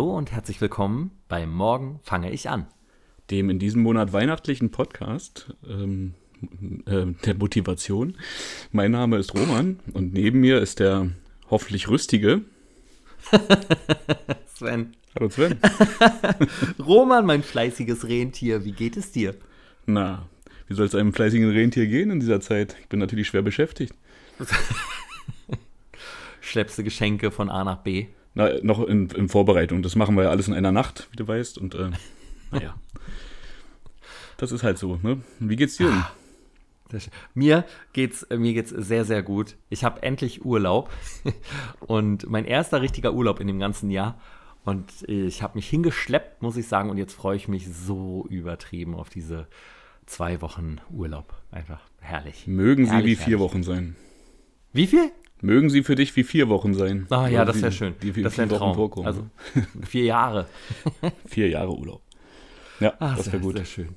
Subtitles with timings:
[0.00, 2.66] Hallo und herzlich willkommen bei Morgen fange ich an.
[3.30, 6.14] Dem in diesem Monat weihnachtlichen Podcast ähm,
[6.86, 8.16] äh, der Motivation.
[8.72, 11.10] Mein Name ist Roman und neben mir ist der
[11.50, 12.40] hoffentlich rüstige
[14.54, 14.96] Sven.
[15.14, 15.58] Hallo Sven.
[16.78, 19.34] Roman, mein fleißiges Rentier, wie geht es dir?
[19.84, 20.30] Na,
[20.66, 22.74] wie soll es einem fleißigen Rentier gehen in dieser Zeit?
[22.80, 23.92] Ich bin natürlich schwer beschäftigt.
[26.40, 28.06] Schleppst du Geschenke von A nach B?
[28.34, 29.82] Na, noch in, in Vorbereitung.
[29.82, 31.58] Das machen wir ja alles in einer Nacht, wie du weißt.
[31.58, 31.90] Und äh,
[32.50, 32.74] naja.
[34.36, 35.20] Das ist halt so, ne?
[35.38, 36.04] Wie geht's dir denn?
[37.34, 39.56] Mir geht's, mir geht's sehr, sehr gut.
[39.68, 40.90] Ich habe endlich Urlaub
[41.80, 44.20] und mein erster richtiger Urlaub in dem ganzen Jahr.
[44.64, 46.90] Und ich habe mich hingeschleppt, muss ich sagen.
[46.90, 49.46] Und jetzt freue ich mich so übertrieben auf diese
[50.06, 51.34] zwei Wochen Urlaub.
[51.50, 52.46] Einfach herrlich.
[52.46, 53.40] Mögen sie herrlich, wie vier herrlich.
[53.40, 53.96] Wochen sein.
[54.72, 55.10] Wie viel?
[55.42, 57.06] Mögen sie für dich wie vier Wochen sein.
[57.10, 57.94] Ah ja, Oder das wäre schön.
[58.00, 58.74] Wie, wie das wäre ein Traum.
[58.74, 59.06] vorkommen.
[59.06, 59.24] Also
[59.86, 60.46] vier Jahre.
[61.26, 62.02] vier Jahre Urlaub.
[62.80, 63.56] Ja, Ah, das wäre gut.
[63.56, 63.88] Sehr schön.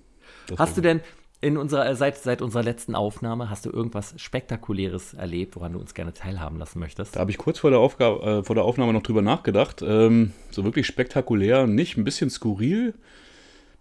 [0.48, 1.04] Das Hast du wär denn
[1.42, 5.80] in unserer, äh, seit, seit unserer letzten Aufnahme, hast du irgendwas Spektakuläres erlebt, woran du
[5.80, 7.18] uns gerne teilhaben lassen möchtest?
[7.18, 9.82] Da habe ich kurz vor der, Aufgabe, äh, vor der Aufnahme noch drüber nachgedacht.
[9.86, 12.94] Ähm, so wirklich spektakulär nicht, ein bisschen skurril.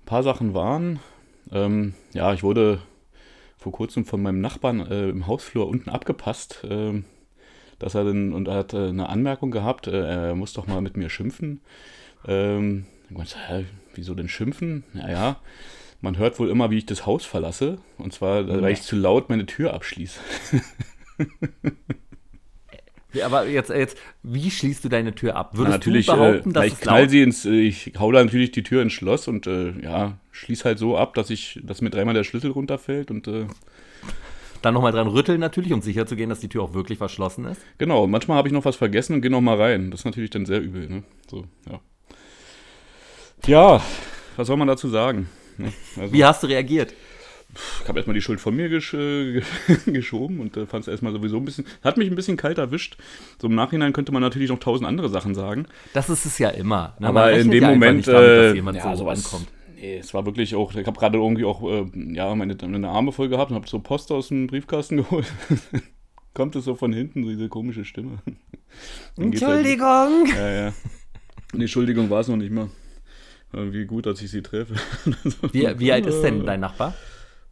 [0.02, 0.98] Ein paar Sachen waren.
[1.52, 2.80] Ähm, ja, ich wurde
[3.56, 6.64] vor kurzem von meinem Nachbarn äh, im Hausflur unten abgepasst.
[6.68, 7.04] ähm,
[7.82, 10.80] dass er dann, und er hat äh, eine Anmerkung gehabt, äh, er muss doch mal
[10.80, 11.60] mit mir schimpfen.
[12.26, 14.84] Ähm, meinte, hä, wieso denn schimpfen?
[14.92, 15.36] Naja,
[16.00, 17.78] man hört wohl immer, wie ich das Haus verlasse.
[17.98, 20.20] Und zwar, äh, weil ich zu laut meine Tür abschließe.
[23.14, 25.50] Ja, aber jetzt, jetzt, wie schließt du deine Tür ab?
[25.52, 28.10] Würdest Na, natürlich, du behaupten, äh, dass ich es knall sie ins, äh, ich hau
[28.10, 31.60] da natürlich die Tür ins Schloss und äh, ja, schließ halt so ab, dass ich,
[31.62, 33.44] dass mir dreimal der Schlüssel runterfällt und äh,
[34.62, 37.44] Dann nochmal dran rütteln natürlich, um sicher zu gehen, dass die Tür auch wirklich verschlossen
[37.46, 37.60] ist.
[37.78, 39.90] genau, manchmal habe ich noch was vergessen und gehe noch mal rein.
[39.90, 41.02] Das ist natürlich dann sehr übel, ne?
[41.30, 41.80] So, ja.
[43.46, 43.82] Ja,
[44.36, 45.28] was soll man dazu sagen?
[45.58, 45.72] Ne?
[45.98, 46.94] Also, Wie hast du reagiert?
[47.82, 49.42] ich habe erstmal die Schuld von mir gesch äh,
[49.86, 52.96] geschoben und äh, fand es erstmal sowieso ein bisschen, hat mich ein bisschen kalt erwischt.
[53.40, 55.66] So im Nachhinein könnte man natürlich noch tausend andere Sachen sagen.
[55.92, 56.94] Das ist es ja immer.
[56.98, 57.06] ne?
[57.06, 59.48] Man Aber in dem ja Moment, damit, dass äh, jemand ja, so sowas, ankommt.
[59.82, 61.84] Nee, es war wirklich auch, ich habe gerade irgendwie auch, äh,
[62.14, 65.26] ja, meine, meine Arme voll gehabt und habe so Post aus dem Briefkasten geholt.
[66.34, 68.18] Kommt es so von hinten, so diese komische Stimme.
[68.24, 68.36] Halt-
[69.18, 70.26] Entschuldigung!
[70.36, 70.72] ja, ja.
[71.52, 72.70] Nee, Entschuldigung war es noch nicht mal.
[73.52, 74.74] Äh, Wie gut, dass ich sie treffe.
[75.52, 76.94] Wie, wie alt ist denn dein Nachbar?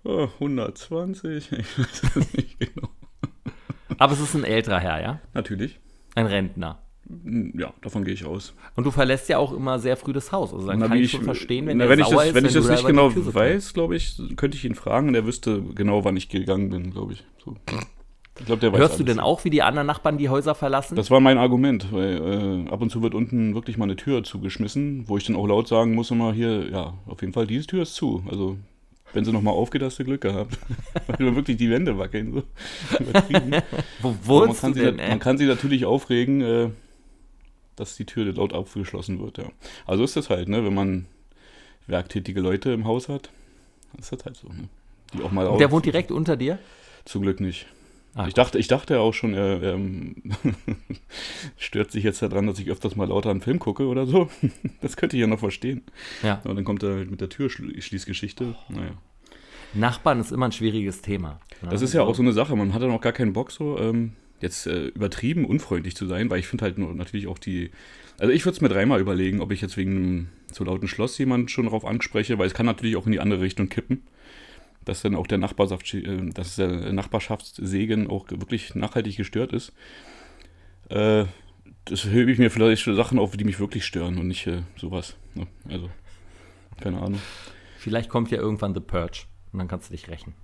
[0.04, 2.88] Oh, 120, ich weiß es nicht genau.
[3.98, 5.20] Aber es ist ein älterer Herr, ja?
[5.34, 5.78] Natürlich.
[6.14, 6.80] Ein Rentner.
[7.54, 8.54] Ja, davon gehe ich aus.
[8.76, 10.52] Und du verlässt ja auch immer sehr früh das Haus.
[10.52, 12.34] Also dann Na, kann ich schon verstehen, wenn na, er wenn ich sauer das, ist,
[12.34, 15.14] wenn ich du das da nicht genau weiß, glaube ich, könnte ich ihn fragen und
[15.14, 17.24] er wüsste genau, wann ich gegangen bin, glaube ich.
[17.44, 17.56] So.
[18.38, 19.14] Ich der weiß Hörst du alles.
[19.16, 20.96] denn auch, wie die anderen Nachbarn die Häuser verlassen?
[20.96, 24.24] Das war mein Argument, weil äh, ab und zu wird unten wirklich mal eine Tür
[24.24, 27.66] zugeschmissen, wo ich dann auch laut sagen muss immer hier, ja, auf jeden Fall, diese
[27.66, 28.22] Tür ist zu.
[28.30, 28.56] Also,
[29.12, 30.58] wenn sie nochmal aufgeht, hast du Glück gehabt.
[31.06, 32.32] weil wirklich die Wände wackeln.
[32.32, 32.42] So.
[34.02, 35.10] Wo Aber man, wohnst kann du denn, ey?
[35.10, 36.70] man kann sich natürlich aufregen, äh,
[37.80, 39.44] dass die Tür laut abgeschlossen wird, ja.
[39.86, 41.06] Also ist das halt, ne, wenn man
[41.86, 43.30] werktätige Leute im Haus hat,
[43.98, 44.68] ist das halt so, ne?
[45.12, 46.58] Die auch mal Und der wohnt direkt unter dir?
[47.04, 47.66] Zum Glück nicht.
[48.14, 50.16] Ah, ich, dachte, ich dachte auch schon, er ähm,
[51.56, 54.28] stört sich jetzt daran, dass ich öfters mal lauter einen Film gucke oder so.
[54.80, 55.82] Das könnte ich ja noch verstehen.
[56.22, 56.40] Ja.
[56.44, 58.56] Aber dann kommt er halt mit der Türschließgeschichte.
[58.68, 58.92] Naja.
[59.74, 61.38] Nachbarn ist immer ein schwieriges Thema.
[61.62, 61.68] ne?
[61.70, 62.56] Das ist ja auch so eine Sache.
[62.56, 66.30] Man hat ja noch gar keinen Bock, so ähm, jetzt äh, übertrieben unfreundlich zu sein,
[66.30, 67.70] weil ich finde halt natürlich auch die.
[68.18, 71.16] Also ich würde es mir dreimal überlegen, ob ich jetzt wegen einem zu lauten Schloss
[71.18, 74.02] jemand schon drauf anspreche, weil es kann natürlich auch in die andere Richtung kippen.
[74.84, 79.72] Dass dann auch der, Nachbarschaft, äh, dass der Nachbarschaftssegen auch wirklich nachhaltig gestört ist.
[80.88, 81.26] Äh,
[81.84, 84.62] das hebe ich mir vielleicht für Sachen auf, die mich wirklich stören und nicht äh,
[84.76, 85.16] sowas.
[85.34, 85.46] Ne?
[85.68, 85.90] Also,
[86.80, 87.20] keine Ahnung.
[87.78, 90.34] Vielleicht kommt ja irgendwann The Purge und dann kannst du dich rächen.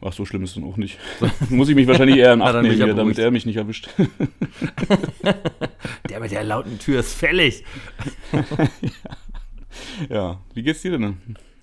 [0.00, 0.98] Ach, so schlimm ist es dann auch nicht.
[1.50, 3.88] Muss ich mich wahrscheinlich eher in Acht nehmen, ja hier, damit er mich nicht erwischt.
[6.08, 7.64] Der mit der lauten Tür ist fällig.
[10.08, 11.16] Ja, wie geht's dir denn?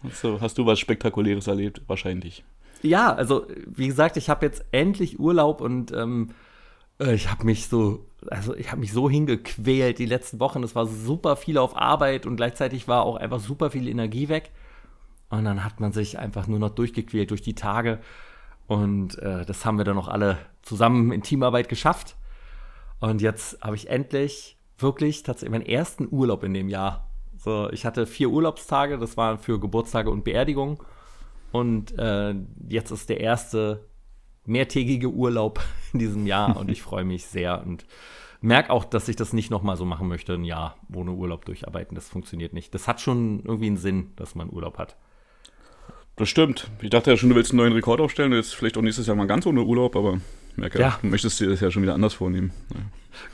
[0.03, 1.81] Hast du, hast du was Spektakuläres erlebt?
[1.87, 2.43] Wahrscheinlich.
[2.81, 6.29] Ja, also wie gesagt, ich habe jetzt endlich Urlaub und ähm,
[6.99, 10.63] äh, ich habe mich so, also ich habe mich so hingequält die letzten Wochen.
[10.63, 14.51] Es war super viel auf Arbeit und gleichzeitig war auch einfach super viel Energie weg.
[15.37, 17.99] Und dann hat man sich einfach nur noch durchgequält durch die Tage.
[18.67, 22.15] Und äh, das haben wir dann auch alle zusammen in Teamarbeit geschafft.
[22.99, 27.09] Und jetzt habe ich endlich wirklich tatsächlich meinen ersten Urlaub in dem Jahr.
[27.37, 30.81] So, ich hatte vier Urlaubstage, das waren für Geburtstage und Beerdigung.
[31.51, 32.35] Und äh,
[32.67, 33.85] jetzt ist der erste
[34.45, 35.59] mehrtägige Urlaub
[35.93, 37.63] in diesem Jahr und ich freue mich sehr.
[37.65, 37.85] Und
[38.41, 41.95] merke auch, dass ich das nicht nochmal so machen möchte, ein Jahr ohne Urlaub durcharbeiten.
[41.95, 42.73] Das funktioniert nicht.
[42.73, 44.97] Das hat schon irgendwie einen Sinn, dass man Urlaub hat.
[46.17, 46.69] Das stimmt.
[46.81, 48.31] Ich dachte ja schon, du willst einen neuen Rekord aufstellen.
[48.31, 50.19] Jetzt vielleicht auch nächstes Jahr mal ganz ohne Urlaub, aber
[50.55, 50.97] merke, Ja.
[51.01, 52.51] du möchtest dir das ja schon wieder anders vornehmen.
[52.73, 52.79] Ja.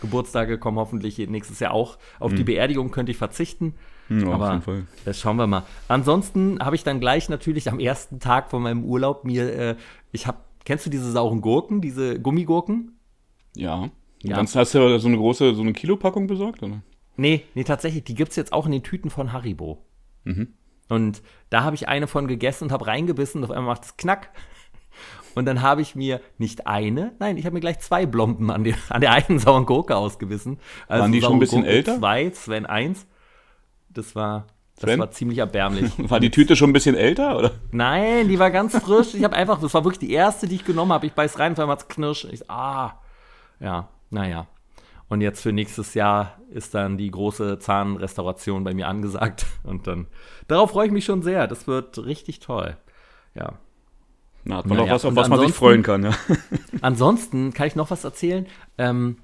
[0.01, 1.97] Geburtstage kommen hoffentlich nächstes Jahr auch.
[2.19, 3.73] Auf die Beerdigung könnte ich verzichten.
[4.09, 4.83] Hm, auf Aber jeden Fall.
[5.05, 5.63] das schauen wir mal.
[5.87, 9.75] Ansonsten habe ich dann gleich natürlich am ersten Tag von meinem Urlaub mir, äh,
[10.11, 12.99] ich habe, kennst du diese sauren Gurken, diese Gummigurken?
[13.55, 13.89] Ja.
[14.23, 14.35] Ja.
[14.35, 16.81] Dann hast du ja so eine große, so eine Kilopackung besorgt, oder?
[17.17, 19.83] Nee, nee, tatsächlich, die gibt es jetzt auch in den Tüten von Haribo.
[20.91, 23.95] Und da habe ich eine von gegessen und habe reingebissen und auf einmal macht es
[23.95, 24.29] Knack.
[25.35, 28.65] Und dann habe ich mir nicht eine, nein, ich habe mir gleich zwei Blomben an,
[28.65, 30.59] die, an der einen sauren Gurke ausgebissen.
[30.89, 31.97] Also Waren die schon ein bisschen Gurke älter?
[31.97, 33.07] Zwei, Sven eins.
[33.87, 34.99] Das war, das Sven?
[34.99, 35.93] war ziemlich erbärmlich.
[36.09, 37.51] War die Tüte schon ein bisschen älter, oder?
[37.71, 39.13] Nein, die war ganz frisch.
[39.13, 41.05] Ich habe einfach, das war wirklich die erste, die ich genommen habe.
[41.05, 42.25] Ich beiß rein, auf einmal hat's knirsch.
[42.25, 42.99] Ich, ah,
[43.61, 44.47] ja, naja.
[45.11, 49.45] Und jetzt für nächstes Jahr ist dann die große Zahnrestauration bei mir angesagt.
[49.61, 50.07] Und dann,
[50.47, 51.47] darauf freue ich mich schon sehr.
[51.47, 52.77] Das wird richtig toll.
[53.35, 53.55] Ja.
[54.45, 56.11] Na, hat man Naja, doch was, auf und was man sich freuen kann, ja.
[56.81, 58.47] Ansonsten kann ich noch was erzählen.
[58.77, 59.17] Ähm,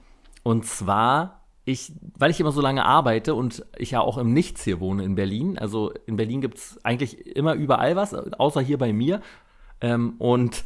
[0.44, 4.66] und zwar, ich, weil ich immer so lange arbeite und ich ja auch im Nichts
[4.66, 5.57] hier wohne in Berlin.
[5.57, 9.22] Also in Berlin gibt es eigentlich immer überall was, außer hier bei mir.
[9.80, 10.66] Ähm, und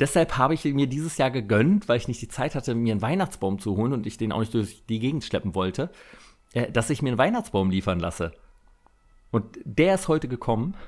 [0.00, 3.02] deshalb habe ich mir dieses Jahr gegönnt, weil ich nicht die Zeit hatte, mir einen
[3.02, 5.90] Weihnachtsbaum zu holen und ich den auch nicht durch die Gegend schleppen wollte,
[6.52, 8.32] äh, dass ich mir einen Weihnachtsbaum liefern lasse.
[9.30, 10.74] Und der ist heute gekommen.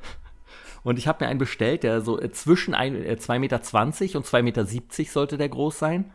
[0.84, 3.56] Und ich habe mir einen bestellt, der so äh, zwischen ein- äh, 2,20 Meter
[4.18, 4.66] und 2,70 Meter
[5.12, 6.10] sollte der groß sein.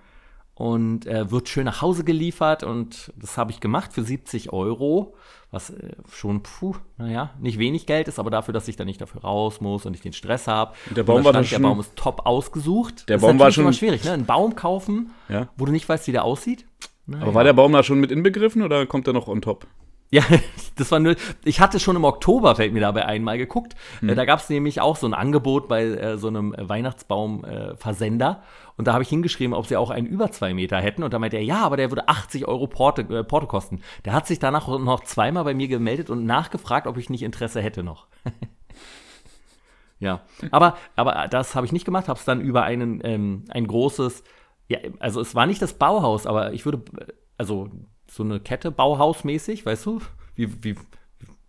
[0.58, 2.64] Und äh, wird schön nach Hause geliefert.
[2.64, 5.14] Und das habe ich gemacht für 70 Euro.
[5.52, 9.00] Was äh, schon, puh, naja, nicht wenig Geld ist, aber dafür, dass ich dann nicht
[9.00, 10.74] dafür raus muss und ich den Stress habe.
[10.96, 13.08] Der Baum war Der schon- Baum ist top ausgesucht.
[13.08, 14.12] Der Das ist Baum war natürlich schon- immer schwierig, ne?
[14.14, 15.48] Einen Baum kaufen, Ja.
[15.58, 16.66] wo du nicht weißt, wie der aussieht.
[17.06, 17.24] Naja.
[17.24, 19.68] Aber war der Baum da schon mit inbegriffen oder kommt er noch on top?
[20.10, 20.24] Ja,
[20.76, 21.16] das war nur.
[21.44, 23.76] Ich hatte schon im Oktober, fällt mir dabei einmal geguckt.
[24.02, 28.42] Äh, da gab es nämlich auch so ein Angebot bei äh, so einem Weihnachtsbaum-Versender.
[28.78, 31.04] und da habe ich hingeschrieben, ob sie auch einen über zwei Meter hätten.
[31.04, 33.82] Und da meinte er, ja, aber der würde 80 Euro Porte, äh, Porto kosten.
[34.06, 37.62] Der hat sich danach noch zweimal bei mir gemeldet und nachgefragt, ob ich nicht Interesse
[37.62, 38.08] hätte noch.
[40.00, 40.22] ja,
[40.52, 44.24] aber, aber das habe ich nicht gemacht, habe es dann über einen, ähm, ein großes,
[44.70, 47.70] ja, also es war nicht das Bauhaus, aber ich würde, äh, also
[48.18, 50.02] so eine Kette Bauhausmäßig, weißt du?
[50.36, 50.76] Wie, wie,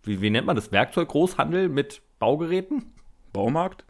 [0.03, 0.71] wie, wie nennt man das?
[0.71, 2.93] Werkzeuggroßhandel mit Baugeräten?
[3.33, 3.83] Baumarkt?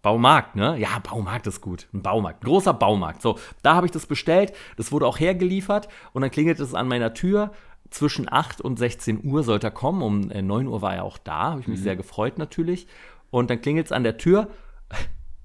[0.00, 0.78] Baumarkt, ne?
[0.78, 1.88] Ja, Baumarkt ist gut.
[1.92, 2.42] Ein Baumarkt.
[2.42, 3.20] Ein großer Baumarkt.
[3.20, 4.54] So, da habe ich das bestellt.
[4.76, 5.88] Das wurde auch hergeliefert.
[6.12, 7.52] Und dann klingelt es an meiner Tür.
[7.90, 10.00] Zwischen 8 und 16 Uhr sollte er kommen.
[10.00, 11.50] Um äh, 9 Uhr war er auch da.
[11.50, 12.86] Habe ich mich sehr gefreut natürlich.
[13.30, 14.48] Und dann klingelt es an der Tür.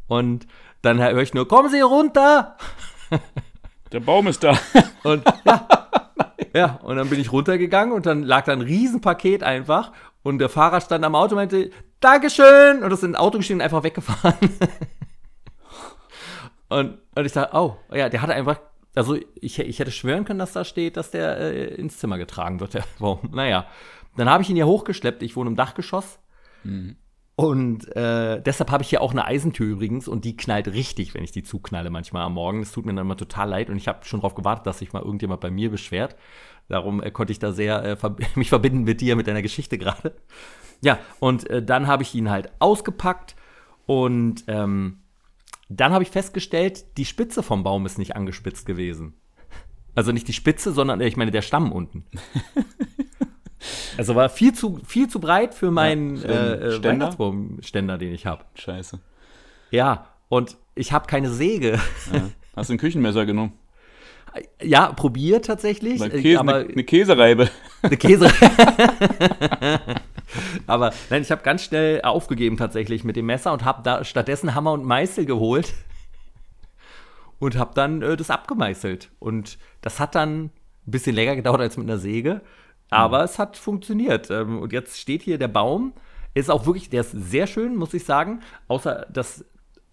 [0.08, 0.48] Und
[0.84, 2.58] dann höre ich nur, kommen Sie runter!
[3.92, 4.58] Der Baum ist da.
[5.04, 5.68] Und ja,
[6.56, 9.92] ja, und dann bin ich runtergegangen und dann lag da ein Riesenpaket einfach
[10.24, 11.70] und der Fahrer stand am Auto und meinte,
[12.00, 12.82] Dankeschön!
[12.82, 14.36] Und ist in ein Auto gestiegen und einfach weggefahren.
[16.70, 18.62] und, und ich dachte, oh, ja, der hatte einfach,
[18.96, 22.62] also ich, ich hätte schwören können, dass da steht, dass der äh, ins Zimmer getragen
[22.62, 23.20] wird, der Baum.
[23.34, 23.68] Naja,
[24.16, 26.20] dann habe ich ihn hier hochgeschleppt, ich wohne im Dachgeschoss.
[27.36, 31.24] Und äh, deshalb habe ich hier auch eine Eisentür übrigens und die knallt richtig, wenn
[31.24, 32.62] ich die zuknalle manchmal am Morgen.
[32.62, 34.94] Das tut mir dann immer total leid und ich habe schon darauf gewartet, dass sich
[34.94, 36.16] mal irgendjemand bei mir beschwert.
[36.68, 39.78] Darum äh, konnte ich da sehr äh, verb mich verbinden mit dir, mit deiner Geschichte
[39.78, 40.16] gerade.
[40.82, 43.36] Ja, und äh, dann habe ich ihn halt ausgepackt
[43.86, 45.00] und ähm,
[45.70, 49.14] dann habe ich festgestellt, die Spitze vom Baum ist nicht angespitzt gewesen.
[49.96, 52.06] Also nicht die Spitze, sondern äh, ich meine der Stamm unten.
[53.98, 56.90] Also war viel zu, viel zu breit für meinen den äh, äh, Ständer?
[56.90, 58.44] Weihnachtsbaumständer, den ich habe.
[58.56, 59.00] Scheiße.
[59.72, 61.80] Ja, und ich habe keine Säge.
[62.14, 62.30] Ja.
[62.56, 63.54] Hast du ein Küchenmesser genommen?
[64.62, 66.02] Ja, probiert tatsächlich.
[66.02, 67.50] Eine, äh, Käse, aber eine, eine Käsereibe.
[67.82, 68.28] eine Käse.
[70.68, 74.56] aber nein, ich habe ganz schnell aufgegeben tatsächlich mit dem Messer und habe da stattdessen
[74.56, 75.74] Hammer und Meißel geholt
[77.40, 79.10] und habe dann äh, das abgemeißelt.
[79.20, 80.52] Und das hat dann ein
[80.86, 82.42] bisschen länger gedauert als mit einer Säge,
[82.90, 84.30] aber es hat funktioniert.
[84.30, 85.94] Ähm, und jetzt steht hier der Baum.
[86.34, 88.42] Ist auch wirklich, der ist sehr schön, muss ich sagen.
[88.68, 89.46] Außer dass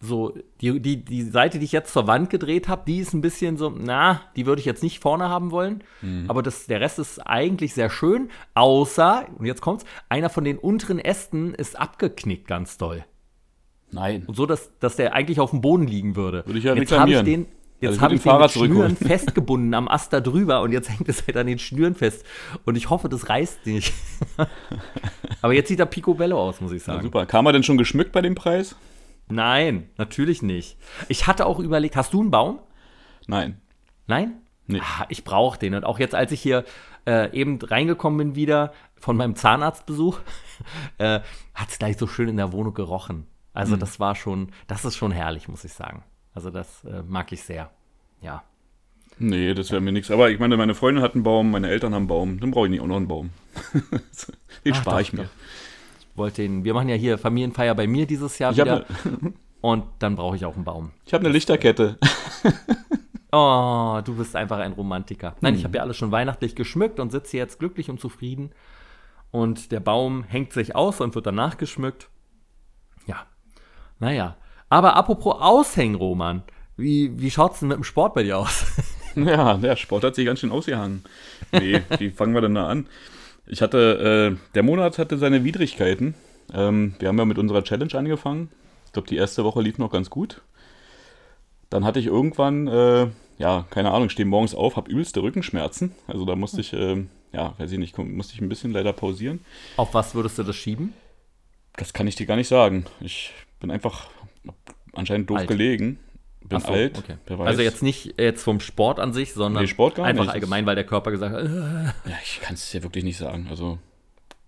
[0.04, 3.20] so die, die, die Seite, die ich jetzt zur Wand gedreht habe, die ist ein
[3.20, 5.84] bisschen so, na, die würde ich jetzt nicht vorne haben wollen.
[6.26, 8.28] Aber das, der Rest ist eigentlich sehr schön.
[8.54, 13.04] Außer, und jetzt kommt's, einer von den unteren Ästen ist abgeknickt ganz doll.
[13.92, 14.24] Nein.
[14.26, 16.44] Und so, dass, dass der eigentlich auf dem Boden liegen würde.
[16.46, 17.46] Würde ich ja jetzt habe ich reklamieren.
[17.46, 20.72] den, Also jetzt ich habe ich den den Schnüren festgebunden am Ast da drüber und
[20.72, 22.24] jetzt hängt es halt an den Schnüren fest.
[22.64, 23.92] Und ich hoffe, das reißt nicht.
[25.42, 27.02] Aber jetzt sieht er picobello aus, muss ich Ja, sagen.
[27.02, 27.26] super.
[27.26, 28.74] Kam er denn schon geschmückt bei dem Preis?
[29.32, 30.76] Nein, natürlich nicht.
[31.08, 32.60] Ich hatte auch überlegt, hast du einen Baum?
[33.26, 33.60] Nein.
[34.06, 34.34] Nein?
[34.66, 34.80] Nee.
[34.80, 35.74] Ah, ich brauche den.
[35.74, 36.64] Und auch jetzt, als ich hier
[37.06, 40.20] äh, eben reingekommen bin wieder von meinem Zahnarztbesuch,
[40.98, 41.20] äh,
[41.54, 43.26] hat es gleich so schön in der Wohnung gerochen.
[43.54, 43.80] Also mhm.
[43.80, 46.04] das war schon, das ist schon herrlich, muss ich sagen.
[46.34, 47.70] Also das äh, mag ich sehr.
[48.20, 48.42] Ja.
[49.18, 50.10] Nee, das wäre mir nichts.
[50.10, 52.40] Aber ich meine, meine Freundin hat einen Baum, meine Eltern haben einen Baum.
[52.40, 53.30] Dann brauche ich nicht auch noch einen Baum.
[54.64, 55.22] den spare ich mir.
[55.24, 55.28] Ich
[56.14, 58.84] wollte den, wir machen ja hier Familienfeier bei mir dieses Jahr ich wieder.
[59.04, 60.90] Ne, und dann brauche ich auch einen Baum.
[61.06, 61.98] Ich habe eine Lichterkette.
[63.32, 65.36] oh, du bist einfach ein Romantiker.
[65.40, 65.58] Nein, hm.
[65.58, 68.50] ich habe ja alles schon weihnachtlich geschmückt und sitze jetzt glücklich und zufrieden.
[69.30, 72.08] Und der Baum hängt sich aus und wird danach geschmückt.
[73.06, 73.26] Ja.
[73.98, 74.36] Naja.
[74.68, 76.42] Aber apropos Aushängen, Roman.
[76.76, 78.66] Wie, wie es denn mit dem Sport bei dir aus?
[79.14, 81.04] Ja, der Sport hat sich ganz schön ausgehangen.
[81.52, 82.88] Nee, wie fangen wir denn da an?
[83.46, 86.14] Ich hatte, äh, der Monat hatte seine Widrigkeiten.
[86.52, 88.50] Ähm, wir haben ja mit unserer Challenge angefangen.
[88.86, 90.42] Ich glaube, die erste Woche lief noch ganz gut.
[91.70, 93.06] Dann hatte ich irgendwann, äh,
[93.38, 95.92] ja, keine Ahnung, stehe morgens auf, habe übelste Rückenschmerzen.
[96.06, 99.40] Also da musste ich, äh, ja, weiß ich nicht, musste ich ein bisschen leider pausieren.
[99.76, 100.92] Auf was würdest du das schieben?
[101.76, 102.84] Das kann ich dir gar nicht sagen.
[103.00, 104.10] Ich bin einfach
[104.92, 105.48] anscheinend doof Alt.
[105.48, 105.98] gelegen
[106.48, 106.98] bin so, alt.
[106.98, 107.16] Okay.
[107.38, 110.28] Also jetzt nicht jetzt vom Sport an sich, sondern nee, einfach nicht.
[110.28, 111.44] allgemein, weil der Körper gesagt hat.
[111.44, 112.10] Äh.
[112.10, 113.46] Ja, ich kann es ja wirklich nicht sagen.
[113.50, 113.78] Also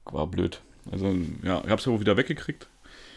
[0.04, 0.60] war blöd.
[0.90, 1.06] Also
[1.42, 2.68] ja, ich habe es ja wieder weggekriegt.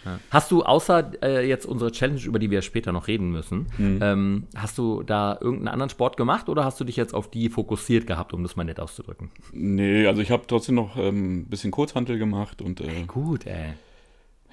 [0.06, 0.20] Ja.
[0.30, 4.00] Hast du außer äh, jetzt unsere Challenge, über die wir später noch reden müssen, mhm.
[4.02, 7.50] ähm, hast du da irgendeinen anderen Sport gemacht oder hast du dich jetzt auf die
[7.50, 9.32] fokussiert gehabt, um das mal nett auszudrücken?
[9.52, 13.74] Nee, also ich habe trotzdem noch ein ähm, bisschen Kurzhantel gemacht und äh, gut, ey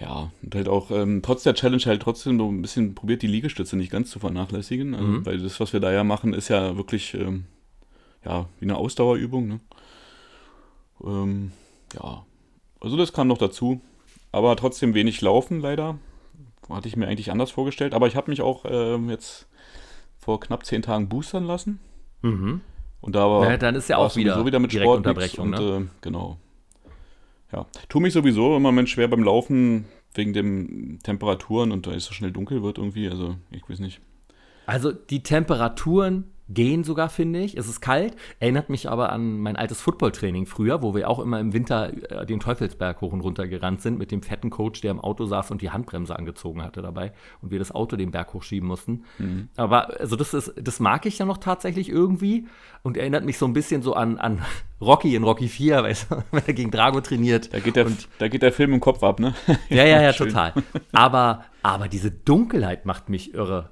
[0.00, 3.28] ja, und halt auch ähm, trotz der Challenge halt trotzdem so ein bisschen probiert, die
[3.28, 4.94] Liegestütze nicht ganz zu vernachlässigen.
[4.94, 5.26] Also, mhm.
[5.26, 7.44] Weil das, was wir da ja machen, ist ja wirklich ähm,
[8.24, 9.46] ja, wie eine Ausdauerübung.
[9.46, 9.60] Ne?
[11.04, 11.52] Ähm,
[11.94, 12.24] ja,
[12.80, 13.80] also das kam noch dazu.
[14.32, 15.98] Aber trotzdem wenig Laufen leider.
[16.68, 17.94] Hatte ich mir eigentlich anders vorgestellt.
[17.94, 19.46] Aber ich habe mich auch ähm, jetzt
[20.18, 21.78] vor knapp zehn Tagen boostern lassen.
[22.22, 22.62] Mhm.
[23.00, 25.60] Und da war ja, dann ist ja auch wieder, so wieder mit Sport und ne?
[25.60, 26.38] äh, genau.
[27.54, 29.84] Ja, tu mich sowieso immer Mensch schwer beim Laufen
[30.14, 33.08] wegen den Temperaturen und da es so schnell dunkel wird irgendwie.
[33.08, 34.00] Also, ich weiß nicht.
[34.66, 37.56] Also, die Temperaturen gehen sogar, finde ich.
[37.56, 41.40] Es ist kalt, erinnert mich aber an mein altes Footballtraining früher, wo wir auch immer
[41.40, 44.90] im Winter äh, den Teufelsberg hoch und runter gerannt sind mit dem fetten Coach, der
[44.90, 48.34] im Auto saß und die Handbremse angezogen hatte dabei und wir das Auto den Berg
[48.34, 49.04] hochschieben mussten.
[49.18, 49.48] Mhm.
[49.56, 52.46] Aber also das ist, das mag ich ja noch tatsächlich irgendwie
[52.82, 54.42] und erinnert mich so ein bisschen so an, an
[54.80, 57.54] Rocky in Rocky 4, weißt du, wenn er gegen Drago trainiert.
[57.54, 59.34] Da geht der, und, da geht der Film im Kopf ab, ne?
[59.70, 60.52] ja, ja, ja, total.
[60.92, 63.70] Aber, aber diese Dunkelheit macht mich irre.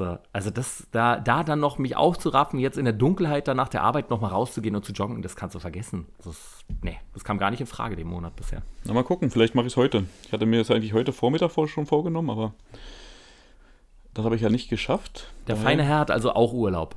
[0.00, 3.68] So, also das, da, da dann noch mich aufzuraffen, jetzt in der Dunkelheit dann nach
[3.68, 6.06] der Arbeit noch mal rauszugehen und zu joggen, das kannst du vergessen.
[6.24, 8.62] Das, nee, das kam gar nicht in Frage den Monat bisher.
[8.84, 10.04] Na, mal gucken, vielleicht mache ich es heute.
[10.24, 12.54] Ich hatte mir das eigentlich heute Vormittag schon vorgenommen, aber
[14.14, 15.30] das habe ich ja nicht geschafft.
[15.48, 16.96] Der feine Herr hat also auch Urlaub.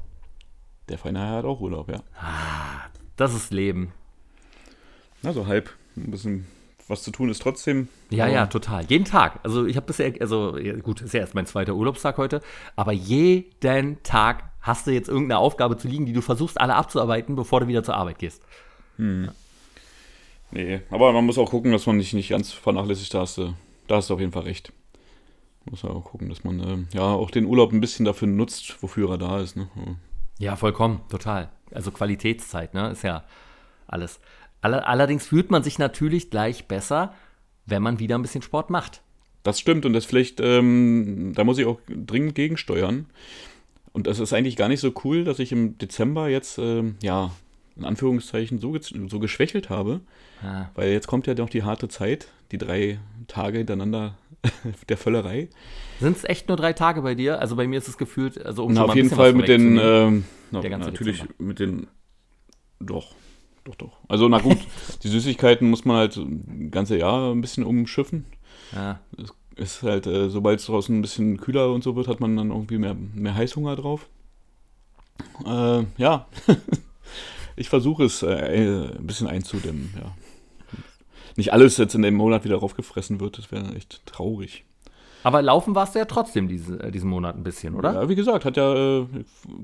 [0.88, 2.00] Der feine Herr hat auch Urlaub, ja.
[2.17, 3.91] Ah, das ist Leben.
[5.24, 5.72] Also halb.
[5.98, 6.48] Ein bisschen
[6.87, 7.87] was zu tun ist trotzdem.
[8.09, 8.85] Ja, ja, total.
[8.85, 9.39] Jeden Tag.
[9.43, 12.41] Also ich habe bisher, also gut, ist ja erst mein zweiter Urlaubstag heute,
[12.75, 17.35] aber jeden Tag hast du jetzt irgendeine Aufgabe zu liegen, die du versuchst alle abzuarbeiten,
[17.35, 18.43] bevor du wieder zur Arbeit gehst.
[18.97, 19.25] Hm.
[19.25, 19.33] Ja.
[20.51, 23.53] Nee, aber man muss auch gucken, dass man nicht, nicht ganz vernachlässigt, da hast du,
[23.87, 24.71] da hast du auf jeden Fall recht.
[25.65, 28.83] Muss man auch gucken, dass man äh, ja auch den Urlaub ein bisschen dafür nutzt,
[28.83, 29.55] wofür er da ist.
[29.55, 29.67] Ne?
[30.37, 31.49] Ja, vollkommen, total.
[31.71, 32.89] Also Qualitätszeit, ne?
[32.89, 33.23] Ist ja
[33.87, 34.19] alles.
[34.63, 37.13] Allerdings fühlt man sich natürlich gleich besser,
[37.65, 39.01] wenn man wieder ein bisschen Sport macht.
[39.43, 43.08] Das stimmt und das vielleicht, ähm, da muss ich auch dringend gegensteuern.
[43.91, 47.32] Und es ist eigentlich gar nicht so cool, dass ich im Dezember jetzt, ähm, ja,
[47.75, 50.01] in Anführungszeichen so, so geschwächelt habe.
[50.41, 50.70] Ah.
[50.75, 54.17] Weil jetzt kommt ja noch die harte Zeit, die drei Tage hintereinander
[54.89, 55.50] der Völlerei.
[56.00, 57.39] Sind es echt nur drei Tage bei dir?
[57.39, 60.25] Also bei mir ist es gefühlt, also um Na, auf jeden Fall mit den, ähm,
[60.51, 61.43] na, natürlich Dezember.
[61.43, 61.88] mit den,
[62.79, 63.15] doch,
[63.63, 64.00] doch, doch.
[64.08, 64.58] Also, na gut,
[65.03, 66.25] die Süßigkeiten muss man halt das
[66.72, 68.25] ganze Jahr ein bisschen umschiffen.
[68.74, 69.00] Ja.
[69.17, 72.36] Es ist halt, äh, sobald es draußen ein bisschen kühler und so wird, hat man
[72.36, 74.10] dann irgendwie mehr, mehr Heißhunger drauf.
[75.46, 76.27] Äh, ja.
[77.55, 80.15] ich versuche es äh, ein bisschen einzudämmen, ja.
[81.36, 84.65] Nicht alles jetzt in dem Monat wieder raufgefressen wird, das wäre echt traurig.
[85.23, 87.93] Aber laufen warst du ja trotzdem diese, äh, diesen Monat ein bisschen, oder?
[87.93, 89.07] Ja, wie gesagt, hat ja, äh,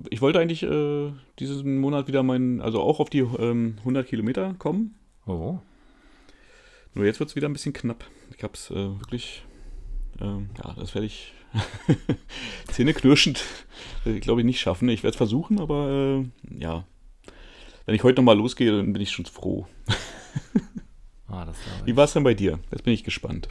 [0.09, 4.55] ich wollte eigentlich äh, diesen Monat wieder meinen, also auch auf die ähm, 100 Kilometer
[4.57, 4.95] kommen.
[5.27, 5.59] Oh.
[6.95, 8.05] Nur jetzt wird es wieder ein bisschen knapp.
[8.35, 9.43] Ich habe es äh, wirklich,
[10.21, 11.33] ähm, ja, das werde ich
[12.71, 13.43] zähneknirschend,
[14.05, 14.87] äh, glaube ich, nicht schaffen.
[14.87, 16.85] Ich werde es versuchen, aber äh, ja,
[17.85, 19.67] wenn ich heute nochmal losgehe, dann bin ich schon froh.
[21.27, 21.47] ah,
[21.85, 22.59] Wie war es denn bei dir?
[22.71, 23.49] Jetzt bin ich gespannt.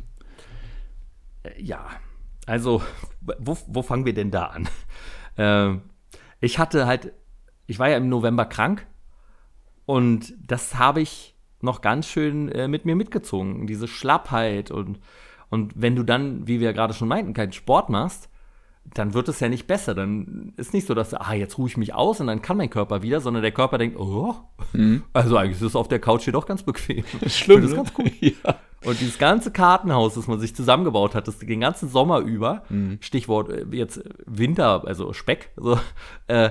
[1.58, 1.86] Ja,
[2.46, 2.82] also,
[3.38, 4.68] wo, wo fangen wir denn da an?
[5.36, 5.82] Ähm,
[6.40, 7.12] ich hatte halt
[7.68, 8.86] ich war ja im November krank
[9.86, 13.66] und das habe ich noch ganz schön äh, mit mir mitgezogen.
[13.66, 14.98] Diese Schlappheit und,
[15.50, 18.30] und wenn du dann, wie wir gerade schon meinten, keinen Sport machst,
[18.94, 19.94] dann wird es ja nicht besser.
[19.94, 22.70] Dann ist nicht so, dass, ah, jetzt ruhe ich mich aus und dann kann mein
[22.70, 24.36] Körper wieder, sondern der Körper denkt, oh,
[24.72, 25.02] mhm.
[25.12, 27.04] also eigentlich ist es auf der Couch hier doch ganz bequem.
[27.12, 27.82] Das ist schlimm, das ist ne?
[27.82, 28.10] ganz gut.
[28.20, 28.56] ja.
[28.84, 32.98] Und dieses ganze Kartenhaus, das man sich zusammengebaut hat, das den ganzen Sommer über, mhm.
[33.00, 35.78] Stichwort äh, jetzt Winter, also Speck, so,
[36.28, 36.50] äh,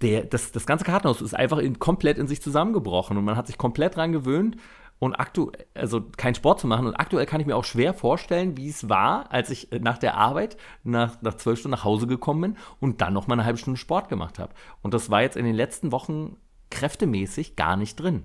[0.00, 3.48] der, das, das ganze Kartenhaus ist einfach in, komplett in sich zusammengebrochen und man hat
[3.48, 4.56] sich komplett dran gewöhnt
[4.98, 6.86] und aktuell, also keinen Sport zu machen.
[6.86, 10.16] Und aktuell kann ich mir auch schwer vorstellen, wie es war, als ich nach der
[10.16, 13.58] Arbeit nach, nach zwölf Stunden nach Hause gekommen bin und dann noch mal eine halbe
[13.58, 14.52] Stunde Sport gemacht habe.
[14.82, 16.36] Und das war jetzt in den letzten Wochen
[16.70, 18.24] kräftemäßig gar nicht drin.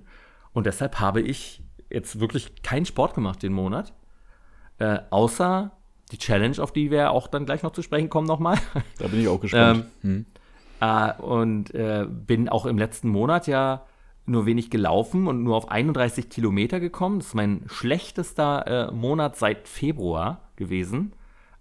[0.51, 3.93] Und deshalb habe ich jetzt wirklich keinen Sport gemacht den Monat.
[4.79, 5.71] Äh, außer
[6.12, 8.57] die Challenge, auf die wir auch dann gleich noch zu sprechen kommen nochmal.
[8.97, 9.85] Da bin ich auch gespannt.
[10.03, 10.25] ähm, hm.
[10.81, 13.85] Äh, und äh, bin auch im letzten Monat ja
[14.25, 17.19] nur wenig gelaufen und nur auf 31 Kilometer gekommen.
[17.19, 21.13] Das ist mein schlechtester äh, Monat seit Februar gewesen.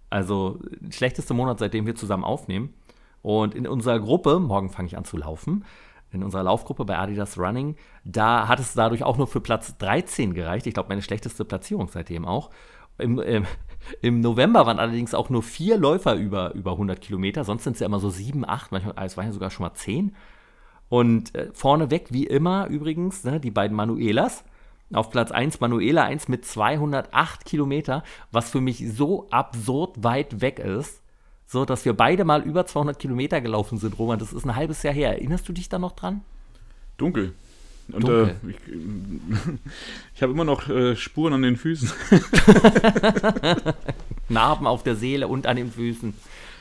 [0.09, 0.59] Also
[0.89, 2.73] schlechtester Monat, seitdem wir zusammen aufnehmen.
[3.21, 5.65] Und in unserer Gruppe, morgen fange ich an zu laufen,
[6.13, 10.33] in unserer Laufgruppe bei Adidas Running, da hat es dadurch auch nur für Platz 13
[10.33, 10.67] gereicht.
[10.67, 12.49] Ich glaube, meine schlechteste Platzierung seitdem auch.
[12.97, 13.45] Im, im,
[14.01, 17.43] Im, November waren allerdings auch nur vier Läufer über, über 100 Kilometer.
[17.43, 19.73] Sonst sind es ja immer so sieben, acht, manchmal, es waren ja sogar schon mal
[19.73, 20.15] zehn.
[20.89, 24.43] Und äh, vorneweg, wie immer übrigens, ne, die beiden Manuelas.
[24.93, 30.59] Auf Platz 1 Manuela 1 mit 208 Kilometer, was für mich so absurd weit weg
[30.59, 31.02] ist.
[31.45, 34.19] So, dass wir beide mal über 200 Kilometer gelaufen sind, Roman.
[34.19, 35.11] Das ist ein halbes Jahr her.
[35.11, 36.21] Erinnerst du dich da noch dran?
[36.97, 37.33] Dunkel.
[37.91, 38.57] Und äh, ich,
[40.15, 41.89] ich habe immer noch äh, Spuren an den Füßen.
[44.29, 46.13] Narben auf der Seele und an den Füßen.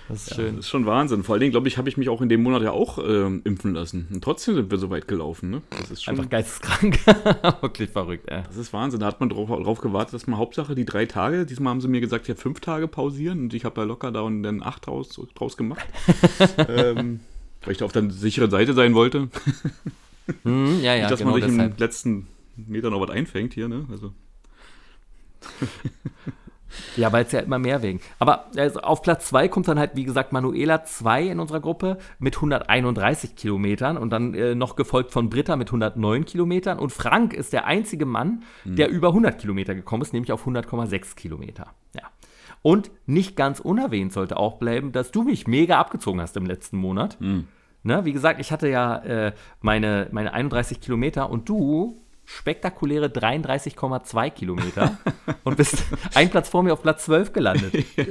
[0.09, 0.57] Das ist ja, schön.
[0.57, 1.23] Das ist schon Wahnsinn.
[1.23, 3.41] Vor allen Dingen, glaube ich, habe ich mich auch in dem Monat ja auch ähm,
[3.45, 4.09] impfen lassen.
[4.13, 5.51] Und trotzdem sind wir so weit gelaufen.
[5.51, 5.63] Ne?
[5.71, 6.99] Das ist schon, Einfach geisteskrank.
[7.63, 8.43] Wirklich verrückt, ey.
[8.47, 9.01] Das ist Wahnsinn.
[9.01, 11.89] Da hat man drauf, drauf gewartet, dass man Hauptsache die drei Tage, diesmal haben sie
[11.89, 13.41] mir gesagt, ja fünf Tage pausieren.
[13.41, 15.87] Und ich habe da locker da und dann acht draus, draus gemacht.
[16.69, 17.21] ähm,
[17.63, 19.29] weil ich da auf der sicheren Seite sein wollte.
[20.45, 21.73] Hm, ja, ja, Nicht, dass genau man sich deshalb.
[21.73, 23.87] im letzten Meter noch was einfängt hier, ne?
[23.91, 24.13] Also.
[26.97, 28.01] Ja, weil es ja immer mehr wegen.
[28.19, 31.99] Aber also auf Platz 2 kommt dann halt, wie gesagt, Manuela 2 in unserer Gruppe
[32.19, 36.79] mit 131 Kilometern und dann äh, noch gefolgt von Britta mit 109 Kilometern.
[36.79, 38.77] Und Frank ist der einzige Mann, hm.
[38.77, 41.75] der über 100 Kilometer gekommen ist, nämlich auf 100,6 Kilometer.
[41.95, 42.03] Ja.
[42.63, 46.77] Und nicht ganz unerwähnt sollte auch bleiben, dass du mich mega abgezogen hast im letzten
[46.77, 47.19] Monat.
[47.21, 47.47] Hm.
[47.83, 48.05] Ne?
[48.05, 54.99] Wie gesagt, ich hatte ja äh, meine, meine 31 Kilometer und du spektakuläre 33,2 Kilometer
[55.45, 57.75] und bist ein Platz vor mir auf Platz 12 gelandet.
[57.97, 58.05] ja.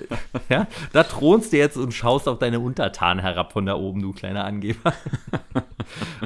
[0.49, 0.67] ja.
[0.93, 4.45] Da thronst du jetzt und schaust auf deine Untertanen herab von da oben, du kleiner
[4.45, 4.93] Angeber.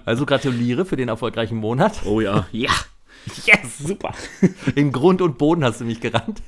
[0.06, 2.06] also gratuliere für den erfolgreichen Monat.
[2.06, 2.48] Oh ja.
[2.52, 2.71] Ja.
[3.45, 4.13] Yes, super.
[4.76, 6.43] In Grund und Boden hast du mich gerannt.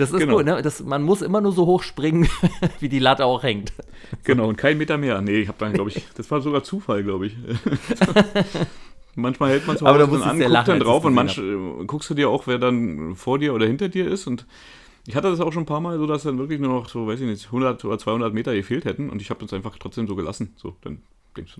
[0.00, 0.38] Das ist genau.
[0.38, 0.62] gut, ne?
[0.62, 2.26] Das, man muss immer nur so hoch springen,
[2.80, 3.74] wie die Latte auch hängt.
[4.24, 5.20] Genau, und kein Meter mehr.
[5.20, 7.36] Nee, ich habe dann, glaube ich, das war sogar Zufall, glaube ich.
[9.14, 12.14] Manchmal hält man so Aber da an, guckt lachen, dann drauf und manchmal guckst du
[12.14, 14.46] dir auch, wer dann vor dir oder hinter dir ist und
[15.06, 17.06] ich hatte das auch schon ein paar Mal so, dass dann wirklich nur noch so,
[17.06, 20.06] weiß ich nicht, 100 oder 200 Meter gefehlt hätten und ich habe das einfach trotzdem
[20.06, 20.54] so gelassen.
[20.56, 21.02] So, dann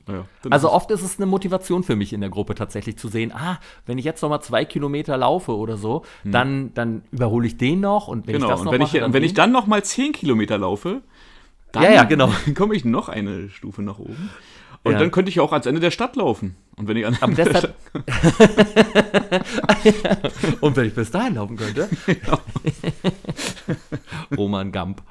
[0.06, 3.32] naja, also oft ist es eine Motivation für mich in der Gruppe tatsächlich zu sehen,
[3.32, 6.32] ah, wenn ich jetzt noch mal zwei Kilometer laufe oder so, hm.
[6.32, 8.46] dann, dann überhole ich den noch und wenn genau.
[8.46, 10.58] ich das noch und wenn mache, ich, und wenn ich dann noch mal zehn Kilometer
[10.58, 11.02] laufe,
[11.72, 12.30] dann ja, ja, genau.
[12.56, 14.30] komme ich noch eine Stufe nach oben.
[14.82, 14.98] Und ja.
[14.98, 16.56] dann könnte ich auch ans Ende der Stadt laufen.
[16.76, 17.74] Und wenn ich an Aber deshalb
[20.60, 21.88] Und wenn ich bis dahin laufen könnte.
[24.36, 25.02] Roman Gamp.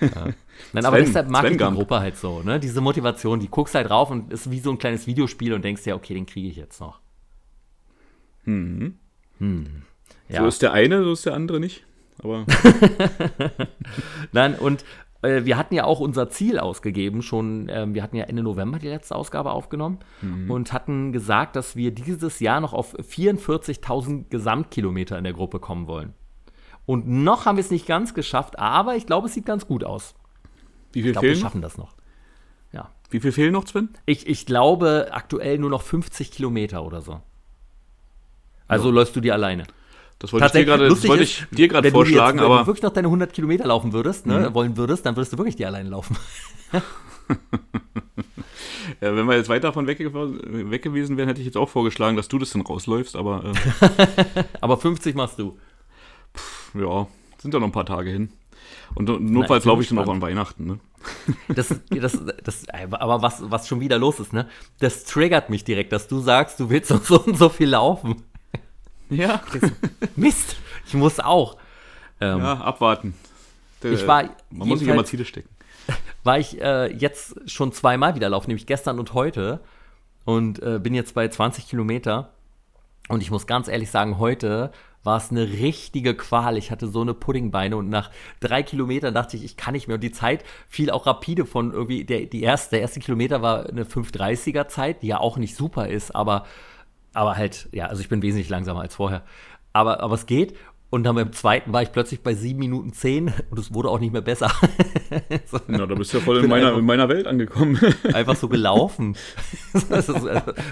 [0.00, 0.28] Ja.
[0.72, 1.76] Nein, aber Sven, deshalb mag Sven ich die Gump.
[1.76, 2.58] Gruppe halt so, ne?
[2.58, 5.84] Diese Motivation, die guckst halt drauf und ist wie so ein kleines Videospiel und denkst
[5.84, 7.00] ja, okay, den kriege ich jetzt noch.
[8.44, 8.98] Hm.
[9.38, 9.82] Hm.
[10.28, 10.40] Ja.
[10.40, 11.84] So ist der eine, so ist der andere nicht.
[12.22, 12.46] Aber.
[14.32, 14.84] Nein, und
[15.24, 18.88] wir hatten ja auch unser Ziel ausgegeben, schon, äh, wir hatten ja Ende November die
[18.88, 20.50] letzte Ausgabe aufgenommen mhm.
[20.50, 25.86] und hatten gesagt, dass wir dieses Jahr noch auf 44.000 Gesamtkilometer in der Gruppe kommen
[25.86, 26.14] wollen.
[26.86, 29.84] Und noch haben wir es nicht ganz geschafft, aber ich glaube, es sieht ganz gut
[29.84, 30.14] aus.
[30.92, 31.38] Wie viel ich glaube, fehlen?
[31.38, 31.94] Wir schaffen das noch.
[32.72, 32.90] Ja.
[33.10, 33.88] Wie viel fehlen noch, Sven?
[34.06, 37.20] Ich, ich glaube aktuell nur noch 50 Kilometer oder so.
[38.68, 38.94] Also ja.
[38.94, 39.64] läufst du dir alleine.
[40.18, 42.56] Das wollte ich dir gerade wollte vorschlagen, jetzt, aber.
[42.56, 44.54] Wenn du wirklich noch deine 100 Kilometer laufen würdest, ne, mhm.
[44.54, 46.16] wollen würdest, dann würdest du wirklich dir alleine laufen.
[49.00, 52.16] ja, wenn wir jetzt weit davon weg, weg, gewesen wären, hätte ich jetzt auch vorgeschlagen,
[52.16, 53.44] dass du das dann rausläufst, aber.
[53.44, 55.58] Äh, aber 50 machst du.
[56.34, 57.06] Pff, ja,
[57.38, 58.30] sind ja noch ein paar Tage hin.
[58.94, 60.78] Und notfalls laufe ich dann auch an Weihnachten, ne?
[61.54, 64.48] Das, das, das, aber was, was schon wieder los ist, ne?
[64.78, 68.22] Das triggert mich direkt, dass du sagst, du willst noch so und so viel laufen.
[69.10, 69.42] Ja.
[70.16, 71.56] Mist, ich muss auch.
[72.20, 73.14] Ähm, ja, abwarten.
[73.82, 75.48] Der, ich war, man muss sich immer Ziele stecken.
[76.24, 79.60] War ich äh, jetzt schon zweimal wieder laufen, nämlich gestern und heute.
[80.24, 82.30] Und äh, bin jetzt bei 20 Kilometer.
[83.08, 86.56] Und ich muss ganz ehrlich sagen, heute war es eine richtige Qual.
[86.56, 89.96] Ich hatte so eine Puddingbeine und nach drei Kilometern dachte ich, ich kann nicht mehr.
[89.96, 93.66] Und die Zeit fiel auch rapide von irgendwie, der, die erste, der erste Kilometer war
[93.66, 96.46] eine 5,30er Zeit, die ja auch nicht super ist, aber,
[97.14, 99.22] aber halt, ja, also ich bin wesentlich langsamer als vorher.
[99.72, 100.54] Aber, aber es geht.
[100.90, 103.98] Und dann beim zweiten war ich plötzlich bei 7 Minuten 10 und es wurde auch
[103.98, 104.52] nicht mehr besser.
[105.46, 107.80] so, ja, da bist du ja voll in meiner, einfach, in meiner Welt angekommen.
[108.12, 109.16] einfach so gelaufen.
[109.88, 110.24] das ist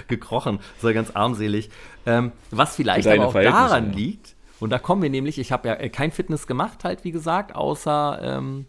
[0.07, 0.59] gekrochen.
[0.75, 1.69] Das war ganz armselig.
[2.05, 3.95] Ähm, was vielleicht aber auch daran ja.
[3.95, 7.11] liegt, und da kommen wir nämlich, ich habe ja äh, kein Fitness gemacht, halt wie
[7.11, 8.67] gesagt, außer ähm,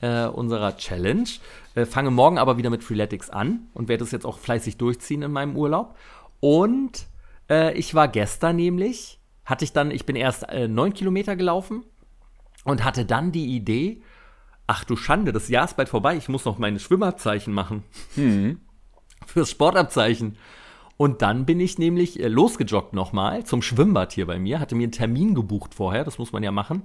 [0.00, 1.28] äh, unserer Challenge.
[1.74, 5.20] Äh, fange morgen aber wieder mit Freeletics an und werde es jetzt auch fleißig durchziehen
[5.20, 5.96] in meinem Urlaub.
[6.46, 7.08] Und
[7.50, 11.82] äh, ich war gestern nämlich hatte ich dann, ich bin erst äh, neun Kilometer gelaufen
[12.64, 14.00] und hatte dann die Idee,
[14.68, 17.82] ach du Schande, das Jahr ist bald vorbei, ich muss noch meine Schwimmerzeichen machen.
[18.14, 18.60] Mhm.
[19.26, 20.38] Fürs Sportabzeichen.
[20.96, 24.84] Und dann bin ich nämlich äh, losgejoggt nochmal zum Schwimmbad hier bei mir, hatte mir
[24.84, 26.84] einen Termin gebucht vorher, das muss man ja machen,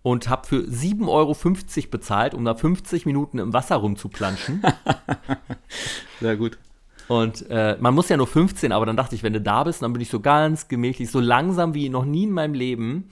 [0.00, 4.62] und habe für 7,50 Euro bezahlt, um da 50 Minuten im Wasser rumzuplanschen.
[6.20, 6.56] Sehr gut.
[7.08, 9.82] Und äh, man muss ja nur 15, aber dann dachte ich, wenn du da bist,
[9.82, 13.08] dann bin ich so ganz gemächlich, so langsam wie noch nie in meinem Leben,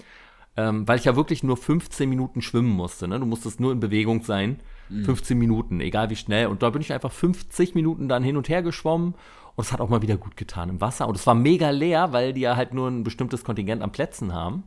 [0.57, 3.07] ähm, weil ich ja wirklich nur 15 Minuten schwimmen musste.
[3.09, 3.20] Ne?
[3.20, 4.61] Du musstest nur in Bewegung sein.
[4.88, 5.04] Mhm.
[5.04, 6.46] 15 Minuten, egal wie schnell.
[6.46, 9.14] Und da bin ich einfach 50 Minuten dann hin und her geschwommen.
[9.57, 11.09] Und es hat auch mal wieder gut getan im Wasser.
[11.09, 14.33] Und es war mega leer, weil die ja halt nur ein bestimmtes Kontingent an Plätzen
[14.33, 14.64] haben.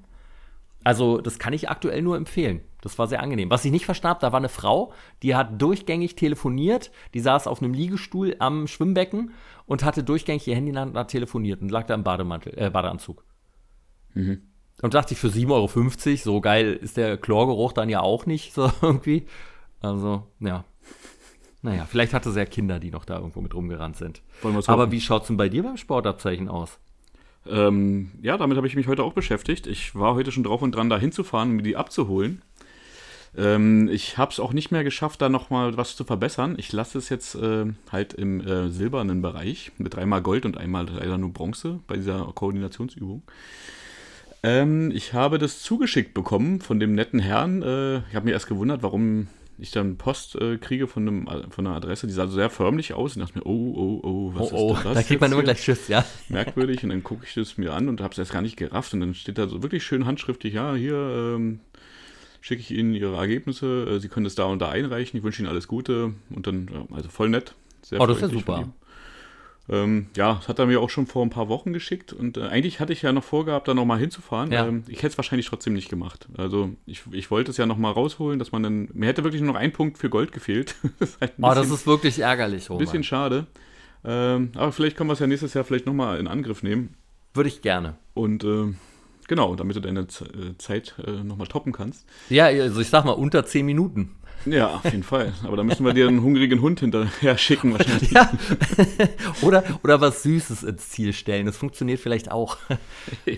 [0.84, 2.62] Also, das kann ich aktuell nur empfehlen.
[2.82, 3.50] Das war sehr angenehm.
[3.50, 6.92] Was ich nicht verstanden da war eine Frau, die hat durchgängig telefoniert.
[7.14, 9.32] Die saß auf einem Liegestuhl am Schwimmbecken
[9.66, 12.04] und hatte durchgängig ihr Handy in der Hand und hat telefoniert und lag da im
[12.04, 13.26] Bademantel, äh, Badeanzug.
[14.14, 14.44] Mhm.
[14.82, 18.54] Und dachte ich, für 7,50 Euro, so geil ist der Chlorgeruch dann ja auch nicht,
[18.54, 19.26] so irgendwie.
[19.82, 20.64] Also, ja.
[21.64, 24.22] Naja, vielleicht hatte sie ja Kinder, die noch da irgendwo mit rumgerannt sind.
[24.68, 26.80] Aber wie schaut es denn bei dir beim Sportabzeichen aus?
[27.50, 29.68] Ähm, ja, damit habe ich mich heute auch beschäftigt.
[29.68, 32.42] Ich war heute schon drauf und dran, da hinzufahren, um mir die abzuholen.
[33.38, 36.56] Ähm, ich habe es auch nicht mehr geschafft, da nochmal was zu verbessern.
[36.58, 40.88] Ich lasse es jetzt äh, halt im äh, silbernen Bereich mit dreimal Gold und einmal
[40.90, 43.22] leider nur Bronze bei dieser Koordinationsübung.
[44.44, 47.62] Ähm, ich habe das zugeschickt bekommen von dem netten Herrn.
[47.62, 49.28] Äh, ich habe mir erst gewundert, warum
[49.60, 52.94] ich dann Post äh, kriege von, einem, von einer Adresse, die sah so sehr förmlich
[52.94, 54.94] aus und dachte mir, oh, oh, oh, was oh, ist das?
[54.94, 56.06] Da kriegt man immer gleich Schiss, ja.
[56.30, 58.94] Merkwürdig und dann gucke ich das mir an und habe es erst gar nicht gerafft
[58.94, 61.60] und dann steht da so wirklich schön handschriftlich, ja, hier ähm,
[62.42, 65.42] schicke ich Ihnen Ihre Ergebnisse, äh, Sie können das da und da einreichen, ich wünsche
[65.42, 67.56] Ihnen alles Gute und dann, also voll nett.
[67.82, 68.70] Sehr oh, das ist ja super.
[69.70, 72.44] Ähm, ja, das hat er mir auch schon vor ein paar Wochen geschickt und äh,
[72.44, 74.52] eigentlich hatte ich ja noch vorgehabt, da nochmal hinzufahren.
[74.52, 74.68] Ja.
[74.68, 76.28] Ähm, ich hätte es wahrscheinlich trotzdem nicht gemacht.
[76.38, 79.54] Also ich, ich wollte es ja nochmal rausholen, dass man dann, mir hätte wirklich nur
[79.54, 80.76] noch ein Punkt für Gold gefehlt.
[81.00, 82.86] das bisschen, oh, das ist wirklich ärgerlich, Roman.
[82.86, 83.48] Bisschen schade.
[84.06, 86.96] Ähm, aber vielleicht können wir es ja nächstes Jahr vielleicht nochmal in Angriff nehmen.
[87.34, 87.96] Würde ich gerne.
[88.14, 88.74] Und äh,
[89.28, 92.06] Genau, damit du deine Z äh, Zeit äh, nochmal toppen kannst.
[92.30, 94.16] Ja, also ich sag mal unter 10 Minuten.
[94.50, 95.34] Ja, auf jeden Fall.
[95.44, 98.12] Aber da müssen wir dir einen hungrigen Hund hinterher schicken wahrscheinlich.
[98.12, 98.32] Ja.
[99.42, 101.46] oder, oder was Süßes ins Ziel stellen.
[101.46, 102.58] Das funktioniert vielleicht auch.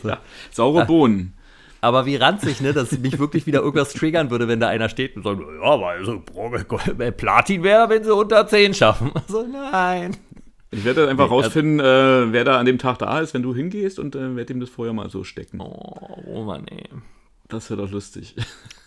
[0.02, 0.08] So.
[0.08, 0.20] Ja.
[0.52, 1.34] Saure Bohnen.
[1.82, 5.16] Aber wie ranzig, ne, dass mich wirklich wieder irgendwas triggern würde, wenn da einer steht
[5.16, 6.22] und sagt, ja, aber also,
[7.18, 9.12] Platin wäre, wenn sie unter 10 schaffen.
[9.28, 10.16] Also nein.
[10.72, 13.42] Ich werde dann einfach also rausfinden, äh, wer da an dem Tag da ist, wenn
[13.42, 15.60] du hingehst und äh, werde ihm das vorher mal so stecken.
[15.62, 16.84] Oh, oh Mann, ey.
[17.48, 18.36] Das wäre doch lustig.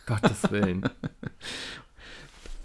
[0.06, 0.82] Gottes Willen.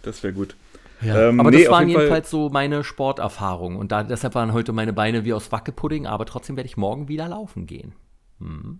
[0.01, 0.55] Das wäre gut.
[1.01, 3.77] Ja, ähm, aber nee, das waren jedenfalls so meine Sporterfahrungen.
[3.77, 7.07] Und da, deshalb waren heute meine Beine wie aus Wackepudding, aber trotzdem werde ich morgen
[7.07, 7.93] wieder laufen gehen.
[8.39, 8.79] Mhm.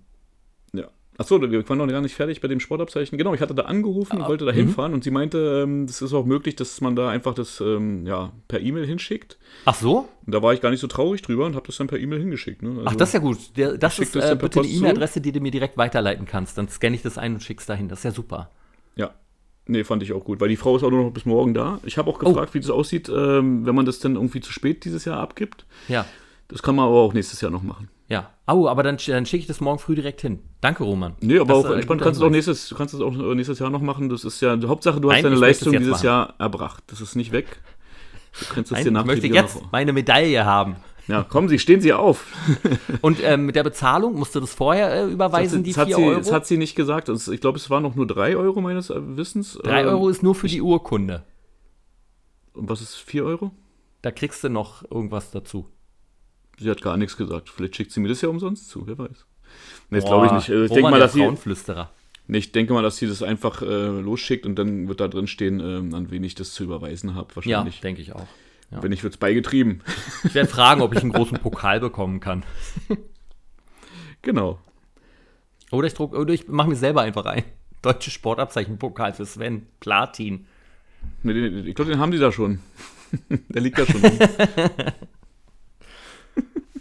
[1.20, 3.18] Achso, wir waren noch gar nicht fertig bei dem Sportabzeichen.
[3.18, 4.58] Genau, ich hatte da angerufen und ah, wollte da mhm.
[4.58, 8.06] hinfahren und sie meinte, ähm, es ist auch möglich, dass man da einfach das ähm,
[8.06, 9.40] ja, per E-Mail hinschickt.
[9.66, 10.08] Ach so?
[10.26, 12.20] Und da war ich gar nicht so traurig drüber und habe das dann per E-Mail
[12.20, 12.62] hingeschickt.
[12.62, 12.70] Ne?
[12.70, 13.38] Also, Ach, das ist ja gut.
[13.58, 16.56] Der, das ist das äh, bitte eine E-Mail-Adresse, die du mir direkt weiterleiten kannst.
[16.60, 17.90] Dann scanne ich das ein und schick's dahin.
[17.90, 18.52] Das ist ja super.
[18.96, 19.16] Ja.
[19.68, 21.80] Nee, fand ich auch gut, weil die Frau ist auch nur noch bis morgen da.
[21.84, 22.26] Ich habe auch oh.
[22.30, 22.54] gefragt, oh.
[22.54, 25.66] wie das aussieht, ähm, wenn man das dann irgendwie zu spät dieses Jahr abgibt.
[25.88, 26.06] Ja.
[26.48, 27.90] Das kann man aber auch nächstes Jahr noch machen.
[28.10, 28.32] Ja.
[28.46, 30.40] Au, aber dann, dann schicke ich das morgen früh direkt hin.
[30.62, 31.16] Danke, Roman.
[31.20, 33.70] Nee, aber das, auch äh, entspannt kannst du auch nächstes, kannst es auch nächstes Jahr
[33.70, 34.08] noch machen.
[34.08, 36.06] Das ist ja, die Hauptsache, du hast Nein, deine Leistung dieses machen.
[36.06, 36.84] Jahr erbracht.
[36.88, 37.60] Das ist nicht weg.
[38.40, 39.72] Du kannst es dir Ich möchte jetzt noch.
[39.72, 40.78] meine Medaille haben.
[41.08, 42.26] Ja, kommen Sie, stehen Sie auf.
[43.02, 46.06] Und ähm, mit der Bezahlung, musst du das vorher äh, überweisen, das hat, die 4
[46.06, 46.20] Euro?
[46.20, 47.10] Das hat sie nicht gesagt.
[47.10, 49.58] Ich glaube, es waren noch nur 3 Euro meines Wissens.
[49.64, 51.24] 3 ähm, Euro ist nur für die Urkunde.
[52.54, 53.52] Und was ist 4 Euro?
[54.02, 55.68] Da kriegst du noch irgendwas dazu.
[56.60, 57.50] Sie hat gar nichts gesagt.
[57.50, 59.26] Vielleicht schickt sie mir das ja umsonst zu, wer weiß.
[59.90, 60.50] Nee, das glaube ich nicht.
[60.50, 61.30] Äh, Ich denke mal, dass sie,
[62.28, 63.66] nee, ich denke mal, dass sie das einfach äh,
[64.02, 67.30] losschickt und dann wird da drin stehen, ähm, an wen ich das zu überweisen habe.
[67.30, 67.80] Ja, Wahrscheinlich.
[67.80, 68.28] denke ich auch.
[68.72, 68.84] Ja.
[68.84, 69.82] Wenn nicht, wird es beigetrieben.
[70.24, 72.44] Ich werde fragen, ob ich einen großen Pokal bekommen kann.
[74.22, 74.60] genau.
[75.72, 77.44] Oder ich druck, oder ich mache mir selber einfach ein.
[77.82, 79.68] Deutsche Sportabzeichen-Pokal für Sven.
[79.80, 80.48] Platin.
[81.24, 82.60] Nee, den- Ich glaube, den haben die da schon.
[83.50, 84.02] Der liegt da schon.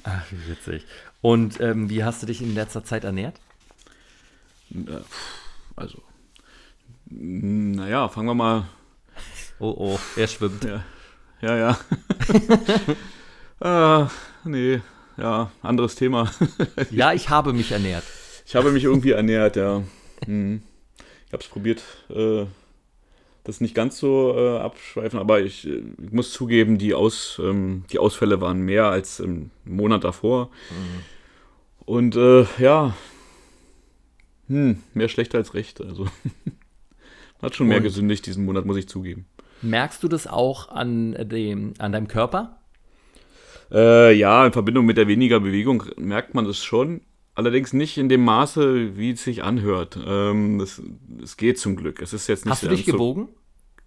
[0.04, 0.84] Ach, wie witzig.
[1.20, 3.40] Und ähm, wie hast du dich in letzter Zeit ernährt?
[4.72, 5.00] Äh,
[5.74, 6.02] also,
[7.06, 8.68] naja, fangen wir mal.
[9.58, 10.64] Oh, oh, er schwimmt.
[10.64, 10.84] Ja,
[11.46, 11.56] ja.
[11.56, 11.78] ja.
[13.60, 14.10] ah,
[14.44, 14.80] nee,
[15.16, 16.30] ja, anderes Thema.
[16.90, 18.04] Ja, ich habe mich ernährt.
[18.46, 19.82] Ich habe mich irgendwie ernährt, ja.
[20.24, 20.62] Hm.
[21.26, 22.46] Ich habe es probiert, äh,
[23.44, 27.98] das nicht ganz so äh, abschweifen, aber ich, äh, muss zugeben, die, Aus, ähm, die
[27.98, 30.50] Ausfälle waren mehr als im Monat davor.
[31.84, 32.94] Und äh, ja,
[34.48, 35.80] hm, mehr schlecht als recht.
[35.80, 36.06] Also
[37.42, 39.26] hat schon mehr Und- gesündigt diesen Monat, muss ich zugeben.
[39.62, 42.58] Merkst du das auch an, dem, an deinem Körper?
[43.70, 47.00] Äh, ja, in Verbindung mit der weniger Bewegung merkt man das schon.
[47.34, 49.98] Allerdings nicht in dem Maße, wie es sich anhört.
[50.06, 50.82] Ähm, es,
[51.22, 52.00] es geht zum Glück.
[52.00, 53.28] Es ist jetzt nicht Hast du dich so gewogen?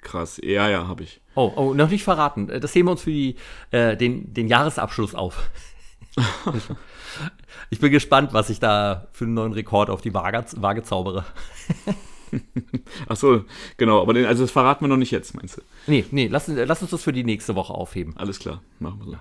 [0.02, 0.40] krass.
[0.44, 1.22] Ja, ja, habe ich.
[1.36, 2.48] Oh, oh, noch nicht verraten.
[2.48, 3.36] Das heben wir uns für die,
[3.72, 5.50] äh, den, den Jahresabschluss auf.
[7.70, 11.26] ich bin gespannt, was ich da für einen neuen Rekord auf die Waage, Waage zaubere.
[13.08, 13.44] Ach so,
[13.78, 14.02] genau.
[14.02, 15.62] Aber den, also das verraten wir noch nicht jetzt, meinst du?
[15.88, 18.16] Nee, nee, lass, lass uns das für die nächste Woche aufheben.
[18.18, 19.18] Alles klar, machen wir so.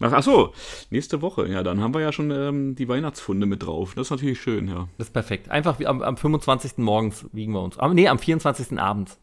[0.00, 0.52] Ach, ach so,
[0.90, 1.46] nächste Woche.
[1.48, 3.94] Ja, dann haben wir ja schon ähm, die Weihnachtsfunde mit drauf.
[3.94, 4.88] Das ist natürlich schön, ja.
[4.98, 5.48] Das ist perfekt.
[5.50, 6.78] Einfach wie am, am 25.
[6.78, 7.78] morgens wiegen wir uns.
[7.78, 8.78] Aber nee, am 24.
[8.78, 9.18] abends.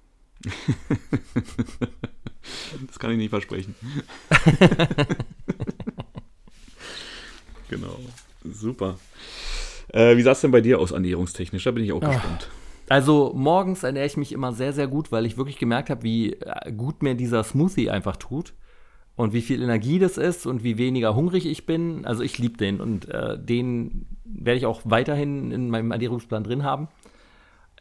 [2.88, 3.76] Das kann ich nicht versprechen.
[7.70, 8.00] genau.
[8.44, 8.98] Super.
[9.90, 11.64] Äh, wie sah es denn bei dir aus, ernährungstechnisch?
[11.64, 12.50] Da bin ich auch gespannt.
[12.90, 16.34] Also morgens ernähre ich mich immer sehr, sehr gut, weil ich wirklich gemerkt habe, wie
[16.34, 18.54] äh, gut mir dieser Smoothie einfach tut
[19.16, 22.06] und wie viel Energie das ist und wie weniger hungrig ich bin.
[22.06, 26.64] Also ich liebe den und äh, den werde ich auch weiterhin in meinem Ernährungsplan drin
[26.64, 26.88] haben.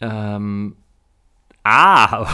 [0.02, 0.76] Ähm,
[1.64, 2.26] ah,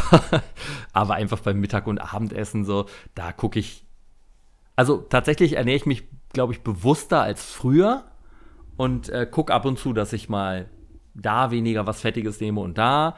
[0.92, 3.86] aber einfach beim Mittag- und Abendessen so, da gucke ich.
[4.74, 8.02] Also tatsächlich ernähre ich mich, glaube ich, bewusster als früher
[8.76, 10.68] und äh, gucke ab und zu, dass ich mal
[11.14, 13.16] da weniger was Fettiges nehme und da.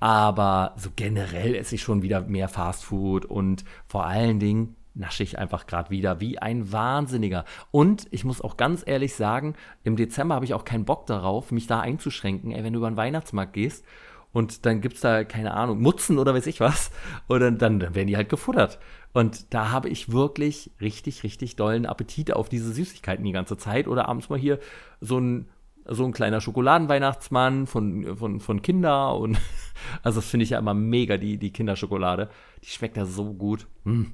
[0.00, 5.38] Aber so generell esse ich schon wieder mehr Fastfood und vor allen Dingen nasche ich
[5.38, 7.44] einfach gerade wieder wie ein Wahnsinniger.
[7.70, 11.52] Und ich muss auch ganz ehrlich sagen, im Dezember habe ich auch keinen Bock darauf,
[11.52, 12.50] mich da einzuschränken.
[12.50, 13.84] Ey, wenn du über den Weihnachtsmarkt gehst
[14.32, 16.90] und dann gibt es da, keine Ahnung, Mutzen oder weiß ich was,
[17.28, 18.78] dann, dann, dann werden die halt gefuttert.
[19.12, 23.88] Und da habe ich wirklich richtig, richtig dollen Appetit auf diese Süßigkeiten die ganze Zeit.
[23.88, 24.58] Oder abends mal hier
[25.00, 25.48] so ein,
[25.88, 29.16] so ein kleiner Schokoladenweihnachtsmann von, von, von Kinder.
[29.16, 29.38] Und
[30.02, 32.30] also das finde ich ja immer mega, die, die Kinderschokolade.
[32.62, 33.66] Die schmeckt ja so gut.
[33.84, 34.04] Mm.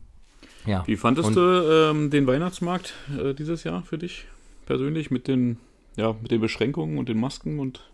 [0.66, 0.82] Ja.
[0.86, 4.26] Wie fandest Und- du ähm, den Weihnachtsmarkt äh, dieses Jahr für dich
[4.66, 5.58] persönlich mit den,
[5.96, 7.90] ja, mit den Beschränkungen und den Masken und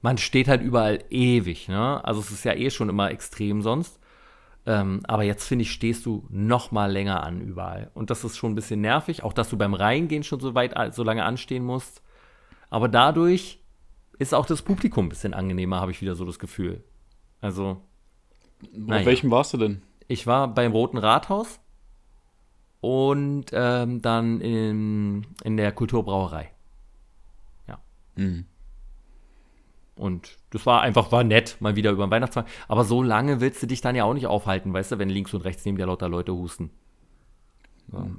[0.00, 2.04] man steht halt überall ewig, ne?
[2.04, 3.98] Also es ist ja eh schon immer extrem sonst.
[4.66, 7.90] Ähm, aber jetzt finde ich, stehst du noch mal länger an überall.
[7.94, 10.94] Und das ist schon ein bisschen nervig, auch dass du beim Reingehen schon so weit
[10.94, 12.02] so lange anstehen musst.
[12.74, 13.60] Aber dadurch
[14.18, 16.82] ist auch das Publikum ein bisschen angenehmer, habe ich wieder so das Gefühl.
[17.40, 17.80] Also,
[18.72, 19.02] Naja.
[19.02, 19.82] auf welchem warst du denn?
[20.08, 21.60] ich war beim Roten Rathaus
[22.80, 26.50] und ähm, dann in, in der Kulturbrauerei.
[28.16, 28.46] Mhm.
[29.94, 32.50] Und das war einfach, war nett, mal wieder über den Weihnachtsmarkt.
[32.66, 35.32] Aber so lange willst du dich dann ja auch nicht aufhalten, weißt du, wenn links
[35.32, 36.70] und rechts neben dir lauter Leute husten.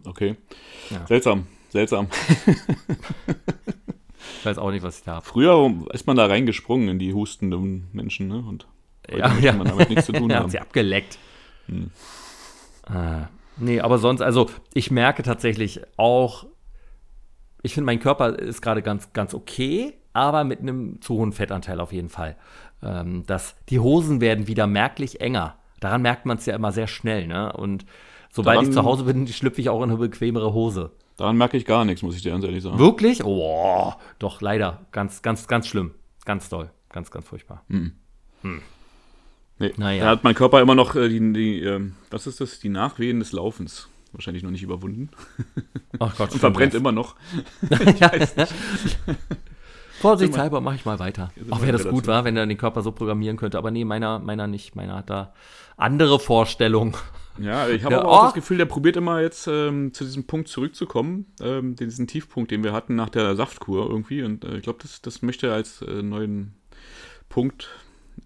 [0.05, 0.37] Okay.
[0.91, 1.05] Ja.
[1.07, 2.07] Seltsam, seltsam.
[4.45, 5.25] Ich weiß auch nicht, was ich da habe.
[5.25, 8.43] Früher ist man da reingesprungen in die hustenden Menschen, ne?
[8.47, 8.67] Und
[9.09, 9.53] Ja, ja.
[9.53, 10.43] man damit nichts zu tun haben.
[10.43, 11.17] hat sie abgeleckt.
[11.67, 13.21] Äh,
[13.57, 16.45] nee, aber sonst, also ich merke tatsächlich auch,
[17.63, 21.79] ich finde, mein Körper ist gerade ganz, ganz okay, aber mit einem zu hohen Fettanteil
[21.79, 22.35] auf jeden Fall.
[22.83, 25.55] Ähm, dass die Hosen werden wieder merklich enger.
[25.79, 27.51] Daran merkt man es ja immer sehr schnell, ne?
[27.53, 27.85] Und
[28.31, 30.91] sobald Daran- ich zu Hause bin, schlüpfe ich auch in eine bequemere Hose.
[31.17, 32.77] Daran merke ich gar nichts, muss ich dir ganz ehrlich sagen.
[32.77, 33.23] Wirklich?
[33.23, 34.85] Oh, doch, leider.
[34.91, 35.91] Ganz, ganz, ganz schlimm.
[36.25, 36.71] Ganz doll.
[36.89, 37.63] Ganz, ganz furchtbar.
[39.57, 39.71] Nee.
[39.77, 40.03] Naja.
[40.03, 42.59] Da hat mein Körper immer noch äh, die, die ähm, was ist das?
[42.59, 43.87] Die Nachwehen des Laufens.
[44.11, 45.09] Wahrscheinlich noch nicht überwunden.
[45.99, 47.15] Ach Gott, Und verbrennt immer noch.
[49.99, 51.31] Vorsichtshalber mache ich mal weiter.
[51.49, 53.57] Auch wäre das gut war, wenn er den Körper so programmieren könnte.
[53.57, 54.75] Aber nee, meiner, meiner nicht.
[54.75, 55.33] Meiner hat da
[55.77, 56.93] andere Vorstellungen.
[57.37, 58.25] Ja, ich habe Ja, auch oh.
[58.25, 62.63] das Gefühl, der probiert immer jetzt ähm, zu diesem Punkt zurückzukommen, ähm, diesen Tiefpunkt, den
[62.63, 64.23] wir hatten nach der Saftkur irgendwie.
[64.23, 66.53] Und äh, ich glaube, das, das möchte er als äh, neuen
[67.27, 67.69] Punkt,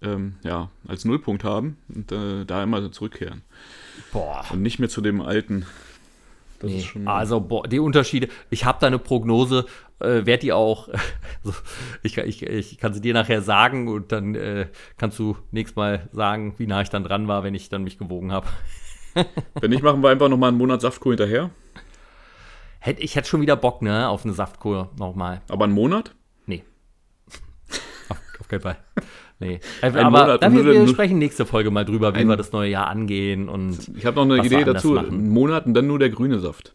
[0.02, 3.42] ähm, ja, als Nullpunkt haben und äh, da immer zurückkehren.
[4.12, 4.44] Boah.
[4.50, 5.66] Und nicht mehr zu dem alten.
[6.60, 6.78] Das Nee.
[6.78, 7.08] ist schon.
[7.08, 8.28] Also, boah, die Unterschiede.
[8.50, 9.64] Ich habe da eine Prognose,
[9.98, 10.88] äh, werd die auch,
[11.44, 11.56] also,
[12.02, 14.66] ich, kann- ich, ich kann sie dir nachher sagen und dann äh,
[14.98, 17.98] kannst du nächstes Mal sagen, wie nah ich dann dran war, wenn ich dann mich
[17.98, 18.46] gewogen habe.
[19.60, 21.50] Wenn nicht, machen wir einfach nochmal einen Monat Saftkur hinterher.
[22.78, 25.42] Hätt, ich hätte schon wieder Bock, ne, auf eine Saftkur nochmal.
[25.48, 26.14] Aber einen Monat?
[26.46, 26.64] Nee.
[28.08, 28.78] auf, auf keinen Fall.
[29.38, 29.60] Nee.
[29.80, 32.70] Äh, Ein aber Monat, dann, wir, sprechen nächste Folge mal drüber, wie wir das neue
[32.70, 34.92] Jahr angehen und Ich habe noch eine Idee dazu.
[34.92, 35.08] machen.
[35.08, 36.72] Einen Monat und dann nur der grüne Saft.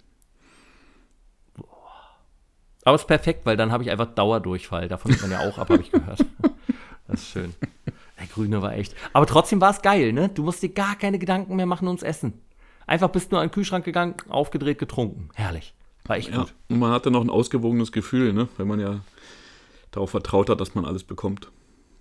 [2.83, 4.87] Aber ist perfekt, weil dann habe ich einfach Dauerdurchfall.
[4.87, 6.23] Davon hat man ja auch ab, habe ich gehört.
[7.07, 7.53] Das ist schön.
[8.25, 8.95] Der Grüne war echt.
[9.13, 10.29] Aber trotzdem war es geil, ne?
[10.29, 12.33] Du musst dir gar keine Gedanken mehr machen ums Essen.
[12.87, 15.29] Einfach bist nur an den Kühlschrank gegangen, aufgedreht, getrunken.
[15.33, 15.73] Herrlich.
[16.05, 16.39] War echt Ja.
[16.41, 16.53] gut.
[16.69, 18.47] Und man hatte noch ein ausgewogenes Gefühl, ne?
[18.57, 18.99] Weil man ja
[19.91, 21.51] darauf vertraut hat, dass man alles bekommt.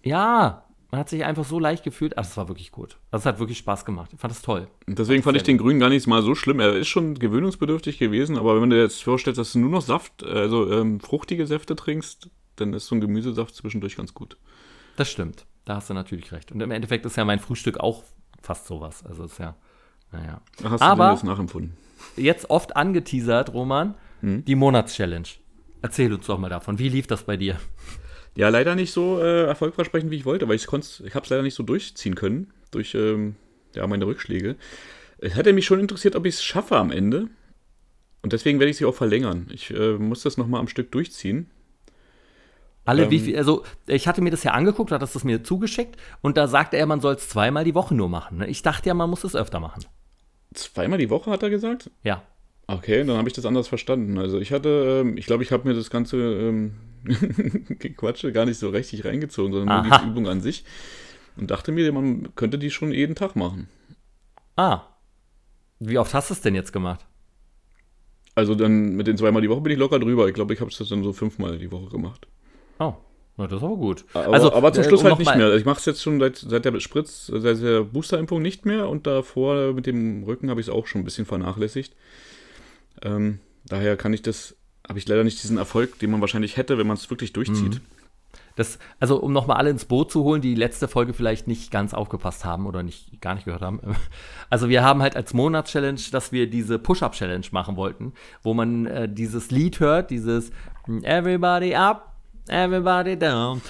[0.03, 2.19] Ja, man hat sich einfach so leicht gefühlt.
[2.19, 2.99] Also, es war wirklich gut.
[3.11, 4.11] Also, es hat wirklich Spaß gemacht.
[4.13, 4.69] Ich fand es toll.
[4.87, 6.61] Und deswegen fand ich den Grünen gar nicht mal so schlimm.
[6.61, 9.81] Er ist schon gewöhnungsbedürftig gewesen, aber wenn du dir jetzt vorstellst, dass du nur noch
[9.83, 14.37] Saft, also ähm, fruchtige Säfte trinkst, dann ist so ein Gemüsesaft zwischendurch ganz gut.
[14.97, 15.47] Das stimmt.
[15.65, 16.53] Da hast du natürlich recht.
[16.53, 18.05] Und im Endeffekt ist ja mein Frühstück auch
[18.43, 19.05] fast sowas.
[19.07, 19.57] Also, es ist ja,
[20.13, 20.41] naja.
[20.65, 21.77] Hast Aber- du das nachempfunden?
[22.17, 24.45] jetzt oft angeteasert, Roman, Hm?
[24.45, 25.29] die Monatschallenge.
[25.83, 26.79] Erzähl uns doch mal davon.
[26.79, 27.59] Wie lief das bei dir?
[28.37, 31.31] Ja, leider nicht so äh, erfolgversprechend, wie ich wollte, weil ich es ich habe es
[31.31, 33.37] leider nicht so durchziehen können durch ähm,
[33.75, 34.57] ja, meine Rückschläge.
[35.19, 37.29] Es hätte mich schon interessiert, ob ich es schaffe am Ende.
[38.23, 39.47] Und deswegen werde ich sie auch verlängern.
[39.53, 41.51] Ich äh, muss das nochmal am Stück durchziehen.
[42.85, 43.25] Alle, wie Ähm.
[43.25, 46.77] viel, also ich hatte mir das ja angeguckt, hat das mir zugeschickt und da sagte
[46.77, 48.39] er, man soll es zweimal die Woche nur machen.
[48.39, 48.47] Ne?
[48.47, 49.85] Ich dachte ja, man muss es öfter machen.
[50.53, 51.91] Zweimal die Woche, hat er gesagt?
[52.03, 52.23] Ja.
[52.67, 54.19] Okay, dann habe ich das anders verstanden.
[54.19, 58.59] Also ich hatte, ähm, ich glaube, ich habe mir das ganze ähm, Gequatsche gar nicht
[58.59, 60.65] so richtig reingezogen, sondern nur die Übung an sich.
[61.37, 63.69] Und dachte mir, man könnte die schon jeden Tag machen.
[64.57, 64.83] Ah.
[65.81, 67.05] Wie oft hast du es denn jetzt gemacht?
[68.35, 70.29] Also dann mit den zweimal die Woche bin ich locker drüber.
[70.29, 72.27] Ich glaube, ich habe es dann so fünfmal die Woche gemacht.
[72.79, 72.95] Oh,
[73.37, 74.05] na, das ist aber gut.
[74.15, 75.55] Aber, also, aber zum äh, Schluss um halt nicht mehr.
[75.55, 79.07] Ich mache es jetzt schon seit, seit der Spritz, seit der Boosterimpfung nicht mehr und
[79.07, 81.95] davor mit dem Rücken habe ich es auch schon ein bisschen vernachlässigt.
[83.03, 84.57] Ähm, daher kann ich das,
[84.89, 87.81] habe ich leider nicht diesen Erfolg, den man wahrscheinlich hätte, wenn man es wirklich durchzieht.
[88.57, 91.93] Das, also um nochmal alle ins Boot zu holen, die letzte Folge vielleicht nicht ganz
[91.93, 93.81] aufgepasst haben oder nicht gar nicht gehört haben.
[94.51, 98.13] Also wir haben halt als Monatschallenge, dass wir diese Push-Up-Challenge machen wollten,
[98.45, 100.53] wo man äh, dieses Lied hört, dieses
[100.87, 102.14] Everybody up,
[102.49, 103.61] everybody down.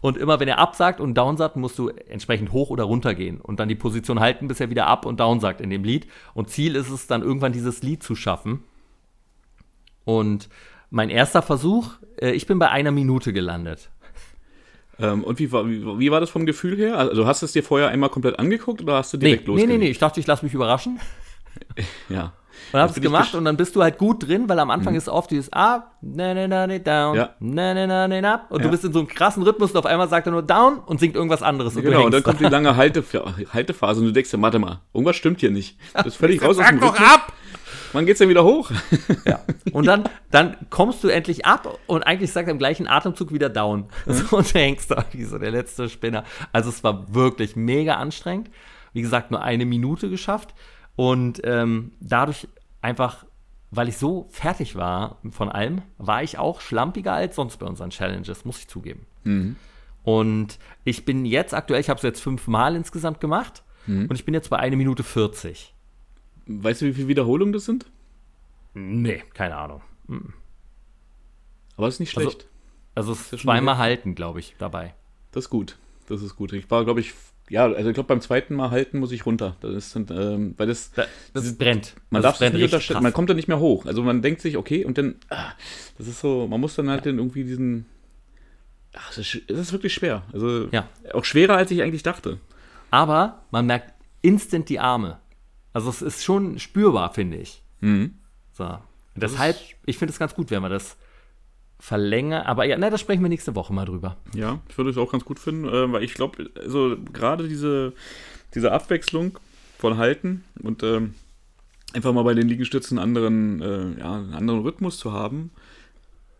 [0.00, 3.14] Und immer wenn er up sagt und down sagt, musst du entsprechend hoch oder runter
[3.14, 5.84] gehen und dann die Position halten, bis er wieder up und down sagt in dem
[5.84, 6.06] Lied.
[6.34, 8.62] Und Ziel ist es dann irgendwann dieses Lied zu schaffen.
[10.04, 10.48] Und
[10.90, 13.90] mein erster Versuch, äh, ich bin bei einer Minute gelandet.
[14.98, 16.96] Ähm, und wie war, wie, wie war das vom Gefühl her?
[16.98, 19.54] Also hast du es dir vorher einmal komplett angeguckt oder hast du Nee, direkt nee,
[19.54, 19.82] nee, losgelegt?
[19.82, 21.00] nee, ich dachte, ich lasse mich überraschen
[22.08, 22.32] Ja.
[22.72, 25.30] Und hab's gemacht und dann bist du halt gut drin, weil am Anfang ist oft
[25.30, 27.30] dieses Up, na, na, na, na, down, Ja.
[27.40, 28.70] na, na, na, na, up und du Ja.
[28.70, 31.14] bist in so einem krassen Rhythmus und auf einmal sagt er nur down und singt
[31.16, 34.30] irgendwas anderes und Genau, du und dann kommt die lange Haltef- Haltephase und du denkst
[34.30, 35.78] dir, warte mal, irgendwas stimmt hier nicht.
[35.94, 37.32] Das ist völlig raus aus dem Sag doch ab!
[37.92, 38.70] Wann geht's denn wieder hoch?
[39.24, 39.40] Ja.
[39.72, 43.48] Und dann, dann kommst du endlich ab und eigentlich sagt er im gleichen Atemzug wieder
[43.48, 43.86] down.
[44.06, 46.24] So, und du hängst da wie so der letzte Spinner.
[46.52, 48.50] Also es war wirklich mega anstrengend.
[48.92, 50.54] Wie gesagt, nur eine Minute geschafft.
[50.96, 52.48] Und ähm, dadurch
[52.80, 53.26] einfach,
[53.70, 57.90] weil ich so fertig war von allem, war ich auch schlampiger als sonst bei unseren
[57.90, 59.06] Challenges, muss ich zugeben.
[60.04, 63.62] Und ich bin jetzt aktuell, ich habe es jetzt fünfmal insgesamt gemacht.
[63.86, 65.72] Und ich bin jetzt bei 1 Minute 40.
[66.46, 67.86] Weißt du, wie viele Wiederholungen das sind?
[68.74, 69.80] Nee, keine Ahnung.
[71.76, 72.48] Aber das ist nicht Also- schlecht.
[72.94, 74.94] Also es ja ist zweimal halten, glaube ich, dabei.
[75.32, 75.76] Das ist gut.
[76.08, 76.52] Das ist gut.
[76.54, 77.12] Ich war, glaube ich,
[77.48, 79.56] ja, also ich glaube, beim zweiten Mal halten muss ich runter.
[79.60, 81.94] Das ist, ähm, weil das, Da, das brennt.
[82.10, 83.02] man das darf es nicht unterschätzen.
[83.02, 83.86] Man kommt da nicht mehr hoch.
[83.86, 85.52] Also man denkt sich, okay, und dann, ah,
[85.98, 87.86] das ist so, man muss dann halt dann irgendwie diesen,
[88.94, 90.22] ach, es ist, es ist wirklich schwer.
[90.32, 90.88] Also Ja.
[91.12, 92.38] auch schwerer, als ich eigentlich dachte.
[92.90, 93.92] Aber man merkt
[94.22, 95.18] instant die Arme.
[95.72, 97.62] Also es ist schon spürbar, finde ich.
[97.80, 98.14] Mhm.
[98.52, 98.64] So.
[98.64, 100.96] Und deshalb, ich finde es ganz gut, wenn man das
[101.78, 102.46] verlängert.
[102.46, 104.16] Aber ja, na, da sprechen wir nächste Woche mal drüber.
[104.34, 107.92] Ja, ich würde es auch ganz gut finden, äh, weil ich glaube, also gerade diese,
[108.54, 109.38] diese Abwechslung
[109.78, 111.14] von Halten und ähm,
[111.92, 113.62] einfach mal bei den Liegestützen einen anderen,
[113.96, 115.50] äh, ja, einen anderen Rhythmus zu haben,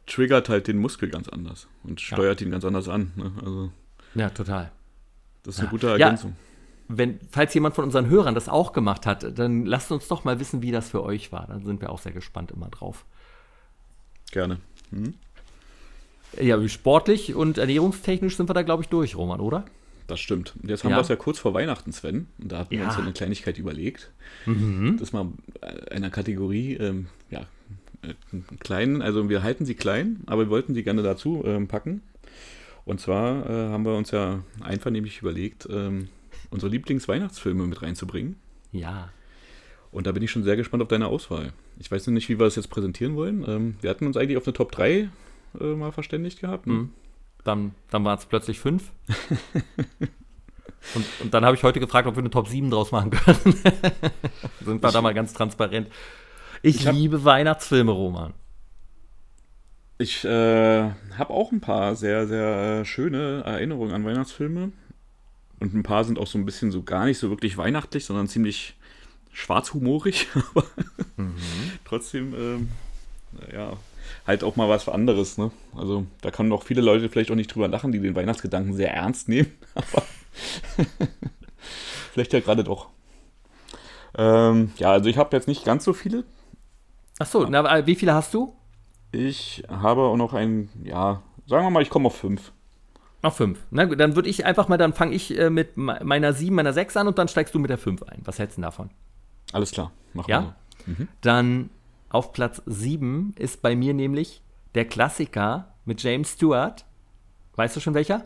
[0.06, 3.12] triggert halt den Muskel ganz anders und steuert ihn ganz anders an.
[3.16, 3.32] Ne?
[3.44, 3.70] Also
[4.14, 4.70] Ja, total.
[5.42, 5.70] das ist eine Ja.
[5.70, 5.92] gute Ja.
[5.94, 6.36] Ergänzung.
[6.88, 10.38] wenn, falls jemand von unseren Hörern das auch gemacht hat, dann lasst uns doch mal
[10.38, 11.46] wissen, wie das für euch war.
[11.48, 13.04] Dann sind wir auch sehr gespannt immer drauf.
[14.30, 14.58] Gerne.
[14.92, 15.14] Mhm.
[16.40, 19.64] Ja, sportlich und ernährungstechnisch sind wir da, glaube ich, durch, Roman, oder?
[20.06, 20.54] Das stimmt.
[20.62, 20.98] Und jetzt haben Ja.
[20.98, 22.26] wir es ja kurz vor Weihnachten, Sven.
[22.40, 22.86] Und da hatten wir Ja.
[22.86, 24.12] uns ja eine Kleinigkeit überlegt.
[24.44, 24.96] Mhm.
[25.00, 25.28] Das mal
[25.90, 27.46] einer Kategorie, ähm, ja,
[28.02, 31.66] äh, einen kleinen, also wir halten sie klein, aber wir wollten sie gerne dazu ähm,
[31.66, 32.02] packen.
[32.84, 36.08] Und zwar äh, haben wir uns ja einvernehmlich überlegt, ähm,
[36.50, 38.36] unsere Lieblingsweihnachtsfilme mit reinzubringen.
[38.70, 39.08] Ja.
[39.90, 41.52] Und da bin ich schon sehr gespannt auf deine Auswahl.
[41.80, 43.44] Ich weiß noch nicht, wie wir das jetzt präsentieren wollen.
[43.48, 45.08] Ähm, wir hatten uns eigentlich auf eine Top 3
[45.60, 46.66] äh, mal verständigt gehabt.
[46.66, 46.72] Ne?
[46.74, 46.90] Mhm.
[47.44, 48.90] Dann, dann waren es plötzlich fünf.
[50.94, 53.38] und, und dann habe ich heute gefragt, ob wir eine Top 7 draus machen können.
[54.64, 55.88] sind wir da mal ganz transparent.
[56.62, 58.32] Ich, Ich hab- liebe Weihnachtsfilme, Roman.
[59.98, 60.28] Ich äh,
[61.16, 64.72] habe auch ein paar sehr, sehr schöne Erinnerungen an Weihnachtsfilme.
[65.58, 68.28] Und ein paar sind auch so ein bisschen so gar nicht so wirklich weihnachtlich, sondern
[68.28, 68.76] ziemlich
[69.32, 70.28] schwarzhumorig.
[70.54, 70.64] Aber
[71.84, 72.68] trotzdem, ähm,
[73.52, 73.72] ja,
[74.26, 75.38] halt auch mal was anderes.
[75.38, 75.50] Ne?
[75.76, 78.92] Also da können auch viele Leute vielleicht auch nicht drüber lachen, die den Weihnachtsgedanken sehr
[78.94, 79.50] ernst nehmen.
[79.74, 80.02] Aber
[82.12, 82.88] vielleicht ja gerade doch.
[84.16, 86.24] Ähm, ja, also ich habe jetzt nicht ganz so viele.
[87.18, 88.54] Achso, na, äh, wie viele hast du?
[89.12, 92.52] Ich habe auch noch ein, ja, sagen wir mal, ich komme auf fünf.
[93.22, 93.58] Noch fünf.
[93.70, 96.54] Na gut, dann würde ich einfach mal, dann fange ich äh, mit me- meiner 7,
[96.54, 98.20] meiner 6 an und dann steigst du mit der 5 ein.
[98.24, 98.90] Was hältst du denn davon?
[99.52, 100.54] Alles klar, machen Ja?
[100.86, 101.04] wir so.
[101.22, 101.70] Dann
[102.08, 104.42] auf Platz 7 ist bei mir nämlich
[104.74, 106.84] der Klassiker mit James Stewart.
[107.56, 108.24] Weißt du schon welcher?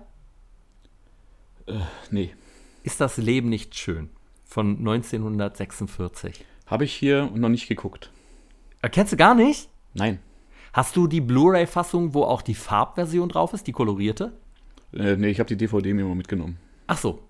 [2.10, 2.34] Nee,
[2.82, 4.10] Ist das Leben nicht schön?
[4.44, 6.44] Von 1946.
[6.66, 8.10] habe ich hier noch nicht geguckt.
[8.82, 9.68] Erkennst du gar nicht?
[9.94, 10.18] Nein,
[10.72, 14.32] Hast du die Blu-ray-Fassung, wo auch die Farbversion drauf ist, die kolorierte?
[14.92, 16.58] äh, nee, ich habe die DVD mir mal mitgenommen.
[16.86, 17.22] Ach so.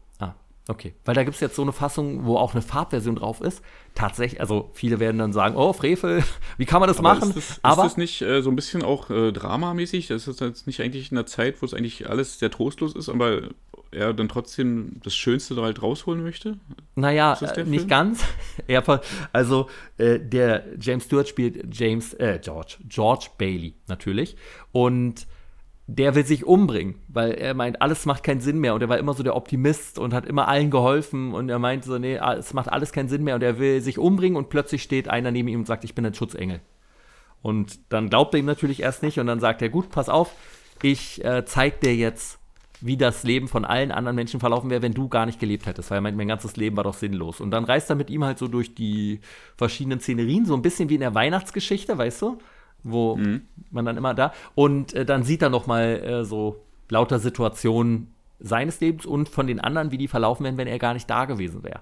[0.70, 0.94] Okay.
[1.04, 3.60] Weil da gibt es jetzt so eine Fassung, wo auch eine Farbversion drauf ist.
[3.96, 6.22] Tatsächlich, also viele werden dann sagen, oh, Frevel,
[6.58, 7.30] wie kann man das Aber machen?
[7.30, 10.06] Ist das, Aber ist das nicht äh, so ein bisschen auch äh, dramamäßig?
[10.06, 13.08] Das ist jetzt nicht eigentlich in einer Zeit, wo es eigentlich alles sehr trostlos ist,
[13.08, 13.48] aber
[13.90, 16.56] er dann trotzdem das Schönste da halt rausholen möchte?
[16.94, 18.24] Naja, äh, nicht ganz.
[19.32, 19.68] Also,
[19.98, 24.36] äh, der James Stewart spielt James, äh, George, George Bailey natürlich.
[24.70, 25.26] Und
[25.96, 28.74] der will sich umbringen, weil er meint, alles macht keinen Sinn mehr.
[28.74, 31.34] Und er war immer so der Optimist und hat immer allen geholfen.
[31.34, 33.34] Und er meint so, nee, ah, es macht alles keinen Sinn mehr.
[33.34, 36.06] Und er will sich umbringen und plötzlich steht einer neben ihm und sagt, ich bin
[36.06, 36.60] ein Schutzengel.
[37.42, 39.18] Und dann glaubt er ihm natürlich erst nicht.
[39.18, 40.32] Und dann sagt er, gut, pass auf,
[40.80, 42.38] ich äh, zeig dir jetzt,
[42.80, 45.90] wie das Leben von allen anderen Menschen verlaufen wäre, wenn du gar nicht gelebt hättest,
[45.90, 47.40] weil er meint, mein ganzes Leben war doch sinnlos.
[47.40, 49.20] Und dann reist er mit ihm halt so durch die
[49.56, 52.38] verschiedenen Szenerien, so ein bisschen wie in der Weihnachtsgeschichte, weißt du?
[52.82, 53.16] Wo
[53.70, 54.32] man dann immer da.
[54.54, 59.46] Und äh, dann sieht er noch mal äh, so lauter Situationen seines Lebens und von
[59.46, 61.80] den anderen, wie die verlaufen wären, wenn er gar nicht da gewesen wäre.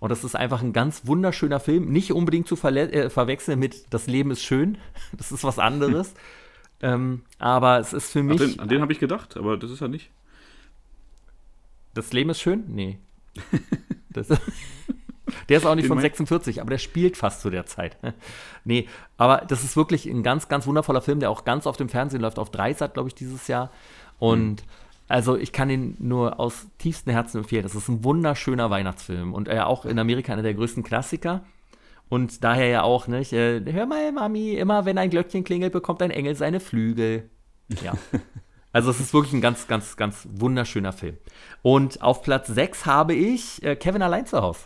[0.00, 1.90] Und das ist einfach ein ganz wunderschöner Film.
[1.90, 4.78] Nicht unbedingt zu äh, verwechseln mit Das Leben ist schön.
[5.16, 6.14] Das ist was anderes.
[6.82, 8.38] ähm, aber es ist für mich.
[8.38, 10.10] den, an den habe ich gedacht, aber das ist er nicht.
[11.94, 12.64] Das Leben ist schön?
[12.68, 12.98] Nee.
[14.10, 14.28] Das,
[15.48, 17.96] der ist auch nicht Den von mein- 46, aber der spielt fast zu der Zeit.
[18.66, 21.90] Nee, aber das ist wirklich ein ganz, ganz wundervoller Film, der auch ganz oft im
[21.90, 23.70] Fernsehen läuft, auf Dreisat, glaube ich, dieses Jahr.
[24.18, 24.64] Und
[25.06, 27.62] also ich kann ihn nur aus tiefstem Herzen empfehlen.
[27.64, 31.44] Das ist ein wunderschöner Weihnachtsfilm und er auch in Amerika einer der größten Klassiker.
[32.08, 33.34] Und daher ja auch, nicht?
[33.34, 37.28] Äh, hör mal, Mami, immer wenn ein Glöckchen klingelt, bekommt ein Engel seine Flügel.
[37.82, 37.92] Ja.
[38.72, 41.16] Also es ist wirklich ein ganz, ganz, ganz wunderschöner Film.
[41.62, 44.62] Und auf Platz 6 habe ich äh, Kevin allein zu Hause.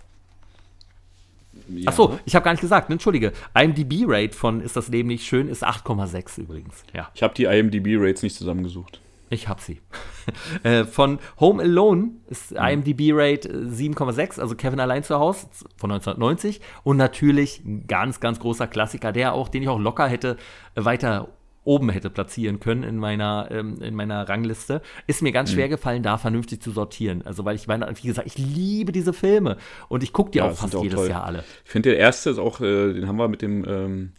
[1.69, 1.89] Ja.
[1.89, 3.33] Achso, ich habe gar nicht gesagt, ne, entschuldige.
[3.55, 6.83] IMDb-Rate von Ist das Leben nicht schön ist 8,6 übrigens.
[6.95, 9.01] Ja, Ich habe die IMDb-Rates nicht zusammengesucht.
[9.31, 9.81] ich habe sie.
[10.63, 15.47] äh, von Home Alone ist IMDb-Rate äh, 7,6, also Kevin allein zu Hause
[15.77, 16.61] von 1990.
[16.83, 20.37] Und natürlich ein ganz, ganz großer Klassiker, der auch, den ich auch locker hätte
[20.75, 21.29] äh, weiter
[21.69, 25.35] oben hätte platzieren können in meiner, ähm, in meiner Rangliste, ist mir Mhm.
[25.35, 27.23] ganz schwer gefallen, da vernünftig zu sortieren.
[27.27, 29.59] Also, weil ich meine, wie gesagt, ich liebe diese Filme
[29.89, 31.11] und ich gucke die Ja, auch fast auch jedes toll.
[31.11, 31.45] Jahr alle.
[31.65, 34.13] Ich finde, der erste ist auch, äh, den haben wir mit dem, ähm,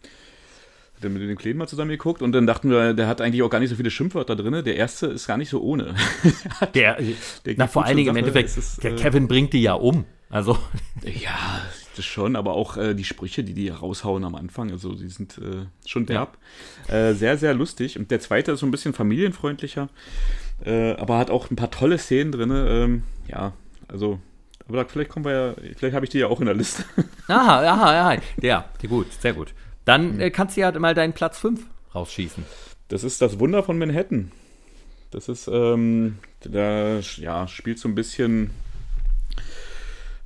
[1.02, 3.70] mit dem mal zusammen geguckt und dann dachten wir, der hat eigentlich auch gar nicht
[3.70, 4.64] so viele Schimpfwörter drin.
[4.66, 5.96] Der erste ist gar nicht so ohne.
[6.76, 6.98] Der,
[7.46, 8.18] Der na, vor allen Dingen im.
[8.18, 10.06] Endeffekt, ist, der äh, Kevin bringt die ja um.
[10.30, 10.58] Also,
[11.04, 11.62] Ja,
[12.00, 15.38] das schon, aber auch äh, die Sprüche, die die raushauen am Anfang, also die sind
[15.38, 16.38] äh, schon derb.
[16.88, 18.00] Äh, sehr, sehr lustig.
[18.00, 19.90] Und der zweite ist so ein bisschen familienfreundlicher,
[20.66, 22.52] äh, aber hat auch ein paar tolle Szenen drin.
[22.52, 23.54] Ähm, ja,
[23.88, 24.20] also,
[24.68, 26.84] aber da, vielleicht kommen wir ja, vielleicht habe ich die ja auch in der Liste.
[27.28, 28.22] aha, aha, aha.
[28.42, 29.50] Ja, gut, sehr gut.
[29.50, 29.56] Hm.
[29.86, 31.62] Dann äh, kannst du ja mal deinen Platz 5
[31.94, 32.44] rausschießen.
[32.88, 34.32] Das ist das Wunder von Manhattan.
[35.12, 38.52] Das ist, ähm, da ja, spielt so ein bisschen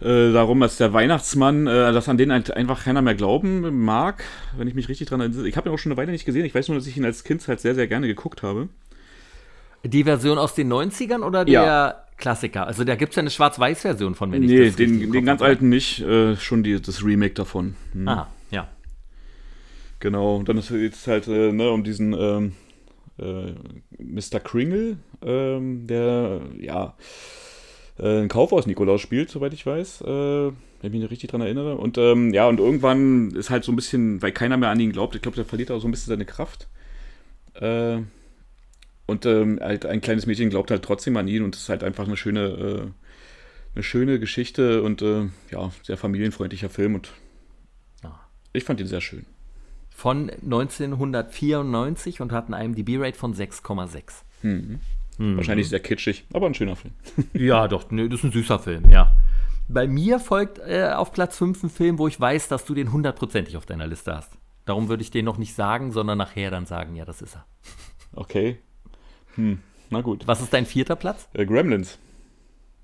[0.04, 4.24] äh, darum, dass der Weihnachtsmann, äh, dass an den einfach keiner mehr glauben mag,
[4.58, 5.48] wenn ich mich richtig dran erinnere.
[5.48, 6.46] Ich habe ihn auch schon eine Weile nicht gesehen.
[6.46, 8.68] Ich weiß nur, dass ich ihn als Kind halt sehr, sehr gerne geguckt habe.
[9.84, 12.04] Die Version aus den 90ern oder der Ja.
[12.18, 12.68] Klassiker?
[12.68, 15.26] Also da gibt es ja eine Schwarz-Weiß-Version von, wenn ich Nee, das richtig den, den
[15.26, 17.76] ganz alten nicht, äh, schon die, das Remake davon.
[17.94, 18.08] Hm.
[18.08, 18.70] Ah, ja.
[20.00, 22.54] Genau, und dann ist jetzt halt äh, ne, um diesen ähm,
[23.18, 23.54] äh,
[24.00, 24.40] Mr.
[24.42, 26.94] Kringle, ähm, der ja
[28.00, 31.78] äh, ein Kaufhaus-Nikolaus spielt, soweit ich weiß, äh, wenn ich mich richtig dran erinnere.
[31.78, 34.92] Und ähm, ja, und irgendwann ist halt so ein bisschen, weil keiner mehr an ihn
[34.92, 36.68] glaubt, ich glaube, der verliert auch so ein bisschen seine Kraft.
[37.56, 38.00] Äh,
[39.06, 41.84] und ähm, halt ein kleines Mädchen glaubt halt trotzdem an ihn und es ist halt
[41.84, 42.88] einfach eine schöne, äh,
[43.76, 47.12] eine schöne Geschichte und äh, ja, sehr familienfreundlicher Film und
[48.04, 48.20] Ja.
[48.54, 49.26] ich fand ihn sehr schön.
[49.90, 54.04] Von 1994 und hat einen IMDb-Rate von 6,6.
[54.42, 54.80] Mhm.
[55.20, 56.94] Wahrscheinlich sehr kitschig, aber ein schöner Film.
[57.34, 59.16] Ja, doch, ne, das ist ein süßer Film, ja.
[59.68, 62.92] Bei mir folgt äh, auf Platz 5 ein Film, wo ich weiß, dass du den
[62.92, 64.38] hundertprozentig auf deiner Liste hast.
[64.66, 67.46] Darum würde ich den noch nicht sagen, sondern nachher dann sagen, ja, das ist er.
[68.14, 68.60] Okay.
[69.36, 69.60] Hm.
[69.90, 70.28] Na gut.
[70.28, 71.28] Was ist dein vierter Platz?
[71.34, 71.98] Äh, Gremlins.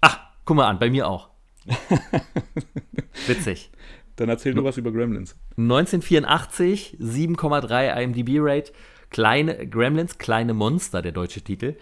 [0.01, 1.29] Ach, guck mal an, bei mir auch.
[3.27, 3.69] Witzig.
[4.15, 5.35] Dann erzähl du was über Gremlins.
[5.57, 8.73] 1984, 7,3 IMDb-Rate.
[9.09, 11.75] Kleine Gremlins, kleine Monster, der deutsche Titel.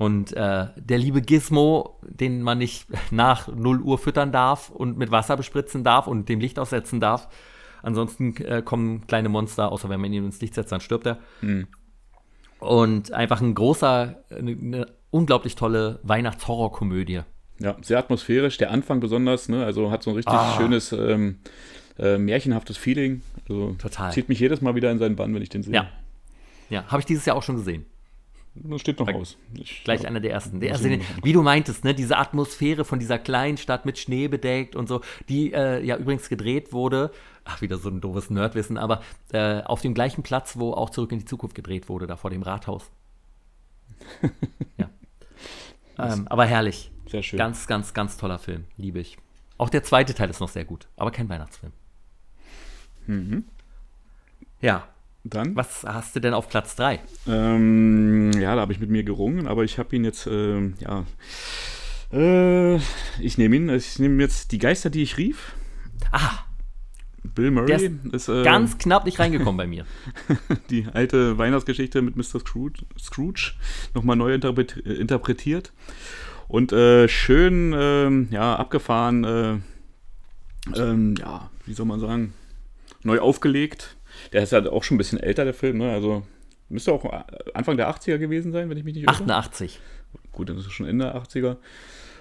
[0.00, 5.10] Und äh, der liebe Gizmo, den man nicht nach 0 Uhr füttern darf und mit
[5.10, 7.28] Wasser bespritzen darf und dem Licht aussetzen darf.
[7.82, 11.18] Ansonsten äh, kommen kleine Monster, außer wenn man ihn ins Licht setzt, dann stirbt er.
[12.60, 17.20] Und einfach ein großer, eine, eine unglaublich tolle Weihnachtshorrorkomödie.
[17.58, 18.56] Ja, sehr atmosphärisch.
[18.56, 19.66] Der Anfang besonders, ne?
[19.66, 20.56] Also hat so ein richtig Ah.
[20.56, 21.40] schönes ähm,
[21.98, 23.20] äh, märchenhaftes Feeling.
[23.46, 24.12] Also Total.
[24.12, 25.74] Zieht mich jedes Mal wieder in seinen Bann, wenn ich den sehe.
[25.74, 25.88] Ja.
[26.70, 27.84] Ja, habe ich dieses Jahr auch schon gesehen.
[28.62, 29.38] Das steht noch aus.
[29.54, 30.60] Ich, Gleich einer der ersten.
[30.60, 34.76] Der erste, wie du meintest, ne, diese Atmosphäre von dieser kleinen Stadt mit Schnee bedeckt
[34.76, 37.10] und so, die äh, ja übrigens gedreht wurde,
[37.44, 39.02] ach, wieder so ein doofes Nerdwissen, aber
[39.32, 42.30] äh, auf dem gleichen Platz, wo auch Zurück in die Zukunft gedreht wurde, da vor
[42.30, 42.90] dem Rathaus.
[44.78, 44.90] ja.
[45.98, 46.90] Ähm, aber herrlich.
[47.06, 47.38] Sehr schön.
[47.38, 48.64] Ganz, ganz, ganz toller Film.
[48.76, 49.16] Liebe ich.
[49.58, 51.72] Auch der zweite Teil ist noch sehr gut, aber kein Weihnachtsfilm.
[53.06, 53.44] Mhm.
[54.60, 54.88] Ja.
[55.22, 55.54] Dann?
[55.54, 57.00] Was hast du denn auf Platz 3?
[57.28, 61.04] Ähm, ja, da habe ich mit mir gerungen, aber ich habe ihn jetzt, ähm, ja.
[62.12, 62.76] Äh,
[63.20, 63.68] ich nehme ihn.
[63.68, 65.54] Ich nehme jetzt die Geister, die ich rief.
[66.10, 66.44] Ah,
[67.22, 69.84] Bill Murray Der ist, äh, ganz knapp nicht reingekommen bei mir.
[70.70, 72.40] die alte Weihnachtsgeschichte mit Mr.
[72.40, 73.52] Scrooge, Scrooge
[73.94, 75.72] nochmal neu interpret äh, interpretiert.
[76.48, 79.58] Und äh, schön, ähm, ja, abgefahren, äh,
[80.74, 82.32] ähm, ja, wie soll man sagen,
[83.04, 83.96] neu aufgelegt.
[84.32, 85.92] Der ist ja auch schon ein bisschen älter, der Film, ne?
[85.92, 86.22] Also
[86.68, 87.04] müsste auch
[87.54, 89.12] Anfang der 80er gewesen sein, wenn ich mich nicht irre.
[89.12, 89.80] 88.
[90.32, 91.56] Gut, dann ist es schon Ende der 80er.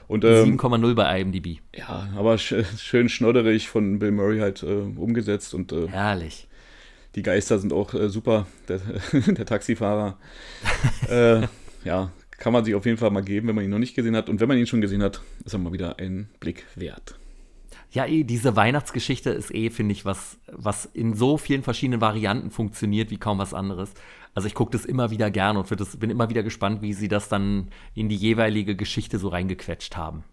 [0.08, 1.60] Und ähm, 7,0 bei IMDb.
[1.76, 6.48] ja, aber sch schön schnodderig von Bill Murray halt äh, umgesetzt und äh, Herrlich.
[7.14, 8.48] die Geister sind auch äh, super.
[8.68, 8.80] Der,
[9.14, 10.18] der Taxifahrer.
[11.10, 11.42] äh,
[11.84, 14.16] ja, kann man sich auf jeden Fall mal geben, wenn man ihn noch nicht gesehen
[14.16, 14.30] hat.
[14.30, 17.19] Und wenn man ihn schon gesehen hat, ist er mal wieder ein Blick wert.
[17.92, 22.52] Ja, eh, diese Weihnachtsgeschichte ist eh, finde ich, was, was in so vielen verschiedenen Varianten
[22.52, 23.92] funktioniert wie kaum was anderes.
[24.36, 27.08] Also ich gucke das immer wieder gern und das, bin immer wieder gespannt, wie sie
[27.08, 30.24] das dann in die jeweilige Geschichte so reingequetscht haben.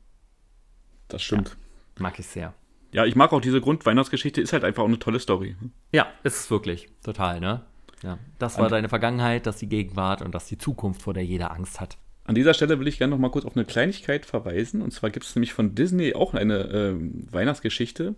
[1.09, 1.57] Das stimmt.
[1.99, 2.53] Mag ich sehr.
[2.93, 3.05] Ja.
[3.07, 5.57] ich mag auch diese Grundweihnachtsgeschichte, ist halt einfach auch eine tolle Story.
[5.93, 6.89] Ja, ist es wirklich.
[7.03, 7.63] Total, ne?
[8.03, 8.19] Ja.
[8.39, 11.53] Das war Und- deine Vergangenheit, das die Gegenwart und das die Zukunft, vor der jeder
[11.53, 11.97] Angst hat.
[12.27, 14.83] An dieser Stelle will ich gerne noch mal kurz auf eine Kleinigkeit verweisen.
[14.83, 18.15] Und zwar gibt es nämlich von Disney auch eine ähm, Weihnachtsgeschichte.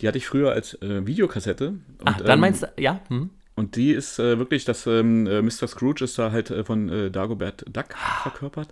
[0.00, 1.68] Die hatte ich früher als äh, Videokassette.
[1.68, 3.00] Und, Ah, dann ähm, meinst du, ja?
[3.08, 3.30] Hm?
[3.56, 5.66] Und die ist äh, wirklich, dass ähm, äh, Mr.
[5.66, 8.68] Scrooge ist da halt äh, von äh, Dagobert Duck verkörpert.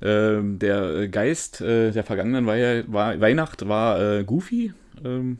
[0.00, 4.72] Ähm, der äh, Geist äh, der vergangenen Wei war, Weihnacht war äh, Goofy.
[5.04, 5.38] Ähm,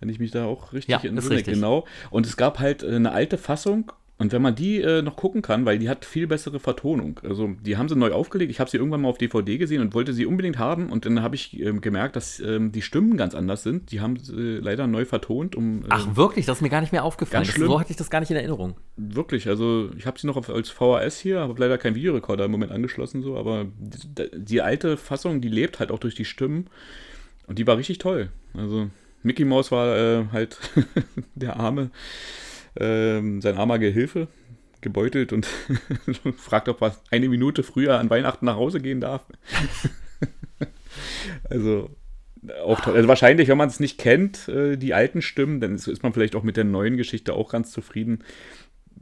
[0.00, 1.42] wenn ich mich da auch richtig Ja, entsinne.
[1.42, 1.86] Genau.
[2.10, 3.92] Und es gab halt äh, eine alte Fassung.
[4.20, 7.18] Und wenn man die äh, noch gucken kann, weil die hat viel bessere Vertonung.
[7.24, 8.50] Also die haben sie neu aufgelegt.
[8.50, 10.90] Ich habe sie irgendwann mal auf DVD gesehen und wollte sie unbedingt haben.
[10.90, 13.92] Und dann habe ich ähm, gemerkt, dass ähm, die Stimmen ganz anders sind.
[13.92, 16.44] Die haben sie leider neu vertont, um äh, Ach, wirklich?
[16.44, 17.44] Das ist mir gar nicht mehr aufgefallen.
[17.44, 17.68] Ganz schlimm.
[17.68, 18.76] So hatte ich das gar nicht in Erinnerung.
[18.98, 22.50] Wirklich, also ich habe sie noch auf, als VHS hier, habe leider keinen Videorekorder im
[22.50, 26.66] Moment angeschlossen, so, aber die, die alte Fassung, die lebt halt auch durch die Stimmen
[27.46, 28.28] und die war richtig toll.
[28.52, 28.90] Also
[29.22, 30.58] Mickey Mouse war äh, halt
[31.34, 31.90] der arme,
[32.78, 34.28] ähm, sein armer Gehilfe,
[34.80, 35.46] gebeutelt und
[36.36, 39.26] fragt, ob er eine Minute früher an Weihnachten nach Hause gehen darf.
[41.50, 41.90] also
[42.64, 42.94] auch toll.
[42.94, 46.12] Also wahrscheinlich, wenn man es nicht kennt, äh, die alten Stimmen, dann ist, ist man
[46.12, 48.24] vielleicht auch mit der neuen Geschichte auch ganz zufrieden.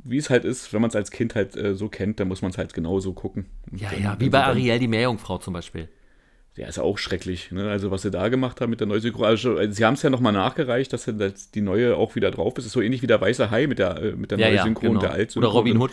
[0.04, 2.42] Wie es halt ist, wenn man es als Kind halt äh, so kennt, dann muss
[2.42, 3.46] man es halt genauso gucken.
[3.70, 5.88] Und Ja, ja, wie bei Ariel, die Meerjungfrau zum Beispiel.
[6.58, 7.52] Der ist auch schrecklich.
[7.52, 7.70] Ne?
[7.70, 9.22] Also was sie da gemacht haben mit der Neusynchro.
[9.22, 12.58] Also, sie haben es ja nochmal nachgereicht, dass, dass die neue auch wieder drauf ist.
[12.58, 14.56] Das ist so ähnlich wie der Weiße Hai mit der, äh, mit der Ja, ja,
[14.62, 14.94] Neusynchro genau.
[14.94, 15.48] und der Altsynchro.
[15.48, 15.92] Oder Robin Hood.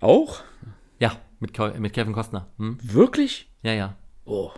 [0.00, 0.40] Auch?
[0.98, 2.46] Ja, mit, mit Kevin Costner.
[2.56, 2.78] Hm?
[2.82, 3.50] Wirklich?
[3.62, 3.96] Ja, ja.
[4.24, 4.50] Oh.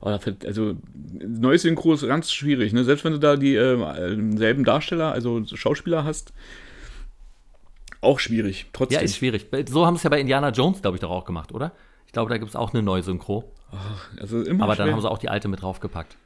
[0.00, 0.08] Oh,
[0.46, 2.84] Also, neues Synchro ist ganz schwierig, ne?
[2.84, 3.76] Selbst wenn du da die äh,
[4.38, 6.32] selben Darsteller, also Schauspieler hast,
[8.00, 8.66] auch schwierig.
[8.72, 8.96] Trotzdem.
[8.96, 9.48] Ja, ist schwierig.
[9.68, 11.72] So haben es ja bei Indiana Jones, glaube ich, doch auch gemacht, oder?
[12.10, 13.52] Ich glaube, da gibt es auch eine neue Synchro.
[14.20, 14.94] also immer Aber dann schwer.
[14.94, 16.16] haben sie auch die alte mit draufgepackt.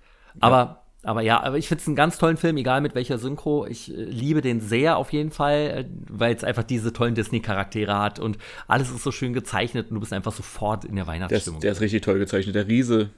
[0.41, 3.67] Aber, aber ja, aber ich finde es einen ganz tollen Film, egal mit welcher Synchro.
[3.67, 7.99] Ich äh, liebe den sehr auf jeden Fall, äh, weil es einfach diese tollen Disney-Charaktere
[7.99, 11.13] hat und alles ist so schön gezeichnet und du bist einfach sofort in der der,
[11.15, 11.61] ist, Weihnachtsstimmung.
[11.61, 12.55] der ist richtig toll gezeichnet.
[12.55, 13.11] Der Riese.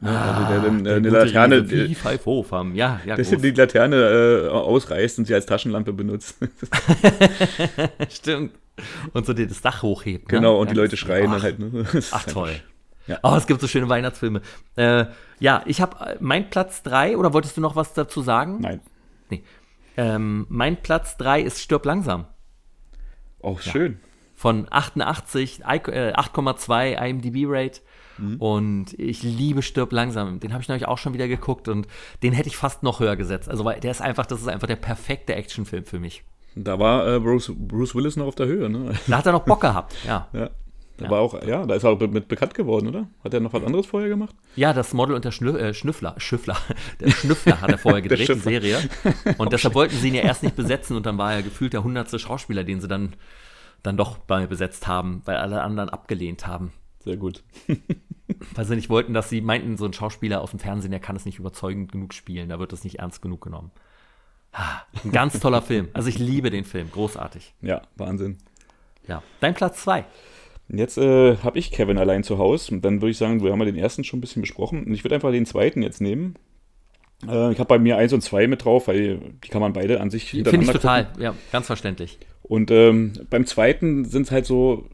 [0.00, 0.18] Ne?
[0.18, 2.74] also der, der, Ah, eine Laterne, Riese, wie Five Hof haben.
[2.74, 3.28] Ja, ja, groß.
[3.28, 6.38] die Laterne äh, ausreißt und sie als Taschenlampe benutzt.
[8.08, 8.52] stimmt.
[9.12, 10.30] Und so das Dach hochhebt.
[10.32, 10.38] ne?
[10.38, 11.58] genau, und die Ja, Leute schreien ach, dann halt.
[11.58, 11.86] Ne?
[12.12, 12.54] Ach toll.
[13.06, 13.18] Ja.
[13.22, 14.40] Oh, es gibt so schöne Weihnachtsfilme.
[14.76, 15.06] Äh,
[15.40, 18.60] ja, ich habe äh, mein Platz 3, oder wolltest du noch was dazu sagen?
[18.60, 18.80] Nein.
[19.28, 19.42] Nee.
[19.96, 22.26] Ähm, mein Platz 3 ist Stirb langsam.
[23.42, 23.98] Auch schön.
[24.34, 27.80] Von 88, I- äh, 8,2 IMDb-Rate.
[28.18, 28.36] Mhm.
[28.36, 30.38] Und ich liebe Stirb langsam.
[30.40, 31.86] Den habe ich nämlich auch schon wieder geguckt und
[32.22, 33.48] den hätte ich fast noch höher gesetzt.
[33.48, 36.22] Also, weil der ist einfach, das ist einfach der perfekte Actionfilm für mich.
[36.54, 38.68] Da war äh, Bruce, Bruce Willis noch auf der Höhe.
[38.68, 38.92] Ne?
[39.06, 40.28] Da hat er noch Bock gehabt, ja.
[40.32, 40.50] Ja.
[40.98, 41.10] Da Ja.
[41.10, 43.08] war auch, ja, da ist er auch mit bekannt geworden, oder?
[43.24, 44.34] Hat er noch was anderes vorher gemacht?
[44.56, 46.56] Ja, das Model und der Schnü äh, Schnüffler, Schnüffler,
[47.00, 48.34] der Schnüffler hat er vorher gedreht, die.
[48.34, 48.78] Serie.
[49.38, 51.82] Und deshalb wollten sie ihn ja erst nicht besetzen und dann war er gefühlt der
[51.82, 53.14] hundertste Schauspieler, den sie dann,
[53.82, 56.72] dann doch bei besetzt haben, weil alle anderen abgelehnt haben.
[57.00, 57.42] Sehr gut.
[58.54, 61.16] Weil sie nicht wollten, dass sie meinten, so ein Schauspieler aus dem Fernsehen, der kann
[61.16, 63.70] es nicht überzeugend genug spielen, da wird das nicht ernst genug genommen.
[65.04, 65.88] Ein ganz toller Film.
[65.94, 67.54] Also ich liebe den Film, großartig.
[67.62, 68.38] Ja, Wahnsinn.
[69.08, 69.22] Ja.
[69.40, 70.04] Dein Platz zwei.
[70.68, 72.74] Jetzt äh, habe ich Kevin allein zu Hause.
[72.74, 74.84] Und dann würde ich sagen, wir haben ja den ersten schon ein bisschen besprochen.
[74.84, 76.34] Und ich würde einfach den zweiten jetzt nehmen.
[77.26, 80.00] Äh, ich habe bei mir eins und zwei mit drauf, weil die kann man beide
[80.00, 81.22] an sich Finde ich total, gucken.
[81.22, 82.18] ja, ganz verständlich.
[82.42, 84.88] Und ähm, beim zweiten sind es halt so,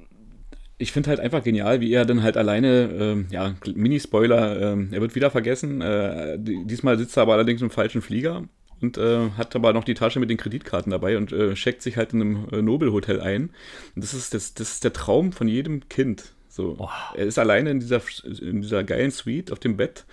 [0.78, 5.00] ich finde halt einfach genial, wie er dann halt alleine, ähm, ja, Mini-Spoiler, ähm, er
[5.00, 5.80] wird wieder vergessen.
[5.80, 8.44] Äh, die- diesmal sitzt er aber allerdings im falschen Flieger
[8.80, 11.96] und äh, hat aber noch die Tasche mit den Kreditkarten dabei und äh, checkt sich
[11.96, 13.50] halt in einem äh, Nobelhotel ein.
[13.94, 16.32] Und das ist, das, das ist der Traum von jedem Kind.
[16.48, 16.74] So.
[16.78, 16.88] Oh.
[17.14, 18.00] Er ist alleine in dieser,
[18.40, 20.04] in dieser geilen Suite auf dem Bett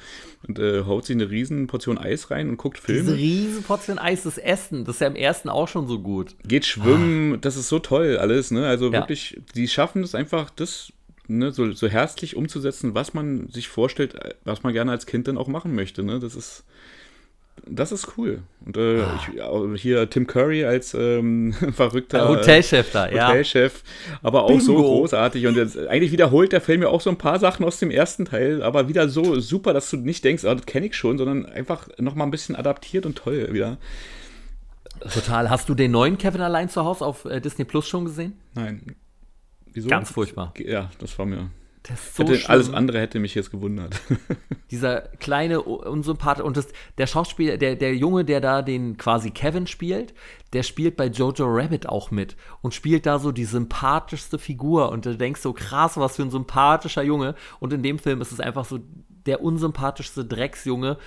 [0.48, 3.02] und äh, haut sich eine riesen Portion Eis rein und guckt Filme.
[3.02, 6.36] Diese riesen Portion Eis, das Essen, das ist ja im ersten auch schon so gut.
[6.48, 8.68] geht schwimmen, das ist so toll alles, ne?
[8.68, 9.00] Also Ja.
[9.00, 10.94] wirklich, die schaffen es einfach, das
[11.28, 15.28] ne, so, so herzlich umzusetzen, was man sich vorstellt, äh, was man gerne als Kind
[15.28, 16.20] dann auch machen möchte, ne?
[16.20, 16.64] Das ist
[17.68, 18.44] das ist cool.
[18.66, 19.20] Und äh, Ah.
[19.74, 23.28] ich, hier Tim Curry als ähm, verrückter Der Hotelchef da, ja.
[23.30, 23.84] Hotelchef,
[24.22, 24.88] aber auch so Bingo.
[25.00, 25.48] großartig.
[25.48, 28.26] Und jetzt, eigentlich wiederholt der Film ja auch so ein paar Sachen aus dem ersten
[28.26, 31.46] Teil, aber wieder so super, dass du nicht denkst, ah, das kenne ich schon, sondern
[31.46, 33.78] einfach nochmal ein bisschen adaptiert und toll wieder.
[35.14, 35.50] Total.
[35.50, 38.34] Hast du den neuen Kevin allein zu Hause auf äh, Disney Plus schon gesehen?
[38.54, 38.96] Nein.
[39.74, 39.90] Wieso?
[39.90, 40.54] Ganz furchtbar.
[40.58, 41.50] Ja, das war mir.
[41.88, 42.52] Der ist so Hätte, schlimm.
[42.52, 44.00] alles andere hätte mich jetzt gewundert.
[44.72, 46.68] Dieser kleine Unsympath und das,
[46.98, 50.14] der Schauspieler, der, der Junge, der da den quasi Kevin spielt,
[50.54, 55.06] der spielt bei Jojo Rabbit auch mit und spielt da so die sympathischste Figur und
[55.06, 58.40] du denkst so krass, was für ein sympathischer Junge und in dem Film ist es
[58.40, 58.80] einfach so
[59.26, 60.98] der unsympathischste Drecksjunge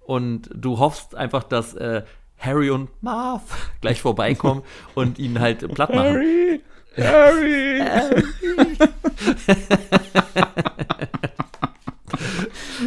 [0.00, 2.02] und du hoffst einfach, dass äh,
[2.38, 4.62] Harry und Marv gleich vorbeikommen
[4.94, 6.14] und ihn halt platt machen.
[6.14, 6.60] Harry!
[6.96, 7.82] Harry!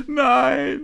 [0.07, 0.81] Nein!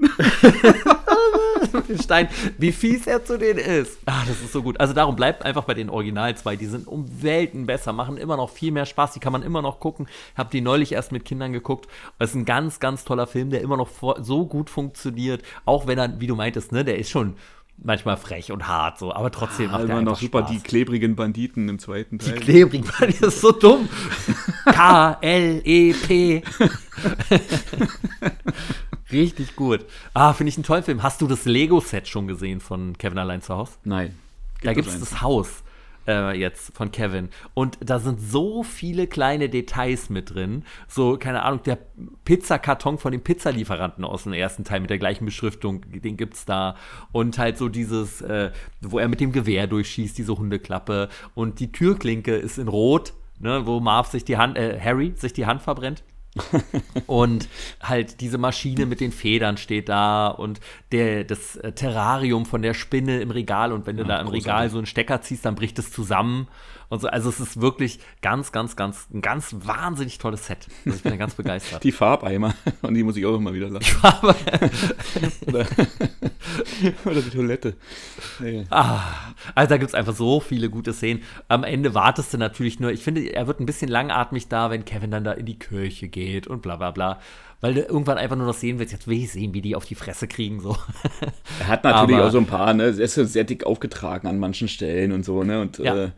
[1.87, 3.97] den Stein, wie fies er zu denen ist.
[4.05, 4.79] Ah, das ist so gut.
[4.79, 6.55] Also darum bleibt einfach bei den Original zwei.
[6.55, 9.13] Die sind um Welten besser, machen immer noch viel mehr Spaß.
[9.13, 10.07] Die kann man immer noch gucken.
[10.35, 11.87] Hab die neulich erst mit Kindern geguckt.
[12.19, 13.89] Das ist ein ganz, ganz toller Film, der immer noch
[14.21, 15.43] so gut funktioniert.
[15.65, 17.35] Auch wenn er, wie du meintest, ne, der ist schon
[17.77, 20.51] manchmal frech und hart so, aber trotzdem macht er noch super Spaß.
[20.51, 22.39] die klebrigen Banditen im zweiten Die Teil.
[22.39, 23.87] klebrigen, das ist so dumm.
[24.65, 26.41] K-L-E-P.
[29.11, 29.85] Richtig gut.
[30.13, 31.03] Ah, finde ich einen tollen Film.
[31.03, 33.73] Hast du das Lego-Set schon gesehen von Kevin allein zu Hause?
[33.83, 34.17] Nein.
[34.63, 35.63] Da gibt es das Haus
[36.07, 37.29] äh, jetzt von Kevin.
[37.53, 40.63] Und da sind so viele kleine Details mit drin.
[40.87, 41.77] So, keine Ahnung, der
[42.23, 46.75] Pizzakarton von dem Pizzalieferanten aus dem ersten Teil mit der gleichen Beschriftung, den gibt's da.
[47.11, 48.51] Und halt so dieses, äh,
[48.81, 51.09] wo er mit dem Gewehr durchschießt, diese Hundeklappe.
[51.33, 55.33] Und die Türklinke ist in Rot, ne, wo Marv sich die Hand, äh, Harry sich
[55.33, 56.03] die Hand verbrennt.
[57.07, 57.47] Und
[57.81, 60.59] halt diese Maschine mit den Federn steht da und
[60.91, 64.45] der, das äh, Terrarium von der Spinne im Regal und wenn du da im großartig.
[64.45, 66.47] Regal so einen Stecker ziehst, dann bricht es zusammen
[66.89, 67.07] und so.
[67.07, 70.67] Also es ist wirklich ganz, ganz, ganz, ein ganz wahnsinnig tolles Set.
[70.85, 71.83] Also ich bin da ganz begeistert.
[71.83, 73.83] Die Farbeimer, an die muss ich auch immer wieder lachen.
[73.85, 74.35] Die Farbe.
[75.47, 75.65] oder,
[77.05, 77.75] oder, die Toilette.
[78.39, 78.65] Nee.
[78.69, 79.01] Ah,
[79.53, 81.23] also da gibt es einfach so viele gute Szenen.
[81.47, 84.85] Am Ende wartest du natürlich nur, ich finde, er wird ein bisschen langatmig da, wenn
[84.85, 87.19] Kevin dann da in die Kirche geht und bla bla bla
[87.61, 89.85] weil du irgendwann einfach nur noch sehen willst, jetzt will ich sehen, wie die auf
[89.85, 90.59] die Fresse kriegen.
[90.59, 90.77] So.
[91.59, 92.83] Er hat natürlich aber, auch so ein paar, ne?
[92.83, 95.61] Er ist sehr dick aufgetragen an manchen Stellen und so, ne?
[95.61, 96.09] Und ja, äh,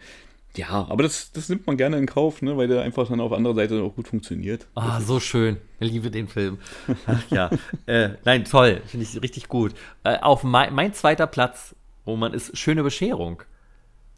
[0.57, 2.57] ja aber das, das nimmt man gerne in Kauf, ne?
[2.57, 4.67] Weil der einfach dann auf anderer Seite auch gut funktioniert.
[4.75, 5.57] Ah, so schön.
[5.79, 6.57] Ich liebe den Film.
[7.05, 7.49] Ach ja.
[7.85, 8.81] äh, nein, toll.
[8.85, 9.73] Finde ich richtig gut.
[10.03, 13.43] Äh, auf mein, mein zweiter Platz, wo man ist, Schöne Bescherung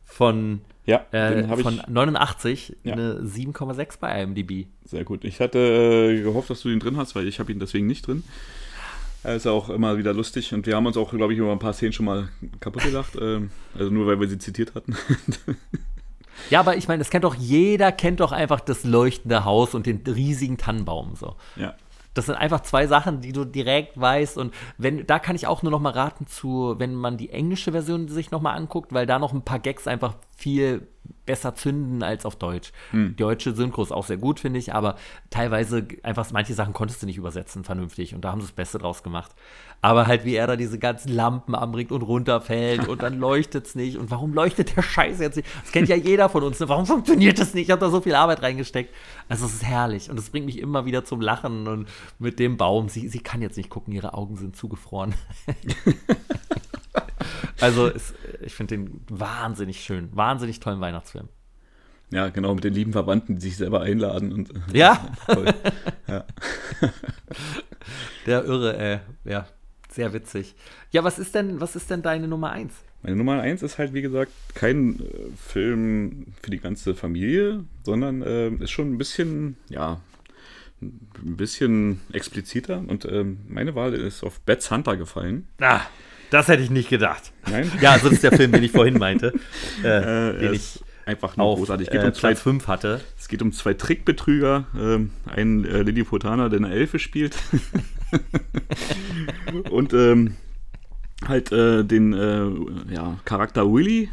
[0.05, 2.93] von ja, äh, von 89, ja.
[2.93, 4.65] eine 7,6 bei IMDb.
[4.85, 5.23] Sehr gut.
[5.23, 8.07] Ich hatte äh, gehofft, dass du ihn drin hast, weil ich habe ihn deswegen nicht
[8.07, 8.23] drin.
[9.21, 11.59] Er ist auch immer wieder lustig und wir haben uns auch, glaube ich, über ein
[11.59, 12.29] paar Szenen schon mal
[12.59, 13.17] kaputt gelacht.
[13.21, 14.95] ähm, also nur, weil wir sie zitiert hatten.
[16.49, 19.85] ja, aber ich meine, das kennt doch jeder, kennt doch einfach das leuchtende Haus und
[19.85, 21.15] den riesigen Tannenbaum.
[21.15, 21.35] So.
[21.55, 21.75] Ja.
[22.13, 24.37] Das sind einfach zwei Sachen, die du direkt weißt.
[24.37, 27.71] Und wenn, da kann ich auch nur noch mal raten zu, wenn man die englische
[27.71, 30.87] Version sich noch mal anguckt, weil da noch ein paar Gags einfach viel
[31.25, 32.71] besser zünden als auf Deutsch.
[32.91, 33.09] Hm.
[33.09, 34.95] Die deutsche Synchro ist auch sehr gut, finde ich, aber
[35.29, 38.79] teilweise einfach manche Sachen konntest du nicht übersetzen vernünftig und da haben sie das Beste
[38.79, 39.35] draus gemacht.
[39.81, 43.75] Aber halt, wie er da diese ganzen Lampen anbringt und runterfällt und dann leuchtet es
[43.75, 43.97] nicht.
[43.97, 45.47] Und warum leuchtet der Scheiß jetzt nicht?
[45.61, 46.59] Das kennt ja jeder von uns.
[46.59, 46.67] Ne?
[46.67, 47.65] Warum funktioniert das nicht?
[47.65, 48.93] Ich habe da so viel Arbeit reingesteckt.
[49.29, 51.87] Also, es ist herrlich und es bringt mich immer wieder zum Lachen und
[52.17, 52.89] mit dem Baum.
[52.89, 55.13] Sie, sie kann jetzt nicht gucken, ihre Augen sind zugefroren.
[57.59, 60.09] also, es, ich finde den wahnsinnig schön.
[60.13, 61.29] Wahnsinnig tollen Weihnachtsfilm.
[62.11, 64.33] Ja, genau, mit den lieben Verwandten, die sich selber einladen.
[64.33, 65.13] Und, ja.
[66.07, 66.25] ja.
[68.25, 68.99] Der Irre, ey.
[69.25, 69.47] Ja,
[69.89, 70.55] sehr witzig.
[70.91, 72.73] Ja, was ist denn, was ist denn deine Nummer 1?
[73.01, 75.03] Meine Nummer 1 ist halt, wie gesagt, kein äh,
[75.37, 80.01] Film für die ganze Familie, sondern äh, ist schon ein bisschen, ja,
[80.81, 82.83] ein bisschen expliziter.
[82.85, 85.47] Und äh, meine Wahl ist auf Bats Hunter gefallen.
[85.61, 85.81] Ah,
[86.29, 87.31] das hätte ich nicht gedacht.
[87.49, 87.71] Nein?
[87.81, 89.33] Ja, also das ist der Film, den ich vorhin meinte.
[89.83, 91.87] Äh, den ich einfach nur auf, großartig.
[91.87, 93.01] Es geht äh, um zwei, 5 hatte.
[93.17, 94.65] Es geht um zwei Trickbetrüger.
[94.77, 97.35] Ähm, einen äh, Lilliputaner, der eine Elfe spielt.
[99.69, 100.35] und ähm,
[101.27, 104.09] halt äh, den äh, ja, Charakter Willy,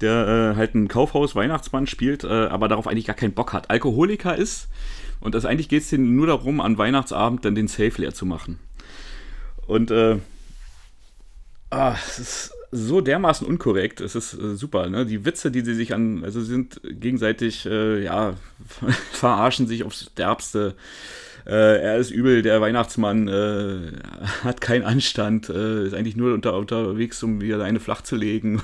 [0.00, 3.70] der äh, halt ein Kaufhaus-Weihnachtsmann spielt, äh, aber darauf eigentlich gar keinen Bock hat.
[3.70, 4.68] Alkoholiker ist
[5.20, 8.26] und das eigentlich geht es denen nur darum, an Weihnachtsabend dann den Safe leer zu
[8.26, 8.58] machen.
[9.66, 10.18] Und äh,
[11.70, 14.00] ah, es ist so dermaßen unkorrekt.
[14.00, 15.06] Es ist äh, super, ne?
[15.06, 18.34] Die Witze, die sie sich an, also sind gegenseitig, äh, ja,
[19.12, 20.74] verarschen sich aufs Derbste.
[21.46, 23.92] Äh, er ist übel, der Weihnachtsmann äh,
[24.42, 28.62] hat keinen Anstand, äh, ist eigentlich nur unter, unterwegs, um wieder eine flach zu legen.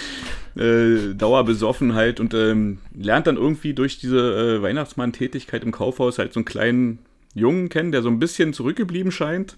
[0.56, 6.44] äh, Dauerbesoffenheit und ähm, lernt dann irgendwie durch diese Weihnachtsmann-Tätigkeit im Kaufhaus halt so einen
[6.44, 7.00] kleinen
[7.34, 9.56] Jungen kennen, der so ein bisschen zurückgeblieben scheint.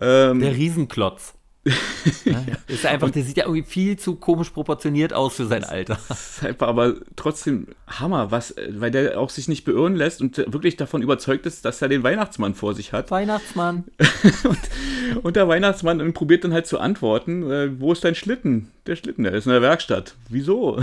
[0.00, 1.34] Ähm, der Riesenklotz.
[2.24, 5.98] ja, ist einfach, der sieht ja irgendwie viel zu komisch proportioniert aus für sein Alter.
[6.10, 10.76] ist einfach aber trotzdem Hammer, was, weil der auch sich nicht beirren lässt und wirklich
[10.76, 13.10] davon überzeugt ist, dass er den Weihnachtsmann vor sich hat.
[13.10, 13.84] Weihnachtsmann.
[14.44, 18.70] und, und, der Weihnachtsmann probiert dann halt zu antworten, äh, wo ist dein Schlitten?
[18.86, 20.14] Der Schlitten, der ist in der Werkstatt.
[20.30, 20.80] Wieso?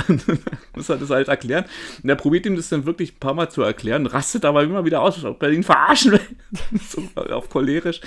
[0.75, 1.65] muss er das halt erklären.
[2.03, 4.85] Und er probiert ihm das dann wirklich ein paar Mal zu erklären, rastet aber immer
[4.85, 6.79] wieder aus, ob er ihn verarschen will.
[6.87, 8.01] so auf cholerisch.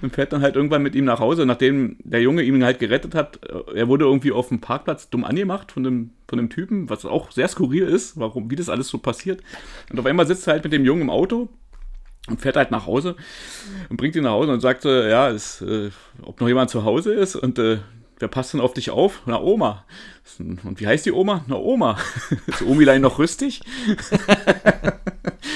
[0.00, 3.14] Und fährt dann halt irgendwann mit ihm nach Hause, nachdem der Junge ihn halt gerettet
[3.14, 3.40] hat.
[3.74, 7.30] Er wurde irgendwie auf dem Parkplatz dumm angemacht von dem, von dem Typen, was auch
[7.30, 9.42] sehr skurril ist, warum, wie das alles so passiert.
[9.90, 11.48] Und auf einmal sitzt er halt mit dem Jungen im Auto
[12.28, 13.16] und fährt halt nach Hause
[13.88, 15.90] und bringt ihn nach Hause und sagt, äh, ja, ist, äh,
[16.22, 17.36] ob noch jemand zu Hause ist.
[17.36, 17.78] Und äh,
[18.18, 19.22] wer passt denn auf dich auf?
[19.26, 19.84] Na, Oma.
[20.38, 21.44] Und wie heißt die Oma?
[21.46, 21.98] Na, Oma.
[22.46, 23.60] Ist Omilein noch rüstig?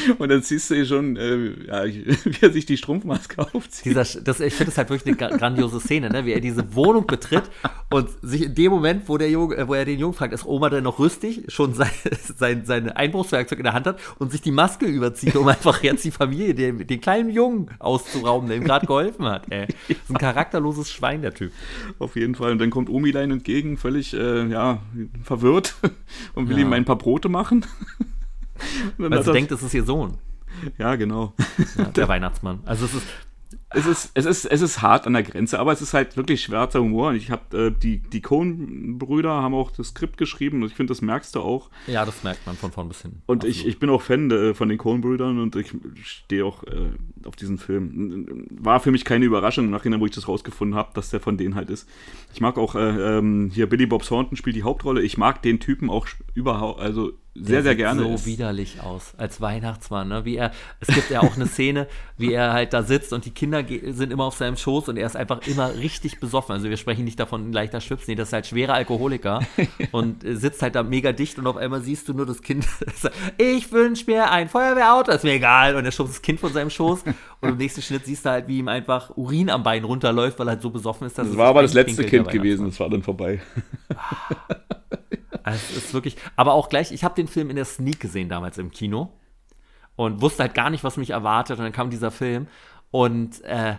[0.18, 1.84] und dann siehst du schon, äh, ja,
[2.24, 3.86] wie er sich die Strumpfmaske aufzieht.
[3.86, 6.24] Dieser, das, ich finde das halt wirklich eine grandiose Szene, ne?
[6.24, 7.44] wie er diese Wohnung betritt
[7.90, 10.44] und sich in dem Moment, wo, der Junge, äh, wo er den Jungen fragt, ist
[10.44, 11.90] Oma denn noch rüstig, schon sein,
[12.36, 16.04] sein, sein Einbruchswerkzeug in der Hand hat und sich die Maske überzieht, um einfach jetzt
[16.04, 19.50] die Familie, den, den kleinen Jungen auszurauben, der ihm gerade geholfen hat.
[19.50, 19.66] Ey.
[19.88, 21.52] Das ist ein charakterloses Schwein, der Typ.
[21.98, 22.52] Auf jeden Fall.
[22.52, 24.78] Und dann kommt Omilein entgegen, völlig äh, ja,
[25.22, 25.74] verwirrt
[26.34, 26.64] und will ja.
[26.64, 27.66] ihm ein paar Brote machen.
[28.96, 30.16] Weil sie denkt, es ist ihr Sohn.
[30.78, 31.34] Ja, genau.
[31.76, 32.60] Ja, der Weihnachtsmann.
[32.64, 33.06] Also es ist
[33.70, 36.42] es ist, es, ist, es ist hart an der Grenze, aber es ist halt wirklich
[36.42, 37.08] schwarzer Humor.
[37.08, 40.92] Und ich habe äh, die, die Cohn-Brüder haben auch das Skript geschrieben und ich finde,
[40.92, 41.68] das merkst du auch.
[41.88, 43.22] Ja, das merkt man von vorn bis hin.
[43.26, 45.72] Und ich, ich bin auch Fan äh, von den Cohn-Brüdern und ich
[46.04, 46.90] stehe auch äh,
[47.24, 48.46] auf diesen Film.
[48.50, 51.56] War für mich keine Überraschung, nachdem wo ich das rausgefunden habe, dass der von denen
[51.56, 51.88] halt ist.
[52.32, 55.02] Ich mag auch äh, ähm, hier Billy Bob Thornton spielt die Hauptrolle.
[55.02, 57.12] Ich mag den Typen auch überhaupt, also
[57.42, 58.02] sehr, sehr gerne.
[58.02, 58.26] so ist.
[58.26, 60.08] widerlich aus, als Weihnachtsmann.
[60.08, 60.24] Ne?
[60.24, 63.30] Wie er, es gibt ja auch eine Szene, wie er halt da sitzt und die
[63.30, 66.52] Kinder sind immer auf seinem Schoß und er ist einfach immer richtig besoffen.
[66.52, 69.40] Also wir sprechen nicht davon, ein leichter Schwips, nee, das ist halt schwerer Alkoholiker
[69.92, 72.66] und sitzt halt da mega dicht und auf einmal siehst du nur das Kind,
[73.38, 75.76] ich wünsche mir ein Feuerwehrauto, ist mir egal.
[75.76, 77.04] Und er schubst das Kind von seinem Schoß
[77.40, 80.48] und im nächsten Schnitt siehst du halt, wie ihm einfach Urin am Bein runterläuft, weil
[80.48, 81.18] er halt so besoffen ist.
[81.18, 83.40] Dass das war aber das letzte Kind gewesen, das war dann vorbei.
[85.46, 88.28] Also es ist wirklich, aber auch gleich, ich habe den Film in der Sneak gesehen
[88.28, 89.12] damals im Kino
[89.94, 91.58] und wusste halt gar nicht, was mich erwartet.
[91.58, 92.48] Und dann kam dieser Film
[92.90, 93.76] und äh,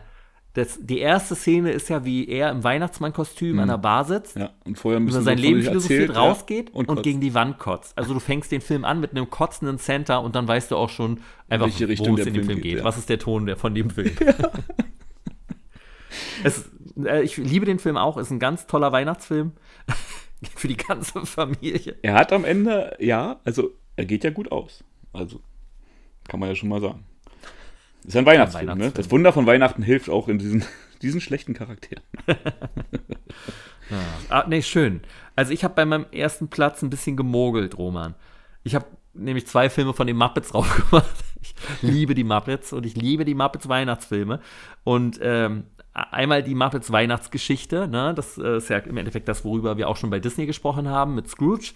[0.53, 3.59] das, die erste Szene ist ja, wie er im Weihnachtsmannkostüm mhm.
[3.59, 6.87] an der Bar sitzt, ja, und vorher über sein Leben philosophiert, erzählt, rausgeht ja, und,
[6.87, 7.97] und gegen die Wand kotzt.
[7.97, 10.89] Also du fängst den Film an mit einem kotzenden Center und dann weißt du auch
[10.89, 12.77] schon einfach, wo es in dem Film, Film geht.
[12.77, 12.85] Ja.
[12.85, 14.15] Was ist der Ton der von dem Film?
[16.45, 16.71] es,
[17.03, 19.51] äh, ich liebe den Film auch, ist ein ganz toller Weihnachtsfilm.
[20.55, 21.95] Für die ganze Familie.
[22.01, 24.83] Er hat am Ende, ja, also er geht ja gut aus.
[25.13, 25.41] Also
[26.27, 27.03] kann man ja schon mal sagen.
[28.05, 28.89] Ist ein Weihnachtsfilm, ein Weihnachtsfilm.
[28.89, 28.91] Ne?
[28.95, 30.63] Das Wunder von Weihnachten hilft auch in diesen,
[31.01, 32.03] diesen schlechten Charakteren.
[32.27, 32.35] ja.
[34.29, 35.01] ah, nee, schön.
[35.35, 38.15] Also ich habe bei meinem ersten Platz ein bisschen gemogelt, Roman.
[38.63, 41.15] Ich habe nämlich zwei Filme von den Muppets drauf gemacht.
[41.41, 44.39] Ich liebe die Muppets und ich liebe die Muppets Weihnachtsfilme.
[44.83, 45.65] Und ähm,
[46.11, 48.13] einmal die Muppets Weihnachtsgeschichte, ne?
[48.13, 51.15] das äh, ist ja im Endeffekt das, worüber wir auch schon bei Disney gesprochen haben,
[51.15, 51.73] mit Scrooge.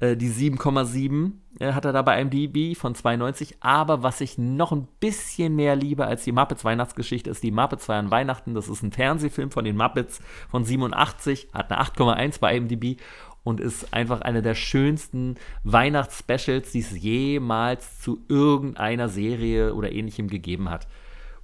[0.00, 3.56] Äh, die 7,7 äh, hat er da bei IMDb von 92.
[3.60, 7.86] Aber was ich noch ein bisschen mehr liebe als die Muppets Weihnachtsgeschichte, ist die Muppets
[7.86, 8.54] feiern Weihnachten.
[8.54, 13.00] Das ist ein Fernsehfilm von den Muppets von 87, hat eine 8,1 bei IMDb
[13.42, 20.28] und ist einfach eine der schönsten Weihnachtsspecials, die es jemals zu irgendeiner Serie oder ähnlichem
[20.28, 20.86] gegeben hat.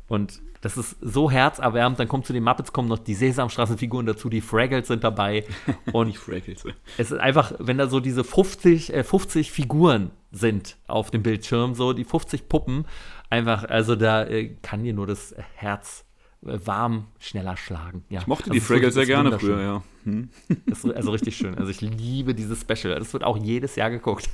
[0.08, 1.98] Und das ist so herzerwärmend.
[1.98, 5.44] Dann kommt zu den Muppets kommen noch die Sesamstraßenfiguren dazu, die Fraggles sind dabei.
[5.92, 6.64] Und die Fraggles.
[6.98, 11.74] es ist einfach, wenn da so diese 50, äh, 50 Figuren sind auf dem Bildschirm,
[11.74, 12.86] so die 50 Puppen,
[13.30, 16.04] einfach, also da äh, kann dir nur das Herz
[16.44, 18.04] äh, warm schneller schlagen.
[18.08, 19.82] Ja, ich mochte die Fraggles sehr gerne früher, ja.
[20.04, 20.30] Hm.
[20.66, 21.56] Ist also richtig schön.
[21.56, 22.98] Also ich liebe dieses Special.
[22.98, 24.28] Das wird auch jedes Jahr geguckt.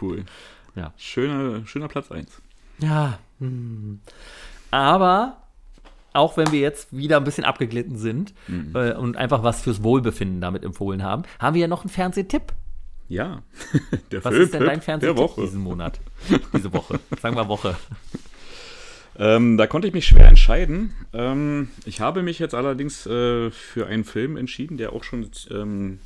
[0.00, 0.24] Cool.
[0.76, 0.94] Ja.
[0.96, 2.40] Schöner, schöner Platz 1.
[2.78, 3.18] Ja.
[3.40, 4.00] Hm.
[4.70, 5.36] Aber
[6.12, 8.74] auch wenn wir jetzt wieder ein bisschen abgeglitten sind mhm.
[8.74, 12.52] äh, und einfach was fürs Wohlbefinden damit empfohlen haben, haben wir ja noch einen Fernsehtipp.
[13.08, 13.42] Ja,
[14.12, 16.00] der Was Film, ist denn dein Fernsehtipp diesen Monat?
[16.54, 17.00] Diese Woche.
[17.20, 17.76] Sagen wir Woche.
[19.18, 20.94] Ähm, da konnte ich mich schwer entscheiden.
[21.12, 25.98] Ähm, ich habe mich jetzt allerdings äh, für einen Film entschieden, der auch schon ähm,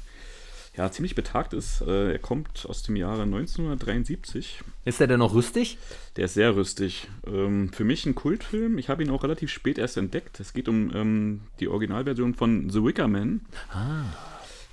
[0.76, 1.82] ja, ziemlich betagt ist.
[1.82, 4.60] Äh, er kommt aus dem Jahre 1973.
[4.84, 5.78] Ist er denn noch rüstig?
[6.16, 7.08] Der ist sehr rüstig.
[7.26, 8.78] Ähm, für mich ein Kultfilm.
[8.78, 10.40] Ich habe ihn auch relativ spät erst entdeckt.
[10.40, 13.42] Es geht um ähm, die Originalversion von The Wicker Man.
[13.70, 14.02] Ah.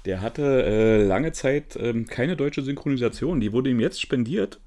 [0.06, 3.39] Der hatte äh, lange Zeit ähm, keine deutsche Synchronisation.
[3.39, 4.60] Die wurde ihm jetzt spendiert.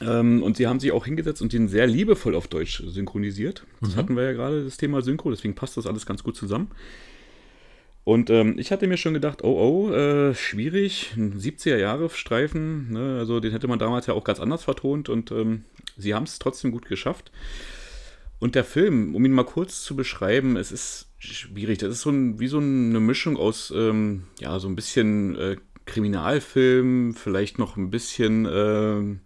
[0.00, 3.64] Und sie haben sich auch hingesetzt und ihn sehr liebevoll auf Deutsch synchronisiert.
[3.80, 3.96] Das mhm.
[3.96, 6.72] hatten wir ja gerade, das Thema Synchro, deswegen passt das alles ganz gut zusammen.
[8.04, 13.18] Und ähm, ich hatte mir schon gedacht, oh oh, äh, schwierig, ein 70er-Jahre-Streifen, ne?
[13.18, 15.64] also den hätte man damals ja auch ganz anders vertont und ähm,
[15.96, 17.32] sie haben es trotzdem gut geschafft.
[18.40, 21.78] Und der Film, um ihn mal kurz zu beschreiben, es ist schwierig.
[21.78, 25.56] Das ist so ein, wie so eine Mischung aus, ähm, ja, so ein bisschen äh,
[25.86, 29.16] Kriminalfilm, vielleicht noch ein bisschen äh,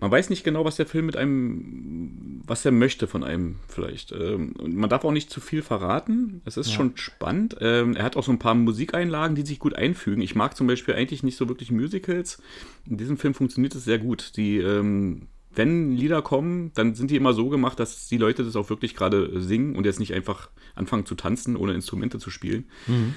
[0.00, 4.12] man weiß nicht genau, was der Film mit einem, was er möchte von einem vielleicht.
[4.12, 6.42] Ähm, man darf auch nicht zu viel verraten.
[6.44, 6.76] Es ist ja.
[6.76, 7.56] schon spannend.
[7.60, 10.22] Ähm, er hat auch so ein paar Musikeinlagen, die sich gut einfügen.
[10.22, 12.42] Ich mag zum Beispiel eigentlich nicht so wirklich Musicals.
[12.88, 14.36] In diesem Film funktioniert es sehr gut.
[14.36, 18.56] Die, ähm, wenn Lieder kommen, dann sind die immer so gemacht, dass die Leute das
[18.56, 22.68] auch wirklich gerade singen und jetzt nicht einfach anfangen zu tanzen, ohne Instrumente zu spielen.
[22.86, 23.14] Mhm.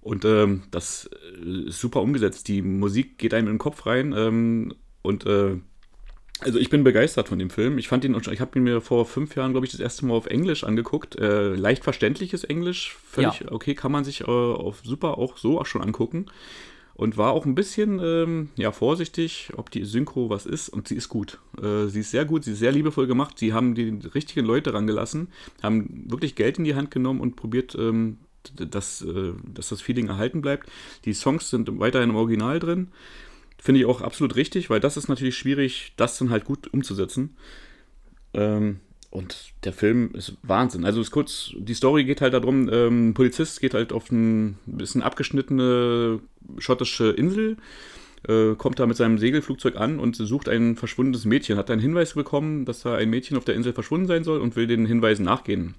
[0.00, 1.10] Und ähm, das
[1.42, 2.46] ist super umgesetzt.
[2.46, 5.56] Die Musik geht einem in den Kopf rein ähm, und äh,
[6.40, 7.78] also ich bin begeistert von dem Film.
[7.78, 10.14] Ich fand ihn, ich habe ihn mir vor fünf Jahren, glaube ich, das erste Mal
[10.14, 11.16] auf Englisch angeguckt.
[11.16, 13.52] Äh, leicht verständliches Englisch, völlig ja.
[13.52, 16.26] okay, kann man sich äh, auf super auch so auch schon angucken.
[16.94, 20.70] Und war auch ein bisschen ähm, ja, vorsichtig, ob die Synchro was ist.
[20.70, 21.38] Und sie ist gut.
[21.60, 23.38] Äh, sie ist sehr gut, sie ist sehr liebevoll gemacht.
[23.38, 25.28] Sie haben die richtigen Leute rangelassen,
[25.62, 28.16] haben wirklich Geld in die Hand genommen und probiert, ähm,
[28.54, 30.70] dass, äh, dass das Feeling erhalten bleibt.
[31.04, 32.88] Die Songs sind weiterhin im Original drin.
[33.58, 37.36] Finde ich auch absolut richtig, weil das ist natürlich schwierig, das dann halt gut umzusetzen.
[38.34, 38.80] Ähm,
[39.10, 40.84] und der Film ist Wahnsinn.
[40.84, 44.58] Also ist kurz, die Story geht halt darum, ähm, ein Polizist geht halt auf ein
[44.66, 46.20] bisschen abgeschnittene
[46.58, 47.56] schottische Insel,
[48.28, 51.56] äh, kommt da mit seinem Segelflugzeug an und sucht ein verschwundenes Mädchen.
[51.56, 54.56] Hat einen Hinweis bekommen, dass da ein Mädchen auf der Insel verschwunden sein soll und
[54.56, 55.74] will den Hinweisen nachgehen.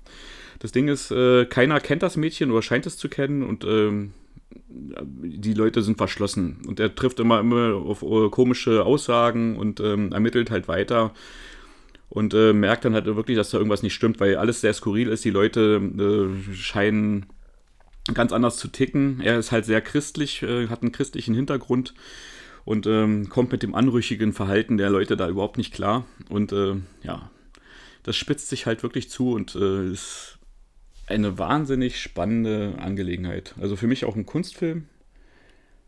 [0.60, 4.14] Das Ding ist, äh, keiner kennt das Mädchen oder scheint es zu kennen und ähm,
[4.50, 6.62] die Leute sind verschlossen.
[6.68, 11.14] Und er trifft immer, immer auf äh, komische Aussagen und ähm, ermittelt halt weiter
[12.10, 15.10] und äh, merkt dann halt wirklich, dass da irgendwas nicht stimmt, weil alles sehr skurril
[15.10, 15.26] ist.
[15.26, 17.26] Die Leute äh, scheinen
[18.14, 19.20] ganz anders zu ticken.
[19.22, 21.94] Er ist halt sehr christlich, äh, hat einen christlichen Hintergrund
[22.64, 26.06] und ähm, kommt mit dem anrüchigen Verhalten der Leute da überhaupt nicht klar.
[26.30, 27.30] Und äh, ja,
[28.04, 30.37] das spitzt sich halt wirklich zu und äh, ist
[31.08, 33.56] eine wahnsinnig spannende Angelegenheit.
[33.60, 34.86] Also für mich auch ein Kunstfilm.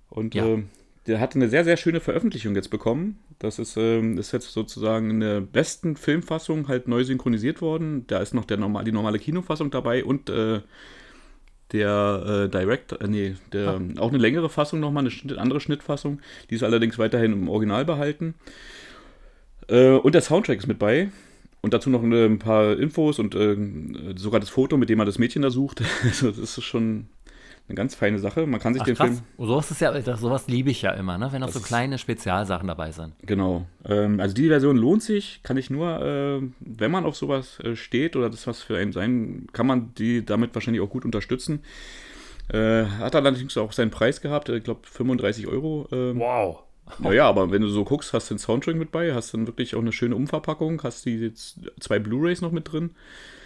[0.09, 0.45] Und ja.
[0.45, 0.63] äh,
[1.07, 3.19] der hat eine sehr, sehr schöne Veröffentlichung jetzt bekommen.
[3.37, 8.05] Das ist, ähm, ist jetzt sozusagen in der besten Filmfassung halt neu synchronisiert worden.
[8.07, 10.61] Da ist noch der normal, die normale Kinofassung dabei und äh,
[11.71, 13.81] der äh, Direct, äh, nee, der, ah.
[13.99, 16.21] auch eine längere Fassung nochmal, eine Schnitt, andere Schnittfassung.
[16.49, 18.35] Die ist allerdings weiterhin im Original behalten.
[19.67, 21.09] Äh, und der Soundtrack ist mit bei.
[21.61, 23.57] Und dazu noch ein paar Infos und äh,
[24.15, 25.81] sogar das Foto, mit dem man das Mädchen da sucht.
[26.03, 27.07] also das ist schon
[27.69, 28.47] eine ganz feine Sache.
[28.47, 29.09] Man kann sich Ach, den krass.
[29.09, 29.21] Film.
[29.37, 31.29] Oh, sowas ist ja, sowas liebe ich ja immer, ne?
[31.31, 33.13] Wenn auch so kleine Spezialsachen dabei sind.
[33.21, 33.67] Genau.
[33.85, 37.75] Ähm, also die Version lohnt sich, kann ich nur, äh, wenn man auf sowas äh,
[37.75, 41.61] steht oder das was für einen sein, kann man die damit wahrscheinlich auch gut unterstützen.
[42.51, 45.87] Äh, hat allerdings auch seinen Preis gehabt, ich glaube 35 Euro.
[45.91, 46.63] Ähm, wow.
[46.97, 49.75] Naja, aber wenn du so guckst, hast du den Soundtrack mit bei, hast dann wirklich
[49.75, 52.91] auch eine schöne Umverpackung, hast die jetzt zwei Blu-Rays noch mit drin.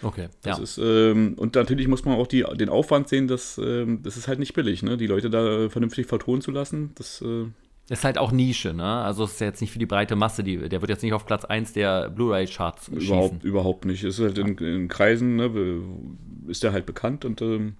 [0.02, 0.28] Okay.
[0.42, 0.62] Das ja.
[0.62, 4.28] ist, ähm, und natürlich muss man auch die, den Aufwand sehen, dass ähm, das ist
[4.28, 4.96] halt nicht billig, ne?
[4.96, 6.92] Die Leute da vernünftig vertonen zu lassen.
[6.94, 7.46] Das äh,
[7.88, 8.84] ist halt auch Nische, ne?
[8.84, 11.26] Also es ist jetzt nicht für die breite Masse, die, der wird jetzt nicht auf
[11.26, 13.06] Platz 1 der Blu-ray-Charts schießen.
[13.06, 14.04] Überhaupt, überhaupt nicht.
[14.04, 15.82] Es ist halt in, in Kreisen, ne,
[16.48, 17.76] ist der halt bekannt und ähm,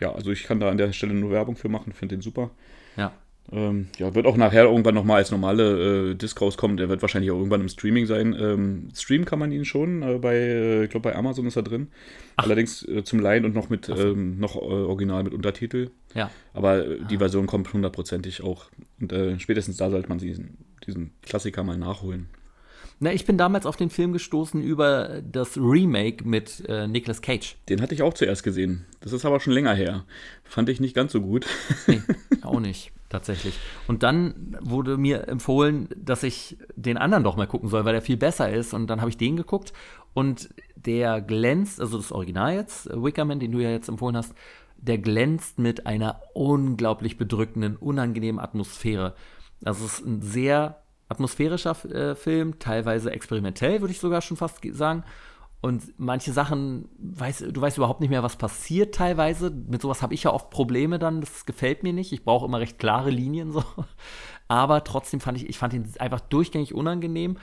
[0.00, 2.50] ja, also ich kann da an der Stelle nur Werbung für machen, finde den super.
[2.96, 3.12] Ja.
[3.50, 6.76] Ähm, ja, wird auch nachher irgendwann nochmal als normale äh, Disc rauskommen.
[6.76, 8.36] Der wird wahrscheinlich auch irgendwann im Streaming sein.
[8.38, 10.02] Ähm, streamen kann man ihn schon.
[10.02, 11.88] Äh, bei, äh, ich glaube, bei Amazon ist er drin.
[12.36, 12.44] Ach.
[12.44, 13.94] Allerdings äh, zum Leihen und noch mit so.
[13.94, 15.90] ähm, noch äh, original mit Untertitel.
[16.14, 16.30] Ja.
[16.54, 17.18] Aber äh, die ah.
[17.18, 18.66] Version kommt hundertprozentig auch.
[19.00, 22.28] Und spätestens da sollte man diesen, diesen Klassiker mal nachholen.
[23.00, 27.56] Na, ich bin damals auf den Film gestoßen über das Remake mit äh, Nicolas Cage.
[27.68, 28.84] Den hatte ich auch zuerst gesehen.
[29.00, 30.04] Das ist aber schon länger her.
[30.44, 31.44] Fand ich nicht ganz so gut.
[31.88, 32.00] Nee,
[32.42, 33.58] auch nicht tatsächlich.
[33.86, 38.02] Und dann wurde mir empfohlen, dass ich den anderen doch mal gucken soll, weil der
[38.02, 38.74] viel besser ist.
[38.74, 39.72] Und dann habe ich den geguckt
[40.14, 44.34] und der glänzt, also das Original jetzt, Wickerman, den du ja jetzt empfohlen hast,
[44.76, 49.14] der glänzt mit einer unglaublich bedrückenden, unangenehmen Atmosphäre.
[49.64, 54.60] Also es ist ein sehr atmosphärischer äh, Film, teilweise experimentell, würde ich sogar schon fast
[54.72, 55.04] sagen.
[55.62, 59.48] Und manche Sachen, weiß, du weißt überhaupt nicht mehr, was passiert teilweise.
[59.50, 61.20] Mit sowas habe ich ja oft Probleme dann.
[61.20, 62.12] Das gefällt mir nicht.
[62.12, 63.62] Ich brauche immer recht klare Linien so.
[64.48, 67.38] Aber trotzdem fand ich, ich fand ihn einfach durchgängig unangenehm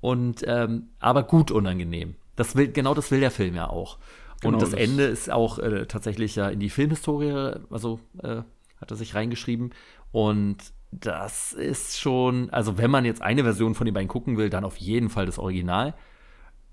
[0.00, 2.14] und ähm, aber gut unangenehm.
[2.36, 3.98] Das will, genau das will der Film ja auch.
[4.40, 8.42] Genau und das, das, Ende ist auch äh, tatsächlich ja in die Filmhistorie, also äh,
[8.80, 9.72] hat er sich reingeschrieben.
[10.12, 10.58] Und
[10.92, 14.64] das ist schon, also wenn man jetzt eine Version von den beiden gucken will, dann
[14.64, 15.94] auf jeden Fall das Original.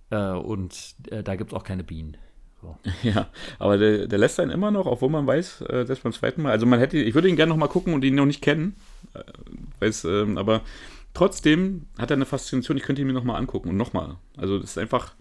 [0.10, 2.18] Äh, und äh, da gibt es auch keine Bienen.
[2.62, 2.78] So.
[3.04, 3.28] Ja,
[3.60, 6.52] aber der, der, lässt einen immer noch, obwohl man weiß, äh, dass beim zweiten Mal,
[6.52, 8.76] also man hätte, ich würde ihn gerne noch mal gucken und ihn noch nicht kennen,
[9.14, 9.24] äh,
[9.80, 10.62] weiß, ähm, aber
[11.14, 14.18] trotzdem hat er eine Faszination, ich könnte ihn mir noch mal angucken und noch mal.
[14.38, 15.14] Also das ist einfach,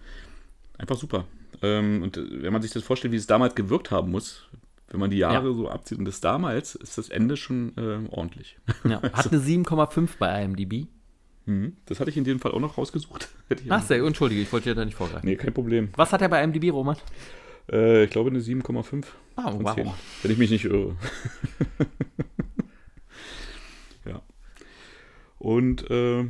[0.79, 1.25] einfach super.
[1.63, 4.49] Ähm, und äh, wenn man sich das vorstellt, wie es damals gewirkt haben muss,
[4.89, 5.55] wenn man die Jahre ja.
[5.55, 8.59] so abzieht und das damals, ist das Ende schon äh, ordentlich.
[8.85, 10.87] Ja, hat eine 7,5 bei IMDb.
[11.47, 11.77] Mhm.
[11.87, 13.29] Das hatte ich in dem Fall auch noch rausgesucht.
[13.69, 15.29] Ach, sehr, entschuldige, ich wollte dir da nicht vorgreifen.
[15.29, 15.91] Nee, kein Problem.
[15.97, 16.97] Was hat er bei MDB, Roman?
[17.71, 19.05] Äh, ich glaube eine 7,5
[19.37, 19.75] ah, wow.
[19.75, 19.91] 10,
[20.23, 20.97] wenn ich mich nicht irre.
[24.05, 24.23] ja.
[25.39, 26.25] Und äh,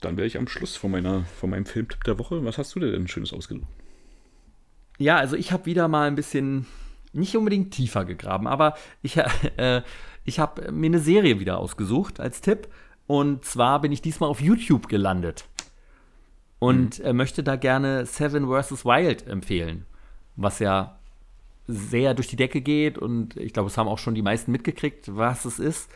[0.00, 2.44] dann wäre ich am Schluss von, meiner, von meinem Filmtipp der Woche.
[2.44, 3.66] Was hast du denn Schönes ausgesucht?
[4.98, 6.66] Ja, also ich habe wieder mal ein bisschen,
[7.12, 9.16] nicht unbedingt tiefer gegraben, aber ich,
[9.56, 9.82] äh,
[10.24, 12.68] ich habe mir eine Serie wieder ausgesucht als Tipp.
[13.06, 15.44] Und zwar bin ich diesmal auf YouTube gelandet
[16.58, 17.16] und mhm.
[17.16, 18.84] möchte da gerne Seven vs.
[18.84, 19.86] Wild empfehlen,
[20.36, 20.98] was ja
[21.68, 25.16] sehr durch die Decke geht und ich glaube, es haben auch schon die meisten mitgekriegt,
[25.16, 25.90] was es ist.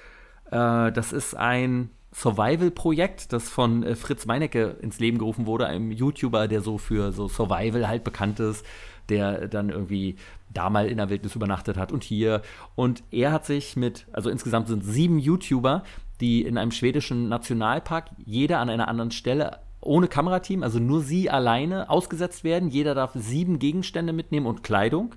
[0.51, 5.93] Äh, das ist ein Survival-Projekt, das von äh, Fritz Meinecke ins Leben gerufen wurde, einem
[5.93, 8.67] YouTuber, der so für so Survival halt bekannt ist,
[9.09, 10.17] der dann irgendwie
[10.53, 12.43] da mal in der Wildnis übernachtet hat und hier.
[12.75, 15.85] Und er hat sich mit, also insgesamt sind sieben YouTuber,
[16.21, 21.31] die in einem schwedischen Nationalpark jeder an einer anderen Stelle ohne Kamerateam, also nur sie
[21.31, 22.69] alleine ausgesetzt werden.
[22.69, 25.15] Jeder darf sieben Gegenstände mitnehmen und Kleidung.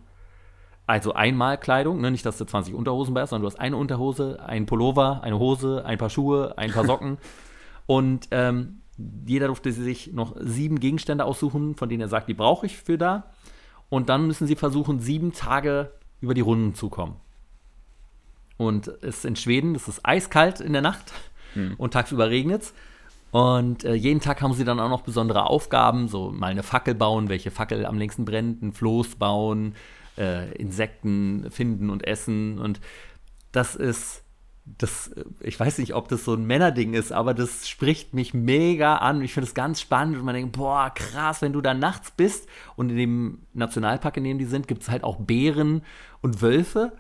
[0.86, 2.12] Also einmal Kleidung, ne?
[2.12, 5.40] nicht, dass du 20 Unterhosen bei hast, sondern du hast eine Unterhose, einen Pullover, eine
[5.40, 7.18] Hose, ein paar Schuhe, ein paar Socken.
[7.86, 8.82] und ähm,
[9.26, 12.98] jeder durfte sich noch sieben Gegenstände aussuchen, von denen er sagt, die brauche ich für
[12.98, 13.32] da.
[13.90, 17.16] Und dann müssen sie versuchen, sieben Tage über die Runden zu kommen.
[18.58, 21.12] Und es ist in Schweden, es ist eiskalt in der Nacht
[21.54, 21.76] hm.
[21.78, 22.74] und tagsüber regnet es.
[23.32, 26.94] Und äh, jeden Tag haben sie dann auch noch besondere Aufgaben, so mal eine Fackel
[26.94, 29.74] bauen, welche Fackel am längsten brennt, ein Floß bauen,
[30.20, 32.60] äh, Insekten finden und essen.
[32.60, 32.80] Und
[33.52, 34.24] das ist,
[34.66, 38.98] das, ich weiß nicht, ob das so ein Männerding ist, aber das spricht mich mega
[38.98, 39.24] an.
[39.24, 42.48] Ich finde es ganz spannend und man denkt, boah, krass, wenn du da nachts bist
[42.76, 45.82] und in dem Nationalpark, in dem die sind, gibt es halt auch Bären
[46.22, 46.92] und Wölfe.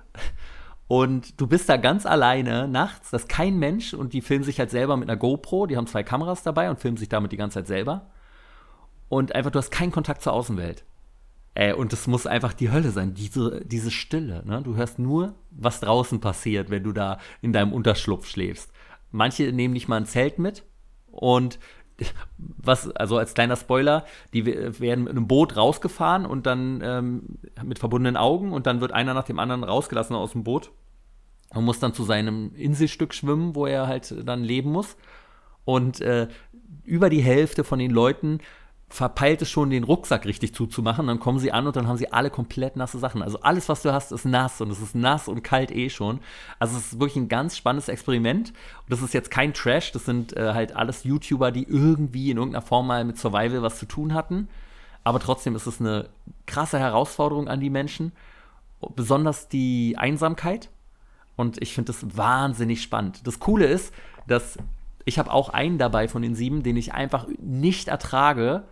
[0.87, 4.59] Und du bist da ganz alleine nachts, das ist kein Mensch und die filmen sich
[4.59, 7.37] halt selber mit einer GoPro, die haben zwei Kameras dabei und filmen sich damit die
[7.37, 8.11] ganze Zeit selber.
[9.09, 10.83] Und einfach, du hast keinen Kontakt zur Außenwelt.
[11.55, 14.43] Äh, und das muss einfach die Hölle sein, diese, diese Stille.
[14.45, 14.61] Ne?
[14.63, 18.71] Du hörst nur, was draußen passiert, wenn du da in deinem Unterschlupf schläfst.
[19.11, 20.63] Manche nehmen nicht mal ein Zelt mit
[21.11, 21.59] und
[22.37, 27.23] was, also als kleiner Spoiler, die werden mit einem Boot rausgefahren und dann ähm,
[27.63, 30.71] mit verbundenen Augen und dann wird einer nach dem anderen rausgelassen aus dem Boot
[31.53, 34.97] und muss dann zu seinem Inselstück schwimmen, wo er halt dann leben muss.
[35.65, 36.27] Und äh,
[36.83, 38.39] über die Hälfte von den Leuten
[38.93, 41.07] verpeilt es schon, den Rucksack richtig zuzumachen.
[41.07, 43.23] Dann kommen sie an und dann haben sie alle komplett nasse Sachen.
[43.23, 46.19] Also alles, was du hast, ist nass und es ist nass und kalt eh schon.
[46.59, 48.49] Also es ist wirklich ein ganz spannendes Experiment.
[48.49, 52.37] Und das ist jetzt kein Trash, das sind äh, halt alles YouTuber, die irgendwie in
[52.37, 54.47] irgendeiner Form mal mit Survival was zu tun hatten.
[55.03, 56.09] Aber trotzdem ist es eine
[56.45, 58.11] krasse Herausforderung an die Menschen.
[58.95, 60.69] Besonders die Einsamkeit.
[61.35, 63.25] Und ich finde das wahnsinnig spannend.
[63.25, 63.91] Das Coole ist,
[64.27, 64.59] dass
[65.03, 68.65] ich habe auch einen dabei von den sieben, den ich einfach nicht ertrage,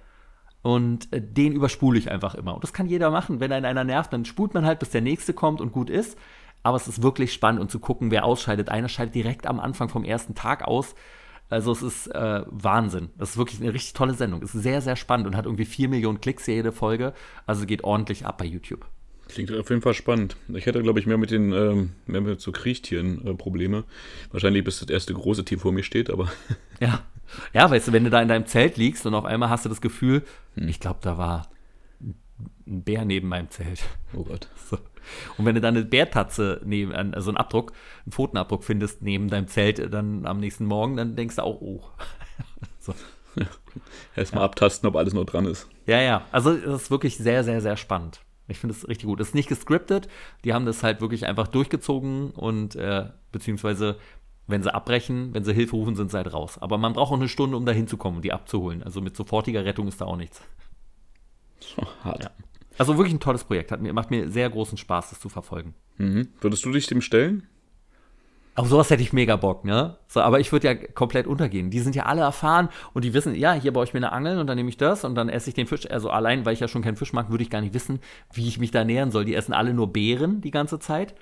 [0.61, 2.53] und äh, den überspule ich einfach immer.
[2.53, 3.39] Und das kann jeder machen.
[3.39, 6.17] Wenn einen einer nervt, dann spult man halt, bis der nächste kommt und gut ist.
[6.63, 8.69] Aber es ist wirklich spannend und zu gucken, wer ausscheidet.
[8.69, 10.93] Einer scheidet direkt am Anfang vom ersten Tag aus.
[11.49, 13.09] Also es ist äh, Wahnsinn.
[13.17, 14.41] Das ist wirklich eine richtig tolle Sendung.
[14.41, 17.13] Es ist sehr, sehr spannend und hat irgendwie vier Millionen Klicks jede Folge.
[17.45, 18.85] Also geht ordentlich ab bei YouTube.
[19.27, 20.35] Klingt auf jeden Fall spannend.
[20.53, 23.85] Ich hätte, glaube ich, mehr mit den ähm, mehr mit so Kriechtieren äh, Probleme.
[24.31, 26.31] Wahrscheinlich bis das erste große Tier vor mir steht, aber.
[26.79, 27.03] Ja.
[27.53, 29.69] Ja, weißt du, wenn du da in deinem Zelt liegst und auf einmal hast du
[29.69, 30.23] das Gefühl,
[30.55, 30.67] hm.
[30.67, 31.49] ich glaube, da war
[32.67, 33.83] ein Bär neben meinem Zelt.
[34.13, 34.47] Oh Gott.
[34.69, 34.77] So.
[35.37, 37.73] Und wenn du dann eine Bärtatze neben, also einen Abdruck,
[38.05, 41.83] einen Pfotenabdruck findest neben deinem Zelt dann am nächsten Morgen, dann denkst du auch, oh.
[42.79, 42.93] so.
[43.35, 43.47] Ja.
[44.15, 44.45] Erstmal ja.
[44.45, 45.67] abtasten, ob alles noch dran ist.
[45.87, 46.25] Ja, ja.
[46.31, 48.21] Also es ist wirklich sehr, sehr, sehr spannend.
[48.47, 49.19] Ich finde es richtig gut.
[49.19, 50.07] Es ist nicht gescriptet,
[50.43, 53.97] die haben das halt wirklich einfach durchgezogen und äh, beziehungsweise
[54.47, 56.57] wenn sie abbrechen, wenn sie Hilfe rufen, sind sie halt raus.
[56.59, 58.83] Aber man braucht auch eine Stunde, um da hinzukommen und die abzuholen.
[58.83, 60.41] Also mit sofortiger Rettung ist da auch nichts.
[61.59, 62.23] So, hart.
[62.23, 62.31] Ja.
[62.77, 63.71] Also wirklich ein tolles Projekt.
[63.71, 65.73] Hat mir, macht mir sehr großen Spaß, das zu verfolgen.
[65.97, 66.29] Mhm.
[66.41, 67.47] Würdest du dich dem stellen?
[68.53, 69.97] Auf sowas hätte ich mega Bock, ne?
[70.07, 71.69] So, aber ich würde ja komplett untergehen.
[71.69, 74.39] Die sind ja alle erfahren und die wissen, ja, hier baue ich mir eine Angel
[74.39, 75.89] und dann nehme ich das und dann esse ich den Fisch.
[75.89, 77.99] Also allein, weil ich ja schon keinen Fisch mag, würde ich gar nicht wissen,
[78.33, 79.23] wie ich mich da nähern soll.
[79.23, 81.15] Die essen alle nur Beeren die ganze Zeit.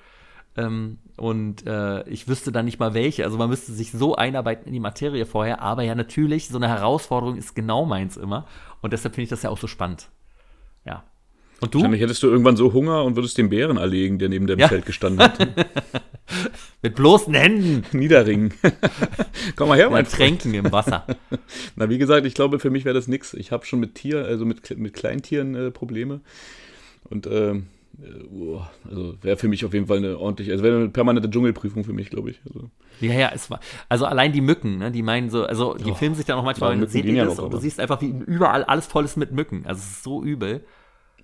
[0.56, 3.24] Ähm, und äh, ich wüsste dann nicht mal welche.
[3.24, 5.60] Also man müsste sich so einarbeiten in die Materie vorher.
[5.60, 8.46] Aber ja, natürlich, so eine Herausforderung ist genau meins immer.
[8.80, 10.08] Und deshalb finde ich das ja auch so spannend.
[10.84, 11.04] Ja.
[11.60, 11.78] Und du?
[11.78, 14.68] Wahrscheinlich hättest du irgendwann so Hunger und würdest den Bären erlegen, der neben deinem ja.
[14.68, 15.38] Zelt gestanden hat.
[16.82, 17.84] Mit bloßen Händen.
[17.96, 18.54] Niederringen.
[19.56, 21.06] Komm mal her, mein Tränken im Wasser.
[21.76, 23.34] Na, wie gesagt, ich glaube, für mich wäre das nichts.
[23.34, 26.20] Ich habe schon mit Tier, also mit, mit Kleintieren äh, Probleme.
[27.10, 27.62] Und ähm, äh,
[28.88, 31.92] also wäre für mich auf jeden Fall eine ordentliche, also wäre eine permanente Dschungelprüfung für
[31.92, 32.40] mich, glaube ich.
[32.46, 32.70] Also.
[33.00, 35.94] Ja, ja, es war, also allein die Mücken, ne, die meinen so, also die oh,
[35.94, 38.64] filmen sich dann auch manchmal, du seht ihr das und du siehst einfach, wie überall
[38.64, 39.64] alles voll ist mit Mücken.
[39.66, 40.64] Also es ist so übel.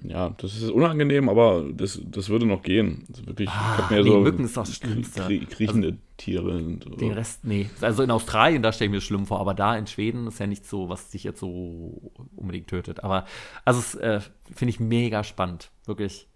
[0.02, 3.04] Ja, das ist unangenehm, aber das, das würde noch gehen.
[3.08, 5.22] Also wirklich, ah, nee, so Mücken ist das Schlimmste.
[5.22, 6.50] Krie kriechende also, Tiere.
[6.50, 7.00] Und.
[7.00, 7.68] Den Rest, nee.
[7.80, 10.46] Also in Australien, da stelle ich mir schlimm vor, aber da in Schweden ist ja
[10.46, 13.02] nicht so, was dich jetzt so unbedingt tötet.
[13.04, 13.24] Aber,
[13.64, 14.20] also es äh,
[14.54, 16.28] finde ich mega spannend, wirklich.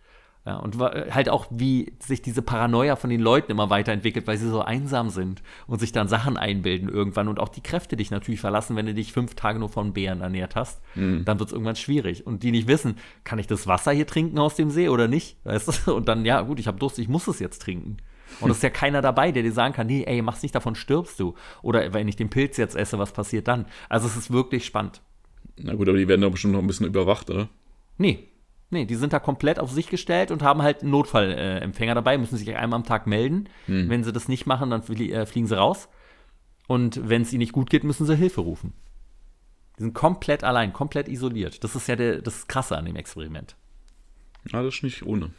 [0.46, 4.48] Ja, und halt auch, wie sich diese Paranoia von den Leuten immer weiterentwickelt, weil sie
[4.48, 8.40] so einsam sind und sich dann Sachen einbilden irgendwann und auch die Kräfte dich natürlich
[8.40, 10.80] verlassen, wenn du dich fünf Tage nur von Bären ernährt hast.
[10.94, 11.26] Mhm.
[11.26, 12.26] Dann wird es irgendwann schwierig.
[12.26, 15.36] Und die nicht wissen, kann ich das Wasser hier trinken aus dem See oder nicht?
[15.44, 15.94] Weißt du?
[15.94, 17.98] Und dann, ja, gut, ich habe Durst, ich muss es jetzt trinken.
[18.40, 20.74] Und es ist ja keiner dabei, der dir sagen kann, nee, ey, mach's nicht, davon
[20.74, 21.34] stirbst du.
[21.60, 23.66] Oder wenn ich den Pilz jetzt esse, was passiert dann?
[23.90, 25.02] Also es ist wirklich spannend.
[25.58, 27.48] Na gut, aber die werden doch bestimmt noch ein bisschen überwacht, oder?
[27.98, 28.30] Nee,
[28.70, 32.36] Nee, die sind da komplett auf sich gestellt und haben halt einen Notfallempfänger dabei, müssen
[32.36, 33.48] sich einmal am Tag melden.
[33.66, 33.88] Hm.
[33.88, 35.88] Wenn sie das nicht machen, dann flie äh, fliegen sie raus.
[36.68, 38.72] Und wenn es ihnen nicht gut geht, müssen sie Hilfe rufen.
[39.76, 41.64] Die sind komplett allein, komplett isoliert.
[41.64, 43.56] Das ist ja der, das Krasse an dem Experiment.
[44.52, 45.30] Ja, das ist nicht ohne.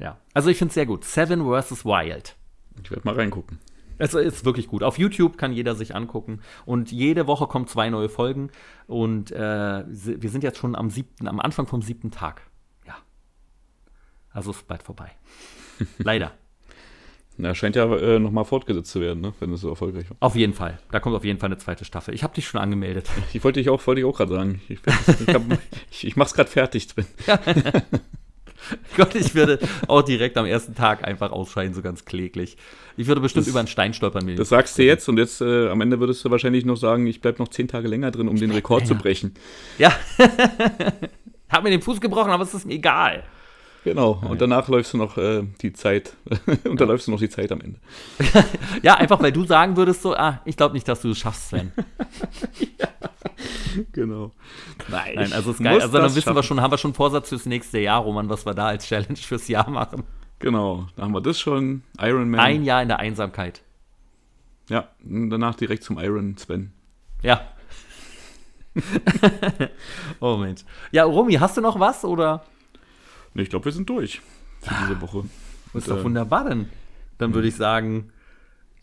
[0.00, 0.18] Ja.
[0.34, 1.04] Also ich finde es sehr gut.
[1.04, 1.84] Seven vs.
[1.84, 2.34] Wild.
[2.82, 3.58] Ich werde mal reingucken.
[4.00, 4.82] Es ist wirklich gut.
[4.82, 6.40] Auf YouTube kann jeder sich angucken.
[6.64, 8.50] Und jede Woche kommen zwei neue Folgen.
[8.86, 12.40] Und äh, wir sind jetzt schon am siebten, am Anfang vom siebten Tag.
[12.86, 12.96] Ja.
[14.32, 15.12] Also ist bald vorbei.
[15.98, 16.32] Leider.
[17.36, 19.34] Na, scheint ja äh, nochmal fortgesetzt zu werden, ne?
[19.38, 20.16] wenn es so erfolgreich war.
[20.20, 20.78] Auf jeden Fall.
[20.90, 22.14] Da kommt auf jeden Fall eine zweite Staffel.
[22.14, 23.08] Ich habe dich schon angemeldet.
[23.34, 24.62] Ich wollte dich auch, wollte ich auch gerade sagen.
[24.68, 25.36] Ich, ich,
[25.90, 27.06] ich, ich mach's gerade fertig drin.
[28.96, 29.58] Gott, ich würde
[29.88, 32.56] auch direkt am ersten Tag einfach ausscheiden, so ganz kläglich.
[32.96, 34.36] Ich würde bestimmt das, über einen Stein stolpern.
[34.36, 37.20] Das sagst du jetzt und jetzt äh, am Ende würdest du wahrscheinlich noch sagen, ich
[37.20, 39.34] bleibe noch zehn Tage länger drin, um den Rekord zu brechen.
[39.78, 39.92] Ja.
[41.48, 43.24] Hab mir den Fuß gebrochen, aber es ist mir egal.
[43.82, 46.14] Genau, und danach läufst du noch äh, die Zeit,
[46.64, 47.78] und da läufst du noch die Zeit am Ende.
[48.82, 51.48] ja, einfach weil du sagen würdest so, ah, ich glaube nicht, dass du es schaffst,
[51.48, 51.72] Sven.
[52.78, 52.88] ja,
[53.92, 54.32] genau.
[54.88, 55.80] Nein, Nein also ist geil.
[55.80, 56.36] Also dann wissen schaffen.
[56.36, 59.16] wir schon, haben wir schon Vorsatz fürs nächste Jahr, Roman, was wir da als Challenge
[59.16, 60.02] fürs Jahr machen.
[60.40, 61.82] Genau, da haben wir das schon.
[62.00, 62.40] Iron Man.
[62.40, 63.62] Ein Jahr in der Einsamkeit.
[64.68, 66.72] Ja, danach direkt zum Iron Sven.
[67.22, 67.40] Ja.
[70.20, 70.62] oh Mensch.
[70.92, 72.44] Ja, Romy, hast du noch was oder?
[73.34, 74.20] Nee, ich glaube, wir sind durch
[74.60, 75.24] für diese Woche.
[75.74, 76.68] Ist doch äh, wunderbar, dann.
[77.18, 78.12] Dann würde ich sagen,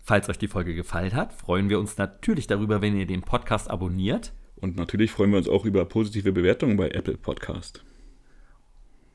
[0.03, 3.69] falls euch die Folge gefallen hat, freuen wir uns natürlich darüber, wenn ihr den Podcast
[3.69, 4.31] abonniert.
[4.55, 7.83] Und natürlich freuen wir uns auch über positive Bewertungen bei Apple Podcast.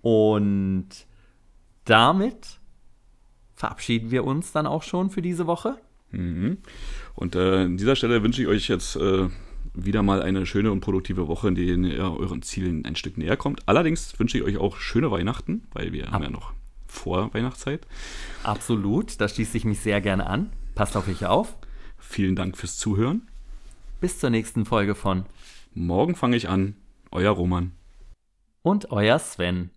[0.03, 0.89] Und
[1.85, 2.61] damit
[3.55, 5.79] verabschieden wir uns dann auch schon für diese Woche.
[6.11, 6.59] Mhm.
[7.15, 9.29] Und äh, an dieser Stelle wünsche ich euch jetzt äh,
[9.75, 13.37] wieder mal eine schöne und produktive Woche, in der ihr euren Zielen ein Stück näher
[13.37, 13.67] kommt.
[13.67, 16.53] Allerdings wünsche ich euch auch schöne Weihnachten, weil wir Ab haben ja noch
[16.87, 17.87] vor Weihnachtszeit.
[18.43, 20.53] Absolut, da schließe ich mich sehr gerne an.
[20.75, 21.57] Passt auf euch auf.
[21.99, 23.29] Vielen Dank fürs Zuhören.
[24.01, 25.25] Bis zur nächsten Folge von
[25.75, 26.75] Morgen fange ich an.
[27.11, 27.73] Euer Roman.
[28.63, 29.71] Und euer Sven.